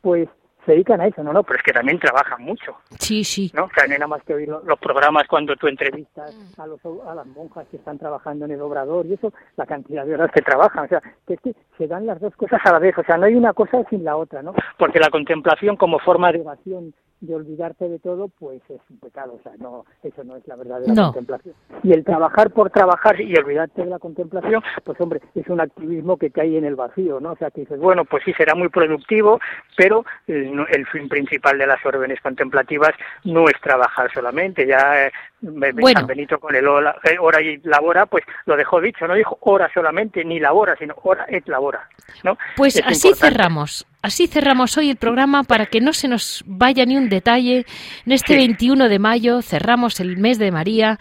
pues 0.00 0.28
se 0.64 0.72
dedican 0.72 1.00
a 1.00 1.06
eso, 1.06 1.22
no, 1.22 1.32
no, 1.32 1.42
pero 1.42 1.58
es 1.58 1.62
que 1.62 1.72
también 1.72 1.98
trabajan 1.98 2.42
mucho. 2.42 2.76
Sí, 2.98 3.24
sí. 3.24 3.50
¿no? 3.54 3.64
O 3.64 3.70
sea, 3.74 3.86
no 3.86 3.92
hay 3.92 3.98
nada 3.98 4.08
más 4.08 4.22
que 4.24 4.34
oír 4.34 4.48
los 4.48 4.78
programas 4.78 5.26
cuando 5.28 5.56
tú 5.56 5.66
entrevistas 5.68 6.36
a, 6.58 6.66
los, 6.66 6.80
a 7.06 7.14
las 7.14 7.26
monjas 7.26 7.66
que 7.70 7.76
están 7.76 7.98
trabajando 7.98 8.44
en 8.44 8.52
el 8.52 8.60
obrador 8.60 9.06
y 9.06 9.14
eso, 9.14 9.32
la 9.56 9.66
cantidad 9.66 10.04
de 10.04 10.14
horas 10.14 10.30
que 10.32 10.42
trabajan, 10.42 10.84
o 10.84 10.88
sea, 10.88 11.02
que 11.26 11.34
es 11.34 11.40
que 11.40 11.54
se 11.78 11.86
dan 11.86 12.06
las 12.06 12.20
dos 12.20 12.34
cosas 12.36 12.60
a 12.64 12.72
la 12.72 12.78
vez, 12.78 12.96
o 12.98 13.04
sea, 13.04 13.16
no 13.16 13.26
hay 13.26 13.34
una 13.34 13.52
cosa 13.52 13.82
sin 13.88 14.04
la 14.04 14.16
otra, 14.16 14.42
¿no? 14.42 14.54
Porque 14.78 14.98
la 14.98 15.10
contemplación 15.10 15.76
como 15.76 15.98
forma 15.98 16.32
de 16.32 16.40
evasión 16.40 16.94
de 17.20 17.34
olvidarte 17.34 17.88
de 17.88 17.98
todo, 17.98 18.28
pues 18.28 18.62
es 18.68 18.80
un 18.88 18.98
pecado, 18.98 19.34
o 19.38 19.42
sea, 19.42 19.52
no, 19.58 19.84
eso 20.02 20.24
no 20.24 20.36
es 20.36 20.46
la 20.48 20.56
verdadera 20.56 20.94
contemplación. 20.94 21.54
Y 21.82 21.92
el 21.92 22.04
trabajar 22.04 22.50
por 22.50 22.70
trabajar 22.70 23.20
y 23.20 23.36
olvidarte 23.36 23.82
de 23.82 23.90
la 23.90 23.98
contemplación, 23.98 24.62
pues 24.84 25.00
hombre, 25.00 25.20
es 25.34 25.46
un 25.48 25.60
activismo 25.60 26.16
que 26.16 26.30
cae 26.30 26.56
en 26.56 26.64
el 26.64 26.76
vacío, 26.76 27.20
¿no? 27.20 27.32
O 27.32 27.36
sea, 27.36 27.50
que 27.50 27.62
dices, 27.62 27.78
bueno, 27.78 28.04
pues 28.04 28.24
sí 28.24 28.32
será 28.34 28.54
muy 28.54 28.68
productivo, 28.68 29.38
pero 29.76 30.04
el, 30.26 30.66
el 30.70 30.86
fin 30.86 31.08
principal 31.08 31.58
de 31.58 31.66
las 31.66 31.84
órdenes 31.84 32.20
contemplativas 32.20 32.92
no 33.24 33.48
es 33.48 33.60
trabajar 33.60 34.10
solamente, 34.12 34.66
ya 34.66 35.06
eh, 35.06 35.12
bueno. 35.40 36.00
San 36.00 36.06
Benito 36.06 36.38
con 36.38 36.54
el 36.54 36.66
hora, 36.66 36.96
eh, 37.04 37.16
hora 37.18 37.40
y 37.40 37.58
labora, 37.64 38.06
pues 38.06 38.24
lo 38.46 38.56
dejó 38.56 38.80
dicho, 38.80 39.06
no 39.06 39.14
dijo 39.14 39.38
hora 39.40 39.70
solamente, 39.72 40.24
ni 40.24 40.38
labora, 40.38 40.76
sino 40.76 40.94
hora 41.02 41.26
et 41.28 41.46
labora, 41.48 41.88
¿no? 42.24 42.36
Pues 42.56 42.80
así 42.84 43.12
cerramos. 43.14 43.86
Así 44.02 44.26
cerramos 44.26 44.76
hoy 44.78 44.90
el 44.90 44.96
programa 44.96 45.42
para 45.44 45.66
que 45.66 45.80
no 45.80 45.92
se 45.92 46.08
nos 46.08 46.42
vaya 46.46 46.86
ni 46.86 46.96
un 46.96 47.08
detalle. 47.08 47.66
En 48.06 48.12
este 48.12 48.36
21 48.36 48.88
de 48.88 48.98
mayo 48.98 49.42
cerramos 49.42 50.00
el 50.00 50.16
mes 50.16 50.38
de 50.38 50.50
María 50.50 50.98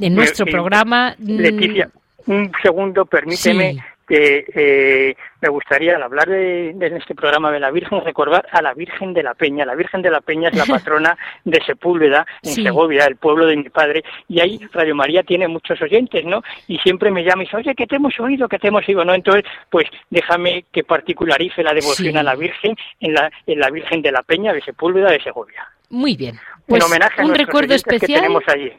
en 0.00 0.14
nuestro 0.14 0.46
programa. 0.46 1.14
Leticia, 1.18 1.90
un 2.26 2.50
segundo, 2.62 3.04
permíteme 3.06 3.76
eh, 4.10 5.14
me 5.40 5.48
gustaría, 5.48 5.96
al 5.96 6.02
hablar 6.02 6.28
de, 6.28 6.74
este 6.98 7.14
programa 7.14 7.50
de 7.50 7.60
la 7.60 7.70
Virgen, 7.70 8.04
recordar 8.04 8.46
a 8.50 8.60
la 8.60 8.74
Virgen 8.74 9.14
de 9.14 9.22
la 9.22 9.34
Peña. 9.34 9.64
La 9.64 9.74
Virgen 9.74 10.02
de 10.02 10.10
la 10.10 10.20
Peña 10.20 10.48
es 10.48 10.56
la 10.56 10.66
patrona 10.78 11.16
de 11.44 11.62
Sepúlveda, 11.64 12.26
en 12.42 12.50
Segovia, 12.50 13.06
el 13.06 13.16
pueblo 13.16 13.46
de 13.46 13.56
mi 13.56 13.70
padre, 13.70 14.02
y 14.28 14.40
ahí 14.40 14.60
Radio 14.72 14.94
María 14.94 15.22
tiene 15.22 15.48
muchos 15.48 15.80
oyentes, 15.80 16.24
¿no? 16.24 16.42
Y 16.68 16.78
siempre 16.78 17.10
me 17.10 17.24
llama 17.24 17.42
y 17.42 17.46
dice, 17.46 17.56
oye, 17.56 17.74
que 17.74 17.86
te 17.86 17.96
hemos 17.96 18.18
oído, 18.20 18.48
que 18.48 18.58
te 18.58 18.68
hemos 18.68 18.86
oído, 18.88 19.04
¿no? 19.04 19.14
Entonces, 19.14 19.44
pues 19.70 19.86
déjame 20.10 20.64
que 20.72 20.84
particularice 20.84 21.62
la 21.62 21.72
devoción 21.72 22.16
a 22.16 22.22
la 22.22 22.34
Virgen 22.34 22.76
en 23.00 23.14
la, 23.14 23.30
en 23.46 23.60
la 23.60 23.70
Virgen 23.70 24.02
de 24.02 24.12
la 24.12 24.22
Peña 24.22 24.52
de 24.52 24.60
Sepúlveda 24.60 25.10
de 25.10 25.22
Segovia. 25.22 25.68
Muy 25.90 26.16
bien. 26.16 26.38
Pues 26.66 26.84
homenaje 26.84 27.20
a 27.20 27.24
un 27.24 27.34
recuerdo 27.34 27.74
especial 27.74 28.20
tenemos 28.20 28.44
allí. 28.46 28.72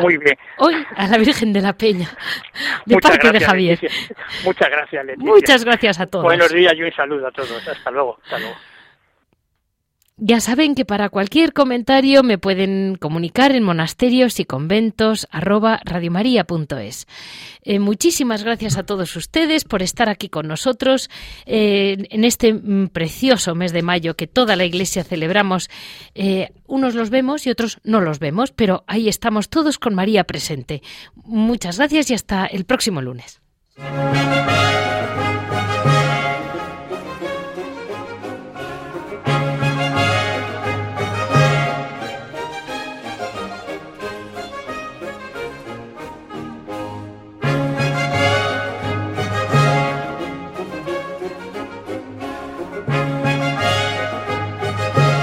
Muy 0.00 0.16
bien. 0.16 0.36
Hoy 0.58 0.84
a 0.96 1.06
la 1.06 1.18
Virgen 1.18 1.52
de 1.52 1.60
la 1.60 1.72
Peña, 1.72 2.08
de 2.86 2.96
parte 2.96 3.30
de 3.30 3.40
Javier. 3.40 3.78
Muchas 4.44 4.68
gracias, 4.68 5.04
Leticia. 5.04 5.30
Muchas 5.32 5.64
gracias 5.64 6.00
a 6.00 6.06
todos. 6.06 6.24
Buenos 6.24 6.52
días 6.52 6.74
y 6.76 6.82
un 6.82 6.92
saludo 6.92 7.28
a 7.28 7.30
todos. 7.30 7.68
Hasta 7.68 7.90
luego. 7.90 8.18
Hasta 8.24 8.38
luego. 8.38 8.56
Ya 10.22 10.38
saben 10.40 10.74
que 10.74 10.84
para 10.84 11.08
cualquier 11.08 11.54
comentario 11.54 12.22
me 12.22 12.36
pueden 12.36 12.96
comunicar 12.96 13.52
en 13.52 13.62
monasterios 13.62 14.38
y 14.38 14.44
conventos 14.44 15.26
radiomaria.es. 15.32 17.06
Eh, 17.62 17.78
muchísimas 17.78 18.44
gracias 18.44 18.76
a 18.76 18.82
todos 18.82 19.16
ustedes 19.16 19.64
por 19.64 19.80
estar 19.80 20.10
aquí 20.10 20.28
con 20.28 20.46
nosotros 20.46 21.08
eh, 21.46 21.96
en 22.10 22.24
este 22.24 22.52
mm, 22.52 22.88
precioso 22.88 23.54
mes 23.54 23.72
de 23.72 23.80
mayo 23.80 24.14
que 24.14 24.26
toda 24.26 24.56
la 24.56 24.66
Iglesia 24.66 25.04
celebramos. 25.04 25.70
Eh, 26.14 26.50
unos 26.66 26.94
los 26.94 27.08
vemos 27.08 27.46
y 27.46 27.50
otros 27.50 27.78
no 27.82 28.02
los 28.02 28.18
vemos, 28.18 28.52
pero 28.52 28.84
ahí 28.86 29.08
estamos 29.08 29.48
todos 29.48 29.78
con 29.78 29.94
María 29.94 30.24
presente. 30.24 30.82
Muchas 31.14 31.78
gracias 31.78 32.10
y 32.10 32.14
hasta 32.14 32.44
el 32.44 32.66
próximo 32.66 33.00
lunes. 33.00 33.40